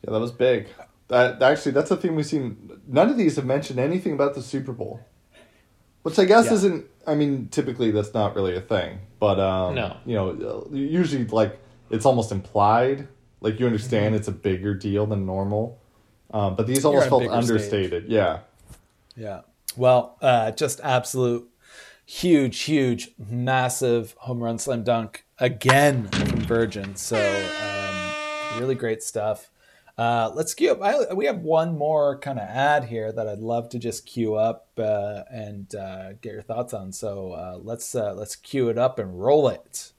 Yeah, 0.02 0.10
that 0.12 0.20
was 0.20 0.32
big. 0.32 0.68
That 1.12 1.42
actually, 1.42 1.72
that's 1.72 1.90
a 1.90 1.96
theme 1.96 2.14
we've 2.16 2.24
seen. 2.24 2.80
None 2.88 3.10
of 3.10 3.18
these 3.18 3.36
have 3.36 3.44
mentioned 3.44 3.78
anything 3.78 4.14
about 4.14 4.34
the 4.34 4.40
Super 4.40 4.72
Bowl, 4.72 5.00
which 6.04 6.18
I 6.18 6.24
guess 6.24 6.46
Yeah. 6.46 6.54
isn't. 6.54 6.86
I 7.06 7.14
mean, 7.14 7.48
typically 7.50 7.90
that's 7.90 8.14
not 8.14 8.34
really 8.34 8.56
a 8.56 8.62
thing, 8.62 9.00
but 9.20 9.38
um, 9.38 9.74
No. 9.74 9.96
you 10.06 10.14
know, 10.14 10.30
uh, 10.70 10.74
usually 10.74 11.26
like 11.26 11.58
it's 11.90 12.06
almost 12.06 12.32
implied. 12.32 13.08
Like 13.42 13.60
you 13.60 13.66
understand 13.66 14.14
it's 14.14 14.28
a 14.28 14.32
bigger 14.32 14.72
deal 14.72 15.04
than 15.04 15.26
normal, 15.26 15.78
um, 16.32 16.56
but 16.56 16.66
these 16.66 16.82
almost 16.82 17.10
felt 17.10 17.22
bigger 17.24 17.34
understated. 17.34 18.08
Yeah, 18.08 18.38
Yeah. 19.14 19.40
Well, 19.76 20.16
uh, 20.22 20.52
just 20.52 20.80
absolute 20.82 21.46
huge, 22.06 22.60
huge, 22.60 23.10
massive 23.18 24.14
home 24.20 24.42
run 24.42 24.58
slam 24.58 24.82
dunk 24.82 25.26
again 25.38 26.08
from 26.08 26.40
Virgin. 26.40 26.96
So 26.96 27.16
um, 27.18 28.60
really 28.60 28.74
great 28.74 29.02
stuff. 29.02 29.50
Uh, 29.98 30.30
let's 30.34 30.54
queue 30.54 30.72
up. 30.72 30.80
I, 30.80 31.12
we 31.12 31.26
have 31.26 31.40
one 31.40 31.76
more 31.76 32.18
kind 32.18 32.38
of 32.38 32.48
ad 32.48 32.84
here 32.84 33.12
that 33.12 33.28
I'd 33.28 33.40
love 33.40 33.68
to 33.70 33.78
just 33.78 34.06
queue 34.06 34.34
up 34.34 34.68
uh, 34.78 35.22
and 35.30 35.74
uh, 35.74 36.14
get 36.14 36.32
your 36.32 36.42
thoughts 36.42 36.72
on. 36.72 36.92
So 36.92 37.32
uh, 37.32 37.58
let's 37.62 37.94
uh, 37.94 38.14
let's 38.14 38.36
queue 38.36 38.68
it 38.68 38.78
up 38.78 38.98
and 38.98 39.20
roll 39.20 39.48
it. 39.48 39.92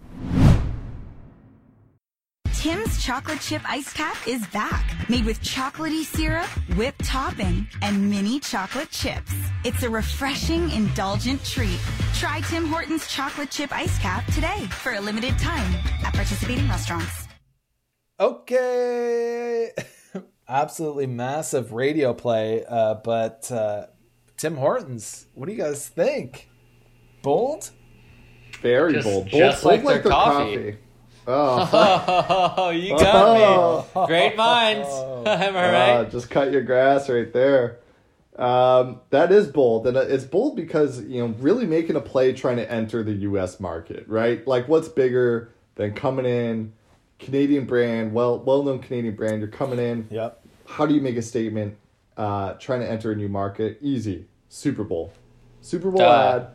Tim's 2.53 3.03
chocolate 3.03 3.41
chip 3.41 3.61
ice 3.69 3.91
cap 3.91 4.15
is 4.25 4.47
back, 4.47 5.09
made 5.09 5.25
with 5.25 5.41
chocolatey 5.41 6.03
syrup, 6.03 6.47
whipped 6.77 7.03
topping, 7.03 7.67
and 7.81 8.09
mini 8.09 8.39
chocolate 8.39 8.89
chips. 8.89 9.33
It's 9.65 9.83
a 9.83 9.89
refreshing, 9.89 10.71
indulgent 10.71 11.43
treat. 11.43 11.79
Try 12.13 12.39
Tim 12.41 12.65
Hortons 12.65 13.05
chocolate 13.09 13.51
chip 13.51 13.73
ice 13.73 13.99
cap 13.99 14.25
today 14.27 14.65
for 14.81 14.93
a 14.93 15.01
limited 15.01 15.37
time 15.37 15.73
at 16.05 16.13
participating 16.13 16.69
restaurants. 16.69 17.22
Okay. 18.23 19.71
Absolutely 20.47 21.07
massive 21.07 21.73
radio 21.73 22.13
play. 22.13 22.63
Uh, 22.67 22.95
but 22.95 23.51
uh, 23.51 23.87
Tim 24.37 24.55
Hortons, 24.55 25.27
what 25.33 25.47
do 25.47 25.51
you 25.51 25.57
guys 25.57 25.89
think? 25.89 26.49
Bold? 27.21 27.71
very 28.61 28.93
Just- 28.93 29.05
bold. 29.05 29.27
just 29.27 29.61
bold, 29.63 29.83
like 29.83 30.03
their 30.03 30.11
coffee. 30.11 30.55
coffee. 30.55 30.77
Oh, 31.27 32.53
Oh, 32.57 32.69
you 32.69 32.97
got 32.97 33.85
me. 33.95 34.05
Great 34.07 34.37
minds. 34.37 34.87
Am 35.25 35.55
I 35.57 35.71
right? 35.71 35.89
Uh, 35.91 36.03
just 36.05 36.29
cut 36.29 36.51
your 36.53 36.61
grass 36.61 37.09
right 37.09 37.31
there. 37.33 37.79
Um, 38.37 39.01
that 39.09 39.31
is 39.33 39.47
bold, 39.47 39.85
and 39.85 39.95
it's 39.97 40.23
bold 40.25 40.55
because 40.55 41.01
you 41.03 41.19
know 41.19 41.35
really 41.39 41.65
making 41.65 41.95
a 41.97 42.01
play 42.01 42.31
trying 42.33 42.55
to 42.57 42.69
enter 42.71 43.03
the 43.03 43.13
U.S. 43.13 43.59
market, 43.59 44.05
right? 44.07 44.45
Like, 44.47 44.67
what's 44.69 44.87
bigger 44.87 45.51
than 45.75 45.93
coming 45.93 46.25
in, 46.25 46.73
Canadian 47.19 47.65
brand, 47.65 48.13
well 48.13 48.39
well 48.39 48.63
known 48.63 48.79
Canadian 48.79 49.15
brand. 49.15 49.39
You're 49.39 49.47
coming 49.49 49.79
in. 49.79 50.07
Yep. 50.09 50.41
How 50.65 50.85
do 50.85 50.93
you 50.93 51.01
make 51.01 51.15
a 51.17 51.21
statement? 51.21 51.77
Uh, 52.17 52.53
trying 52.53 52.79
to 52.81 52.89
enter 52.89 53.11
a 53.11 53.15
new 53.15 53.27
market, 53.29 53.77
easy. 53.81 54.25
Super 54.49 54.83
Bowl, 54.83 55.11
Super 55.61 55.89
Bowl 55.89 55.99
Duh. 55.99 56.35
ad. 56.35 56.47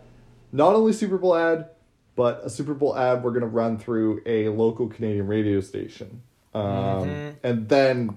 Not 0.52 0.74
only 0.74 0.92
Super 0.92 1.18
Bowl 1.18 1.34
ad, 1.34 1.70
but 2.14 2.40
a 2.44 2.50
Super 2.50 2.74
Bowl 2.74 2.96
ad 2.96 3.24
we're 3.24 3.32
gonna 3.32 3.46
run 3.46 3.76
through 3.78 4.22
a 4.26 4.48
local 4.50 4.86
Canadian 4.88 5.26
radio 5.26 5.60
station, 5.60 6.22
um, 6.54 6.62
Mhm. 6.64 7.34
and 7.42 7.68
then 7.68 8.16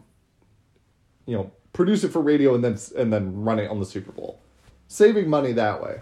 you 1.25 1.35
know 1.35 1.51
produce 1.73 2.03
it 2.03 2.09
for 2.09 2.21
radio 2.21 2.53
and 2.55 2.63
then 2.63 2.77
and 2.97 3.11
then 3.13 3.43
run 3.43 3.57
it 3.59 3.69
on 3.69 3.79
the 3.79 3.85
Super 3.85 4.11
Bowl, 4.11 4.39
saving 4.87 5.29
money 5.29 5.51
that 5.53 5.81
way. 5.81 6.01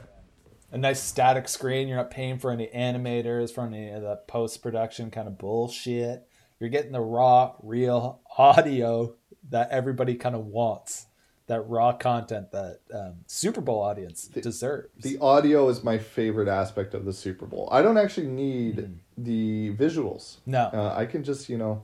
a 0.72 0.78
nice 0.78 1.02
static 1.02 1.48
screen. 1.50 1.88
You're 1.88 1.98
not 1.98 2.12
paying 2.12 2.38
for 2.38 2.52
any 2.52 2.68
animators, 2.68 3.52
for 3.52 3.62
any 3.66 3.90
of 3.90 4.04
the 4.04 4.18
post 4.28 4.62
production 4.62 5.10
kind 5.10 5.28
of 5.28 5.36
bullshit. 5.40 6.28
You're 6.60 6.70
getting 6.70 6.92
the 6.92 7.02
raw, 7.02 7.54
real 7.64 8.20
audio 8.38 9.16
that 9.50 9.72
everybody 9.72 10.16
kind 10.16 10.36
of 10.36 10.46
wants. 10.46 11.06
That 11.48 11.62
raw 11.62 11.94
content 11.94 12.52
that 12.52 12.82
um, 12.94 13.16
Super 13.26 13.60
Bowl 13.60 13.82
audience 13.82 14.28
deserves. 14.28 14.90
The 15.00 15.18
audio 15.20 15.68
is 15.70 15.84
my 15.84 15.98
favorite 15.98 16.48
aspect 16.48 16.94
of 16.94 17.06
the 17.06 17.14
Super 17.14 17.48
Bowl. 17.48 17.68
I 17.72 17.82
don't 17.82 17.98
actually 17.98 18.28
need 18.28 19.00
the 19.18 19.74
visuals. 19.74 20.38
No. 20.46 20.70
uh, 20.72 20.94
I 20.96 21.08
can 21.08 21.24
just 21.24 21.50
you 21.50 21.58
know 21.58 21.84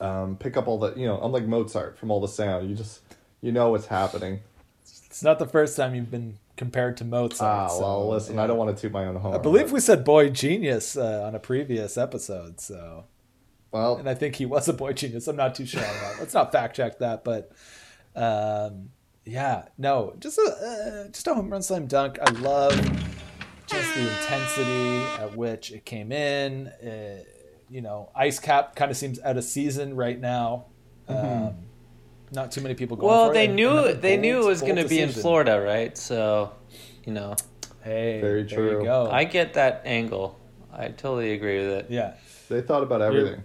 um, 0.00 0.36
pick 0.38 0.56
up 0.56 0.68
all 0.68 0.78
the 0.78 0.94
you 0.94 1.06
know 1.06 1.18
I'm 1.18 1.32
like 1.32 1.44
Mozart 1.44 1.98
from 1.98 2.10
all 2.10 2.20
the 2.20 2.28
sound. 2.28 2.70
You 2.70 2.74
just 2.74 3.02
you 3.42 3.52
know 3.52 3.68
what's 3.68 3.86
happening. 3.86 4.40
It's 4.84 5.22
not 5.22 5.38
the 5.38 5.46
first 5.46 5.76
time 5.76 5.94
you've 5.94 6.10
been 6.10 6.38
compared 6.56 6.96
to 6.96 7.04
Mozart. 7.04 7.42
Ah, 7.42 7.68
so, 7.68 7.80
well, 7.80 8.08
listen, 8.10 8.38
I 8.38 8.46
don't 8.46 8.56
want 8.56 8.74
to 8.74 8.80
toot 8.80 8.90
my 8.90 9.04
own 9.04 9.16
horn. 9.16 9.34
I 9.34 9.38
believe 9.38 9.70
we 9.70 9.80
said 9.80 10.02
boy 10.02 10.30
genius 10.30 10.96
uh, 10.96 11.24
on 11.26 11.34
a 11.34 11.38
previous 11.38 11.98
episode. 11.98 12.58
So, 12.58 13.04
well, 13.74 13.96
and 13.96 14.08
I 14.08 14.14
think 14.14 14.36
he 14.36 14.46
was 14.46 14.68
a 14.68 14.72
boy 14.72 14.92
genius. 14.94 15.26
I'm 15.28 15.36
not 15.36 15.54
too 15.54 15.66
sure 15.66 15.80
on 15.80 15.86
that. 16.02 16.16
Let's 16.20 16.32
not 16.32 16.52
fact 16.52 16.76
check 16.76 16.98
that, 17.00 17.24
but 17.24 17.50
um, 18.16 18.90
yeah, 19.24 19.64
no, 19.76 20.14
just 20.20 20.38
a 20.38 20.42
uh, 21.06 21.08
just 21.10 21.26
a 21.26 21.34
home 21.34 21.50
run 21.50 21.60
slam 21.62 21.86
dunk. 21.86 22.18
I 22.20 22.30
love 22.30 22.72
just 23.66 23.94
the 23.94 24.00
intensity 24.02 24.98
at 25.22 25.36
which 25.36 25.72
it 25.72 25.84
came 25.84 26.12
in. 26.12 26.68
Uh, 26.68 27.22
you 27.68 27.80
know, 27.80 28.10
Ice 28.14 28.38
Cap 28.38 28.76
kind 28.76 28.90
of 28.90 28.96
seems 28.96 29.18
out 29.20 29.36
of 29.36 29.44
season 29.44 29.96
right 29.96 30.20
now. 30.20 30.66
Mhm. 31.08 31.48
Um, 31.48 31.54
not 32.32 32.52
too 32.52 32.60
many 32.60 32.74
people 32.74 32.96
going 32.96 33.08
Well, 33.12 33.28
for 33.28 33.34
they 33.34 33.44
it. 33.46 33.52
knew 33.54 33.70
Another 33.70 33.94
they 33.94 34.16
knew 34.16 34.40
it 34.42 34.46
was 34.46 34.60
going 34.60 34.76
to 34.76 34.86
be 34.88 35.00
in. 35.00 35.08
Florida, 35.10 35.60
right? 35.60 35.96
So, 35.98 36.52
you 37.04 37.12
know, 37.12 37.34
Hey, 37.82 38.20
Very 38.20 38.44
there 38.44 38.56
true. 38.56 38.78
you 38.78 38.84
go. 38.84 39.10
I 39.10 39.24
get 39.24 39.54
that 39.54 39.82
angle. 39.84 40.38
I 40.72 40.88
totally 40.88 41.32
agree 41.32 41.58
with 41.58 41.68
it. 41.80 41.86
yeah. 41.90 42.14
They 42.48 42.60
thought 42.62 42.82
about 42.82 43.02
everything. 43.02 43.32
You're 43.32 43.44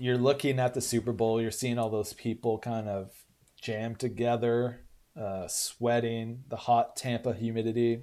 looking 0.00 0.58
at 0.58 0.74
the 0.74 0.80
Super 0.80 1.12
Bowl. 1.12 1.40
You're 1.40 1.50
seeing 1.50 1.78
all 1.78 1.90
those 1.90 2.12
people 2.12 2.58
kind 2.58 2.88
of 2.88 3.12
jam 3.60 3.94
together, 3.94 4.80
uh, 5.20 5.46
sweating, 5.48 6.44
the 6.48 6.56
hot 6.56 6.96
Tampa 6.96 7.32
humidity. 7.34 8.02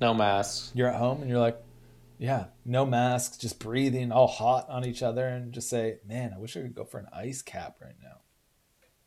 No 0.00 0.14
masks. 0.14 0.70
You're 0.74 0.88
at 0.88 0.96
home 0.96 1.22
and 1.22 1.30
you're 1.30 1.40
like, 1.40 1.60
yeah, 2.18 2.46
no 2.64 2.84
masks, 2.84 3.36
just 3.36 3.60
breathing 3.60 4.10
all 4.10 4.26
hot 4.26 4.68
on 4.68 4.84
each 4.84 5.02
other, 5.02 5.26
and 5.26 5.52
just 5.52 5.70
say, 5.70 5.98
man, 6.06 6.32
I 6.34 6.38
wish 6.38 6.56
I 6.56 6.62
could 6.62 6.74
go 6.74 6.84
for 6.84 6.98
an 6.98 7.06
ice 7.12 7.42
cap 7.42 7.76
right 7.80 7.94
now. 8.02 8.18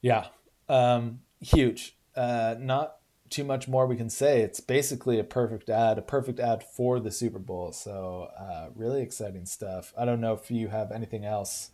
Yeah, 0.02 0.28
um, 0.70 1.20
huge. 1.42 1.98
Uh, 2.16 2.56
not 2.58 2.96
too 3.30 3.44
much 3.44 3.68
more 3.68 3.86
we 3.86 3.98
can 3.98 4.10
say. 4.10 4.42
It's 4.42 4.60
basically 4.62 5.20
a 5.20 5.24
perfect 5.24 5.70
ad, 5.70 5.98
a 5.98 6.02
perfect 6.02 6.40
ad 6.40 6.64
for 6.64 7.00
the 7.00 7.12
Super 7.12 7.40
Bowl. 7.40 7.74
So, 7.74 8.30
uh, 8.40 8.70
really 8.76 9.02
exciting 9.02 9.46
stuff. 9.46 9.94
I 9.98 10.06
don't 10.06 10.22
know 10.22 10.34
if 10.34 10.50
you 10.50 10.70
have 10.70 10.92
anything 10.92 11.26
else. 11.26 11.72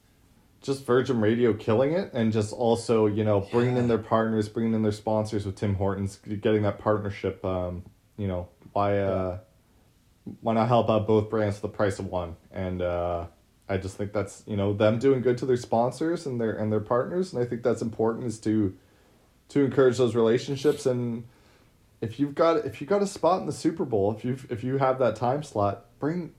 Just 0.62 0.86
Virgin 0.86 1.22
Radio 1.22 1.54
killing 1.54 1.94
it, 1.94 2.12
and 2.14 2.32
just 2.32 2.54
also 2.54 3.06
you 3.06 3.24
know 3.24 3.42
bringing 3.52 3.78
in 3.78 3.88
their 3.88 3.98
partners, 3.98 4.50
bringing 4.50 4.74
in 4.74 4.84
their 4.84 4.92
sponsors 4.92 5.46
with 5.46 5.56
Tim 5.56 5.76
Hortons, 5.76 6.18
getting 6.18 6.64
that 6.64 6.80
partnership. 6.80 7.44
Um, 7.46 7.84
you 8.18 8.28
know 8.28 8.50
why 8.74 9.00
uh, 9.00 9.40
why 10.42 10.54
not 10.54 10.68
help 10.68 10.90
out 10.90 11.08
both 11.08 11.30
brands 11.30 11.58
for 11.58 11.68
the 11.68 11.74
price 11.74 12.00
of 12.00 12.08
one? 12.08 12.36
And 12.52 12.82
uh, 12.82 13.28
I 13.70 13.78
just 13.78 13.98
think 13.98 14.14
that's 14.14 14.44
you 14.48 14.58
know 14.58 14.74
them 14.74 15.00
doing 15.00 15.22
good 15.22 15.38
to 15.40 15.46
their 15.46 15.58
sponsors 15.58 16.26
and 16.26 16.40
their 16.42 16.52
and 16.52 16.72
their 16.72 16.80
partners, 16.80 17.34
and 17.34 17.42
I 17.42 17.46
think 17.46 17.64
that's 17.64 17.82
important 17.82 18.26
is 18.26 18.40
to 18.42 18.76
to 19.50 19.64
encourage 19.64 19.98
those 19.98 20.16
relationships 20.16 20.86
and. 20.86 21.26
If 22.00 22.20
you've 22.20 22.36
got 22.36 22.64
if 22.64 22.80
you 22.80 22.86
got 22.86 23.02
a 23.02 23.08
spot 23.08 23.40
in 23.40 23.48
the 23.48 23.52
Super 23.52 23.84
Bowl, 23.84 24.14
if 24.16 24.24
you 24.24 24.38
if 24.52 24.64
you 24.64 24.78
have 24.78 25.00
that 25.00 25.16
time 25.16 25.42
slot, 25.42 25.86
bring 25.98 26.36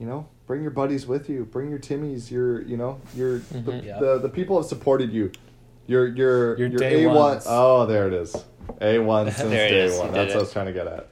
you 0.00 0.06
know, 0.06 0.26
bring 0.46 0.62
your 0.62 0.70
buddies 0.70 1.06
with 1.06 1.28
you. 1.28 1.44
Bring 1.44 1.68
your 1.68 1.78
Timmies. 1.78 2.30
Your, 2.30 2.62
you 2.62 2.76
know, 2.78 2.98
your 3.14 3.38
the, 3.38 3.82
Yeah. 3.84 3.98
the 4.00 4.18
the 4.18 4.30
people 4.30 4.56
have 4.56 4.66
supported 4.66 5.12
you. 5.12 5.30
Your 5.86 6.08
your 6.08 6.58
Your 6.58 6.68
your, 6.68 6.78
day 6.78 7.04
A 7.04 7.08
one. 7.08 7.40
Oh, 7.46 7.84
there 7.86 8.08
it 8.08 8.14
is. 8.14 8.34
A 8.80 8.98
one 8.98 9.30
since 9.30 9.50
day 9.50 9.98
one. 9.98 10.12
That's 10.12 10.32
what 10.32 10.38
I 10.38 10.40
was 10.40 10.52
trying 10.52 10.66
to 10.66 10.72
get 10.72 10.86
at. 10.86 11.08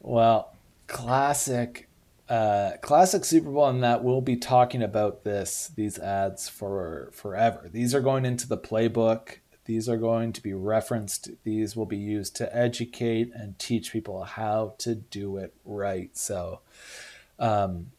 Well, 0.00 0.54
classic, 0.86 1.88
uh, 2.28 2.72
classic 2.80 3.24
Super 3.24 3.50
Bowl, 3.50 3.68
and 3.68 3.82
that 3.82 4.02
we'll 4.02 4.20
be 4.22 4.36
talking 4.36 4.82
about 4.82 5.24
this 5.24 5.70
these 5.76 5.98
ads 5.98 6.48
for 6.48 7.10
forever. 7.12 7.68
These 7.70 7.94
are 7.94 8.00
going 8.00 8.24
into 8.24 8.48
the 8.48 8.58
playbook. 8.58 9.38
These 9.66 9.88
are 9.88 9.96
going 9.98 10.32
to 10.32 10.42
be 10.42 10.54
referenced. 10.54 11.30
These 11.44 11.76
will 11.76 11.86
be 11.86 11.98
used 11.98 12.34
to 12.36 12.56
educate 12.56 13.30
and 13.34 13.58
teach 13.58 13.92
people 13.92 14.24
how 14.24 14.74
to 14.78 14.94
do 14.94 15.36
it 15.36 15.54
right. 15.64 16.16
So, 16.16 16.60
um, 17.38 17.92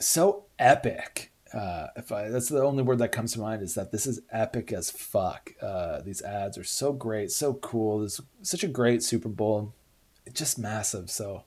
so 0.00 0.44
epic. 0.58 1.32
Uh, 1.52 1.86
if 1.96 2.12
I, 2.12 2.28
that's 2.28 2.48
the 2.48 2.62
only 2.62 2.82
word 2.82 2.98
that 2.98 3.12
comes 3.12 3.32
to 3.32 3.40
mind 3.40 3.62
is 3.62 3.74
that 3.74 3.90
this 3.90 4.06
is 4.06 4.20
epic 4.30 4.72
as 4.72 4.90
fuck. 4.90 5.52
Uh, 5.62 6.02
these 6.02 6.20
ads 6.20 6.58
are 6.58 6.64
so 6.64 6.92
great, 6.92 7.30
so 7.30 7.54
cool. 7.54 8.00
This 8.00 8.20
such 8.42 8.62
a 8.62 8.68
great 8.68 9.02
Super 9.02 9.30
Bowl, 9.30 9.72
it's 10.26 10.38
just 10.38 10.58
massive. 10.58 11.10
So, 11.10 11.44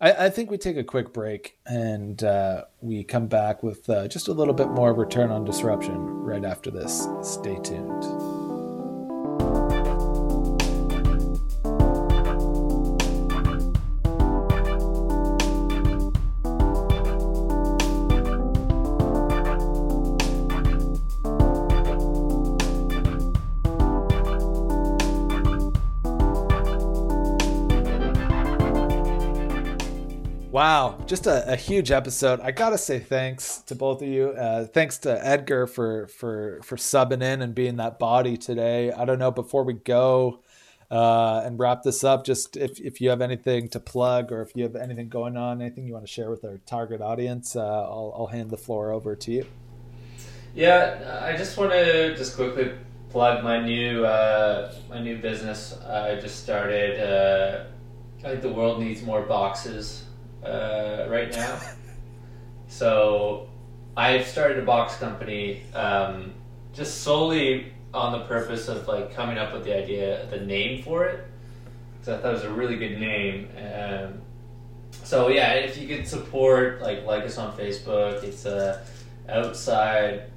I, 0.00 0.26
I 0.26 0.30
think 0.30 0.50
we 0.50 0.58
take 0.58 0.76
a 0.76 0.84
quick 0.84 1.12
break 1.12 1.58
and 1.66 2.22
uh, 2.22 2.64
we 2.80 3.04
come 3.04 3.26
back 3.26 3.62
with 3.62 3.88
uh, 3.90 4.08
just 4.08 4.28
a 4.28 4.32
little 4.32 4.54
bit 4.54 4.68
more 4.68 4.94
return 4.94 5.30
on 5.30 5.44
disruption 5.44 5.98
right 5.98 6.44
after 6.44 6.70
this. 6.70 7.06
Stay 7.22 7.58
tuned. 7.62 8.39
Wow, 30.50 30.98
just 31.06 31.28
a, 31.28 31.52
a 31.52 31.54
huge 31.54 31.92
episode. 31.92 32.40
I 32.40 32.50
gotta 32.50 32.76
say 32.76 32.98
thanks 32.98 33.58
to 33.66 33.76
both 33.76 34.02
of 34.02 34.08
you. 34.08 34.30
Uh, 34.30 34.64
thanks 34.64 34.98
to 34.98 35.24
Edgar 35.24 35.68
for 35.68 36.08
for 36.08 36.58
for 36.64 36.74
subbing 36.74 37.22
in 37.22 37.40
and 37.40 37.54
being 37.54 37.76
that 37.76 38.00
body 38.00 38.36
today. 38.36 38.90
I 38.90 39.04
don't 39.04 39.20
know 39.20 39.30
before 39.30 39.62
we 39.62 39.74
go 39.74 40.42
uh, 40.90 41.42
and 41.44 41.56
wrap 41.56 41.84
this 41.84 42.02
up. 42.02 42.24
Just 42.24 42.56
if 42.56 42.80
if 42.80 43.00
you 43.00 43.10
have 43.10 43.20
anything 43.20 43.68
to 43.68 43.78
plug 43.78 44.32
or 44.32 44.42
if 44.42 44.50
you 44.56 44.64
have 44.64 44.74
anything 44.74 45.08
going 45.08 45.36
on, 45.36 45.62
anything 45.62 45.86
you 45.86 45.92
want 45.92 46.04
to 46.04 46.12
share 46.12 46.30
with 46.30 46.44
our 46.44 46.58
target 46.66 47.00
audience, 47.00 47.54
uh, 47.54 47.60
I'll 47.60 48.12
I'll 48.18 48.26
hand 48.26 48.50
the 48.50 48.58
floor 48.58 48.90
over 48.90 49.14
to 49.14 49.30
you. 49.30 49.46
Yeah, 50.56 51.20
I 51.22 51.36
just 51.36 51.56
want 51.58 51.70
to 51.70 52.16
just 52.16 52.34
quickly 52.34 52.72
plug 53.10 53.44
my 53.44 53.64
new 53.64 54.04
uh, 54.04 54.74
my 54.88 55.00
new 55.00 55.16
business. 55.16 55.78
I 55.78 56.16
just 56.16 56.42
started. 56.42 56.98
Uh, 56.98 57.66
I 58.18 58.30
think 58.30 58.42
the 58.42 58.52
world 58.52 58.80
needs 58.80 59.00
more 59.04 59.22
boxes 59.22 60.06
uh, 60.44 61.06
right 61.08 61.30
now. 61.32 61.58
so 62.68 63.48
I've 63.96 64.26
started 64.26 64.58
a 64.58 64.62
box 64.62 64.96
company 64.96 65.62
um, 65.74 66.32
just 66.72 67.02
solely 67.02 67.72
on 67.92 68.12
the 68.12 68.24
purpose 68.26 68.68
of 68.68 68.86
like 68.86 69.14
coming 69.14 69.38
up 69.38 69.52
with 69.52 69.64
the 69.64 69.76
idea, 69.76 70.26
the 70.30 70.40
name 70.40 70.82
for 70.82 71.04
it. 71.04 71.24
Because 71.98 72.18
I 72.18 72.22
thought 72.22 72.30
it 72.30 72.34
was 72.34 72.44
a 72.44 72.52
really 72.52 72.76
good 72.76 72.98
name. 72.98 73.48
Um, 73.58 74.22
so 75.04 75.28
yeah, 75.28 75.54
if 75.54 75.76
you 75.76 75.88
could 75.88 76.06
support, 76.06 76.80
like 76.80 77.04
like 77.04 77.24
us 77.24 77.36
on 77.36 77.56
Facebook, 77.56 78.22
it's 78.22 78.46
a 78.46 78.82
outside 79.28 80.30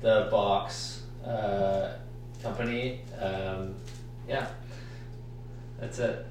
the 0.00 0.28
box 0.30 1.02
uh, 1.24 1.94
company. 2.42 3.00
Um, 3.20 3.74
yeah, 4.28 4.48
that's 5.80 5.98
it. 5.98 6.26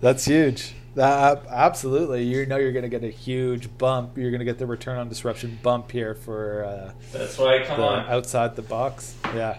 That's 0.00 0.24
huge. 0.26 0.74
That 0.96 1.44
absolutely. 1.50 2.22
You 2.24 2.46
know 2.46 2.56
you're 2.56 2.72
going 2.72 2.82
to 2.82 2.88
get 2.88 3.04
a 3.04 3.10
huge 3.10 3.76
bump. 3.76 4.16
You're 4.16 4.30
going 4.30 4.38
to 4.38 4.46
get 4.46 4.56
the 4.56 4.64
return 4.64 4.98
on 4.98 5.10
disruption 5.10 5.58
bump 5.62 5.92
here 5.92 6.14
for. 6.14 6.64
Uh, 6.64 6.92
That's 7.12 7.36
why 7.36 7.58
I 7.58 7.66
come 7.66 7.80
the 7.80 7.86
on. 7.86 8.06
outside 8.06 8.56
the 8.56 8.62
box. 8.62 9.14
Yeah, 9.34 9.58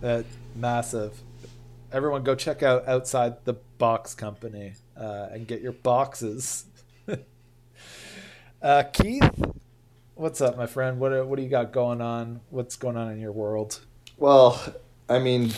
that 0.00 0.24
massive. 0.56 1.22
Everyone, 1.92 2.24
go 2.24 2.34
check 2.34 2.62
out 2.62 2.88
outside 2.88 3.44
the 3.44 3.52
box 3.76 4.14
company 4.14 4.72
uh, 4.96 5.28
and 5.30 5.46
get 5.46 5.60
your 5.60 5.72
boxes. 5.72 6.64
uh, 8.62 8.84
Keith, 8.84 9.44
what's 10.14 10.40
up, 10.40 10.56
my 10.56 10.66
friend? 10.66 11.00
What 11.00 11.26
what 11.26 11.36
do 11.36 11.42
you 11.42 11.50
got 11.50 11.70
going 11.70 12.00
on? 12.00 12.40
What's 12.48 12.76
going 12.76 12.96
on 12.96 13.10
in 13.12 13.20
your 13.20 13.32
world? 13.32 13.80
Well, 14.16 14.58
I 15.06 15.18
mean, 15.18 15.52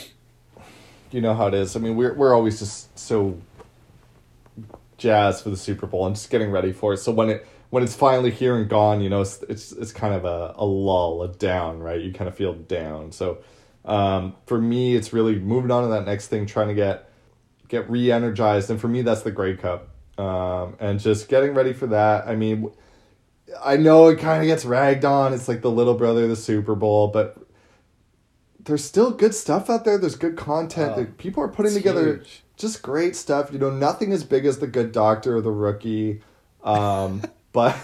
you 1.12 1.20
know 1.20 1.34
how 1.34 1.46
it 1.46 1.54
is. 1.54 1.76
I 1.76 1.78
mean, 1.78 1.94
we're 1.94 2.14
we're 2.14 2.34
always 2.34 2.58
just 2.58 2.98
so 2.98 3.38
jazzed 5.00 5.42
for 5.42 5.50
the 5.50 5.56
Super 5.56 5.86
Bowl 5.86 6.06
and 6.06 6.14
just 6.14 6.30
getting 6.30 6.50
ready 6.52 6.72
for 6.72 6.92
it. 6.92 6.98
So 6.98 7.10
when 7.10 7.30
it 7.30 7.46
when 7.70 7.82
it's 7.82 7.94
finally 7.94 8.30
here 8.30 8.56
and 8.56 8.68
gone, 8.68 9.00
you 9.00 9.08
know, 9.08 9.22
it's 9.22 9.42
it's, 9.48 9.72
it's 9.72 9.92
kind 9.92 10.14
of 10.14 10.24
a, 10.24 10.54
a 10.56 10.64
lull, 10.64 11.22
a 11.22 11.28
down, 11.28 11.80
right? 11.80 12.00
You 12.00 12.12
kind 12.12 12.28
of 12.28 12.36
feel 12.36 12.54
down. 12.54 13.10
So 13.12 13.38
um, 13.84 14.36
for 14.46 14.60
me, 14.60 14.94
it's 14.94 15.12
really 15.12 15.38
moving 15.38 15.70
on 15.70 15.82
to 15.82 15.88
that 15.90 16.04
next 16.04 16.28
thing, 16.28 16.46
trying 16.46 16.68
to 16.68 16.74
get 16.74 17.10
get 17.68 17.90
re-energized, 17.90 18.70
and 18.70 18.80
for 18.80 18.88
me, 18.88 19.02
that's 19.02 19.22
the 19.22 19.30
Grey 19.30 19.56
Cup, 19.56 19.88
um, 20.18 20.76
and 20.80 21.00
just 21.00 21.28
getting 21.28 21.54
ready 21.54 21.72
for 21.72 21.88
that. 21.88 22.28
I 22.28 22.36
mean. 22.36 22.70
I 23.64 23.76
know 23.76 24.06
it 24.06 24.20
kind 24.20 24.40
of 24.40 24.46
gets 24.46 24.64
ragged 24.64 25.04
on. 25.04 25.34
It's 25.34 25.48
like 25.48 25.60
the 25.60 25.72
little 25.72 25.94
brother 25.94 26.22
of 26.22 26.28
the 26.28 26.36
Super 26.36 26.76
Bowl, 26.76 27.08
but 27.08 27.36
there's 28.60 28.84
still 28.84 29.10
good 29.10 29.34
stuff 29.34 29.68
out 29.68 29.84
there. 29.84 29.98
There's 29.98 30.14
good 30.14 30.36
content. 30.36 30.92
Oh, 30.94 31.00
that 31.00 31.18
people 31.18 31.42
are 31.42 31.48
putting 31.48 31.74
together 31.74 32.18
huge. 32.18 32.44
Just 32.60 32.82
great 32.82 33.16
stuff. 33.16 33.50
You 33.52 33.58
know, 33.58 33.70
nothing 33.70 34.12
as 34.12 34.22
big 34.22 34.44
as 34.44 34.58
the 34.58 34.66
Good 34.66 34.92
Doctor 34.92 35.36
or 35.36 35.40
the 35.40 35.50
Rookie, 35.50 36.20
um, 36.62 37.22
but 37.52 37.76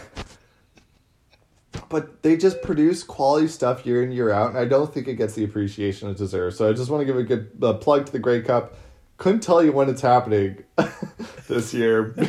but 1.88 2.22
they 2.22 2.36
just 2.36 2.62
produce 2.62 3.02
quality 3.02 3.48
stuff 3.48 3.86
year 3.86 4.02
in 4.04 4.12
year 4.12 4.30
out, 4.30 4.50
and 4.50 4.58
I 4.58 4.66
don't 4.66 4.92
think 4.92 5.08
it 5.08 5.14
gets 5.14 5.34
the 5.34 5.44
appreciation 5.44 6.08
it 6.10 6.18
deserves. 6.18 6.56
So 6.58 6.68
I 6.68 6.72
just 6.72 6.90
want 6.90 7.00
to 7.00 7.04
give 7.06 7.16
a 7.16 7.22
good 7.24 7.50
uh, 7.62 7.72
plug 7.74 8.06
to 8.06 8.12
the 8.12 8.18
Grey 8.18 8.42
Cup. 8.42 8.76
Couldn't 9.16 9.40
tell 9.40 9.64
you 9.64 9.72
when 9.72 9.88
it's 9.88 10.02
happening 10.02 10.62
this 11.48 11.72
year. 11.72 12.14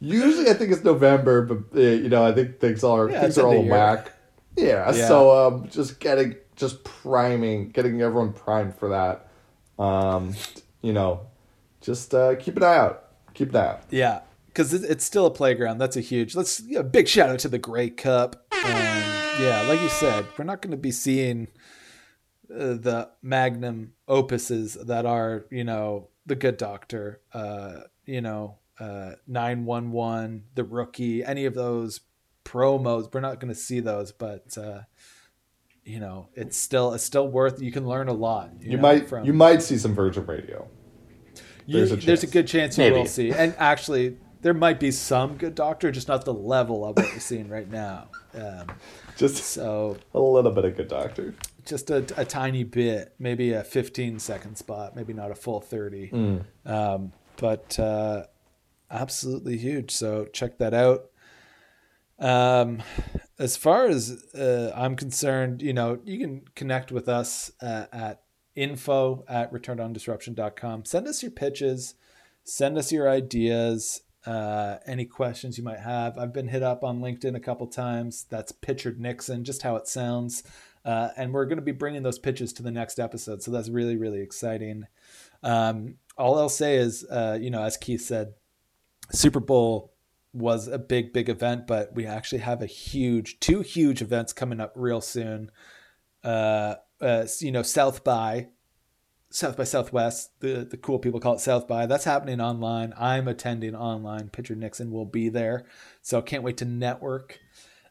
Usually, 0.00 0.50
I 0.50 0.54
think 0.54 0.72
it's 0.72 0.82
November, 0.82 1.42
but 1.42 1.78
uh, 1.78 1.80
you 1.80 2.08
know, 2.08 2.24
I 2.26 2.32
think 2.32 2.58
things 2.58 2.82
are 2.82 3.08
Yeah, 3.08 3.20
things 3.20 3.38
are 3.38 3.46
all 3.46 3.64
whack. 3.64 4.10
Yeah, 4.56 4.92
Yeah. 4.92 5.06
so 5.06 5.46
um, 5.46 5.68
just 5.68 6.00
getting, 6.00 6.34
just 6.56 6.82
priming, 6.82 7.68
getting 7.70 8.02
everyone 8.02 8.32
primed 8.32 8.74
for 8.74 8.88
that. 8.88 9.28
Um, 9.82 10.34
you 10.80 10.92
know, 10.92 11.26
just 11.80 12.14
uh, 12.14 12.36
keep 12.36 12.56
an 12.56 12.62
eye 12.62 12.76
out. 12.76 13.04
Keep 13.34 13.50
an 13.50 13.56
eye 13.56 13.66
out. 13.66 13.82
Yeah, 13.90 14.20
because 14.46 14.72
it's 14.72 15.04
still 15.04 15.26
a 15.26 15.30
playground. 15.30 15.78
That's 15.78 15.96
a 15.96 16.00
huge. 16.00 16.34
Let's 16.34 16.60
yeah, 16.60 16.82
big 16.82 17.08
shout 17.08 17.30
out 17.30 17.40
to 17.40 17.48
the 17.48 17.58
Grey 17.58 17.90
Cup. 17.90 18.46
And 18.64 19.42
yeah, 19.42 19.64
like 19.68 19.80
you 19.80 19.88
said, 19.88 20.26
we're 20.38 20.44
not 20.44 20.62
going 20.62 20.70
to 20.70 20.76
be 20.76 20.92
seeing 20.92 21.48
uh, 22.50 22.74
the 22.74 23.10
magnum 23.22 23.94
opuses 24.08 24.86
that 24.86 25.04
are 25.06 25.46
you 25.50 25.64
know 25.64 26.08
the 26.26 26.36
Good 26.36 26.58
Doctor. 26.58 27.20
Uh, 27.32 27.80
you 28.06 28.20
know, 28.20 28.58
uh, 28.78 29.12
911, 29.26 30.44
The 30.54 30.64
Rookie, 30.64 31.24
any 31.24 31.44
of 31.44 31.54
those 31.54 32.00
promos. 32.44 33.12
We're 33.12 33.20
not 33.20 33.40
going 33.40 33.52
to 33.52 33.58
see 33.58 33.80
those, 33.80 34.12
but 34.12 34.56
uh, 34.58 34.82
you 35.84 36.00
know, 36.00 36.28
it's 36.34 36.56
still 36.56 36.92
it's 36.94 37.04
still 37.04 37.28
worth. 37.28 37.60
You 37.60 37.72
can 37.72 37.86
learn 37.86 38.08
a 38.08 38.12
lot. 38.12 38.50
You, 38.60 38.76
know, 38.76 38.82
might 38.82 39.08
from 39.08 39.24
you 39.24 39.32
might 39.32 39.62
see 39.62 39.76
some 39.78 39.94
Virgin 39.94 40.24
Radio. 40.26 40.68
you- 41.66 41.76
There's 41.78 41.92
a 41.92 41.96
there's 41.96 42.22
a 42.22 42.26
good 42.28 42.46
chance 42.46 42.78
you 42.78 42.84
Maybe. 42.84 42.96
will 42.96 43.06
see, 43.06 43.30
and 43.32 43.54
actually, 43.58 44.16
there 44.42 44.54
might 44.54 44.78
be 44.80 44.90
some 44.90 45.36
good 45.36 45.54
doctor, 45.54 45.90
just 45.90 46.08
not 46.08 46.24
the 46.24 46.34
level 46.34 46.84
of 46.84 46.96
what 46.96 47.06
we're 47.12 47.18
seeing 47.20 47.48
right 47.48 47.70
now. 47.70 48.08
Um, 48.34 48.66
just 49.16 49.36
so 49.44 49.96
a 50.14 50.20
little 50.20 50.50
bit 50.52 50.64
of 50.64 50.76
good 50.76 50.88
doctor. 50.88 51.34
just 51.66 51.90
a, 51.90 51.98
a 52.16 52.24
tiny 52.24 52.64
bit, 52.64 53.14
maybe 53.18 53.52
a 53.52 53.62
15 53.62 54.18
second 54.18 54.56
spot, 54.56 54.96
maybe 54.96 55.12
not 55.12 55.30
a 55.30 55.34
full 55.34 55.60
30. 55.60 56.08
Mm. 56.10 56.44
Um, 56.66 57.12
but 57.36 57.78
uh, 57.78 58.24
absolutely 58.90 59.58
huge. 59.58 59.90
So 59.90 60.26
check 60.32 60.58
that 60.58 60.74
out. 60.74 61.10
Um, 62.22 62.82
as 63.38 63.56
far 63.56 63.86
as 63.86 64.24
uh, 64.34 64.72
I'm 64.74 64.94
concerned, 64.94 65.60
you 65.60 65.72
know, 65.72 65.98
you 66.04 66.18
can 66.18 66.42
connect 66.54 66.92
with 66.92 67.08
us 67.08 67.50
uh, 67.60 67.86
at 67.92 68.22
info 68.54 69.24
at 69.28 69.52
returnondisruption.com. 69.52 70.84
Send 70.84 71.08
us 71.08 71.22
your 71.22 71.32
pitches, 71.32 71.94
send 72.44 72.78
us 72.78 72.92
your 72.92 73.10
ideas, 73.10 74.02
uh, 74.24 74.76
any 74.86 75.04
questions 75.04 75.58
you 75.58 75.64
might 75.64 75.80
have. 75.80 76.16
I've 76.16 76.32
been 76.32 76.48
hit 76.48 76.62
up 76.62 76.84
on 76.84 77.00
LinkedIn 77.00 77.34
a 77.34 77.40
couple 77.40 77.66
times. 77.66 78.26
That's 78.30 78.52
Pitchard 78.52 78.98
Nixon, 78.98 79.42
just 79.42 79.62
how 79.62 79.74
it 79.74 79.88
sounds. 79.88 80.44
Uh, 80.84 81.08
and 81.16 81.32
we're 81.32 81.46
going 81.46 81.58
to 81.58 81.62
be 81.62 81.72
bringing 81.72 82.02
those 82.02 82.20
pitches 82.20 82.52
to 82.54 82.62
the 82.62 82.70
next 82.70 83.00
episode. 83.00 83.42
So 83.42 83.50
that's 83.50 83.68
really, 83.68 83.96
really 83.96 84.20
exciting. 84.20 84.86
Um, 85.42 85.96
all 86.16 86.38
I'll 86.38 86.48
say 86.48 86.76
is, 86.76 87.04
uh, 87.10 87.38
you 87.40 87.50
know, 87.50 87.62
as 87.62 87.76
Keith 87.76 88.02
said, 88.02 88.34
Super 89.10 89.40
Bowl 89.40 89.91
was 90.32 90.68
a 90.68 90.78
big, 90.78 91.12
big 91.12 91.28
event, 91.28 91.66
but 91.66 91.94
we 91.94 92.06
actually 92.06 92.38
have 92.38 92.62
a 92.62 92.66
huge, 92.66 93.38
two 93.40 93.60
huge 93.60 94.00
events 94.00 94.32
coming 94.32 94.60
up 94.60 94.72
real 94.74 95.00
soon. 95.00 95.50
Uh, 96.24 96.76
uh, 97.00 97.26
you 97.40 97.52
know, 97.52 97.62
South 97.62 98.02
by, 98.04 98.48
South 99.30 99.56
by 99.56 99.64
Southwest, 99.64 100.30
the 100.40 100.66
the 100.68 100.76
cool 100.76 100.98
people 100.98 101.18
call 101.18 101.34
it 101.34 101.40
South 101.40 101.66
by. 101.66 101.86
That's 101.86 102.04
happening 102.04 102.40
online. 102.40 102.92
I'm 102.98 103.28
attending 103.28 103.74
online. 103.74 104.28
Pitcher 104.28 104.54
Nixon 104.54 104.90
will 104.90 105.06
be 105.06 105.28
there, 105.30 105.64
so 106.02 106.20
can't 106.20 106.42
wait 106.42 106.58
to 106.58 106.64
network. 106.66 107.40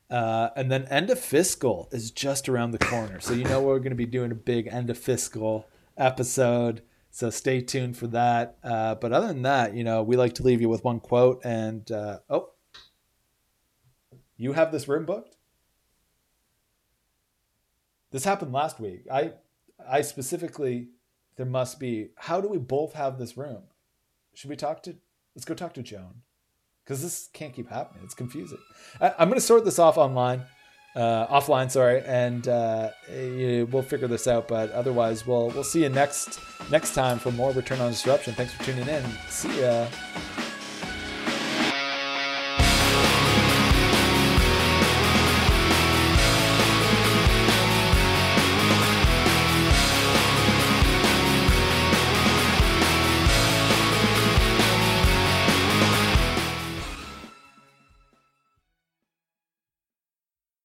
Uh, 0.10 0.50
and 0.56 0.72
then 0.72 0.86
end 0.86 1.10
of 1.10 1.20
fiscal 1.20 1.90
is 1.92 2.12
just 2.12 2.48
around 2.48 2.72
the 2.72 2.78
corner, 2.78 3.20
so 3.20 3.34
you 3.34 3.44
know 3.44 3.62
we're 3.62 3.80
going 3.80 3.92
to 3.92 3.96
be 3.96 4.06
doing 4.06 4.32
a 4.32 4.36
big 4.36 4.68
end 4.68 4.90
of 4.90 4.98
fiscal 4.98 5.68
episode. 5.98 6.82
So 7.12 7.30
stay 7.30 7.62
tuned 7.62 7.98
for 7.98 8.08
that. 8.08 8.58
Uh, 8.64 8.96
but 8.96 9.12
other 9.12 9.28
than 9.28 9.42
that, 9.42 9.76
you 9.76 9.84
know, 9.84 10.02
we 10.02 10.16
like 10.16 10.36
to 10.36 10.44
leave 10.44 10.62
you 10.62 10.70
with 10.70 10.84
one 10.84 11.00
quote. 11.00 11.42
And 11.44 11.90
uh, 11.92 12.20
oh, 12.30 12.52
you 14.38 14.54
have 14.54 14.72
this 14.72 14.88
room 14.88 15.06
booked. 15.06 15.36
This 18.12 18.24
happened 18.24 18.54
last 18.54 18.80
week. 18.80 19.06
I, 19.12 19.34
I 19.88 20.02
specifically, 20.02 20.90
there 21.36 21.46
must 21.46 21.80
be. 21.80 22.10
How 22.18 22.42
do 22.42 22.48
we 22.48 22.58
both 22.58 22.94
have 22.94 23.18
this 23.18 23.38
room? 23.38 23.64
Should 24.34 24.50
we 24.50 24.56
talk 24.56 24.82
to? 24.84 24.96
Let's 25.36 25.46
go 25.46 25.54
talk 25.54 25.74
to 25.76 25.84
Joan, 25.84 26.24
because 26.84 27.02
this 27.02 27.30
can't 27.32 27.54
keep 27.54 27.70
happening. 27.70 28.04
It's 28.04 28.14
confusing. 28.14 28.58
I, 29.00 29.14
I'm 29.18 29.30
going 29.30 29.40
to 29.40 29.46
sort 29.46 29.64
this 29.64 29.80
off 29.80 29.98
online, 29.98 30.44
uh, 30.96 31.28
offline. 31.28 31.70
Sorry, 31.72 32.02
and 32.06 32.48
uh, 32.48 32.90
we'll 33.10 33.82
figure 33.82 34.08
this 34.08 34.28
out. 34.28 34.48
But 34.48 34.72
otherwise, 34.72 35.26
we'll 35.26 35.50
we'll 35.50 35.64
see 35.64 35.84
you 35.84 35.90
next 35.90 36.40
next 36.70 36.94
time 36.94 37.20
for 37.20 37.32
more 37.32 37.52
Return 37.52 37.80
on 37.80 37.92
Disruption. 37.92 38.34
Thanks 38.34 38.54
for 38.54 38.64
tuning 38.64 38.88
in. 38.88 39.04
See 39.30 39.62
ya. 39.62 39.88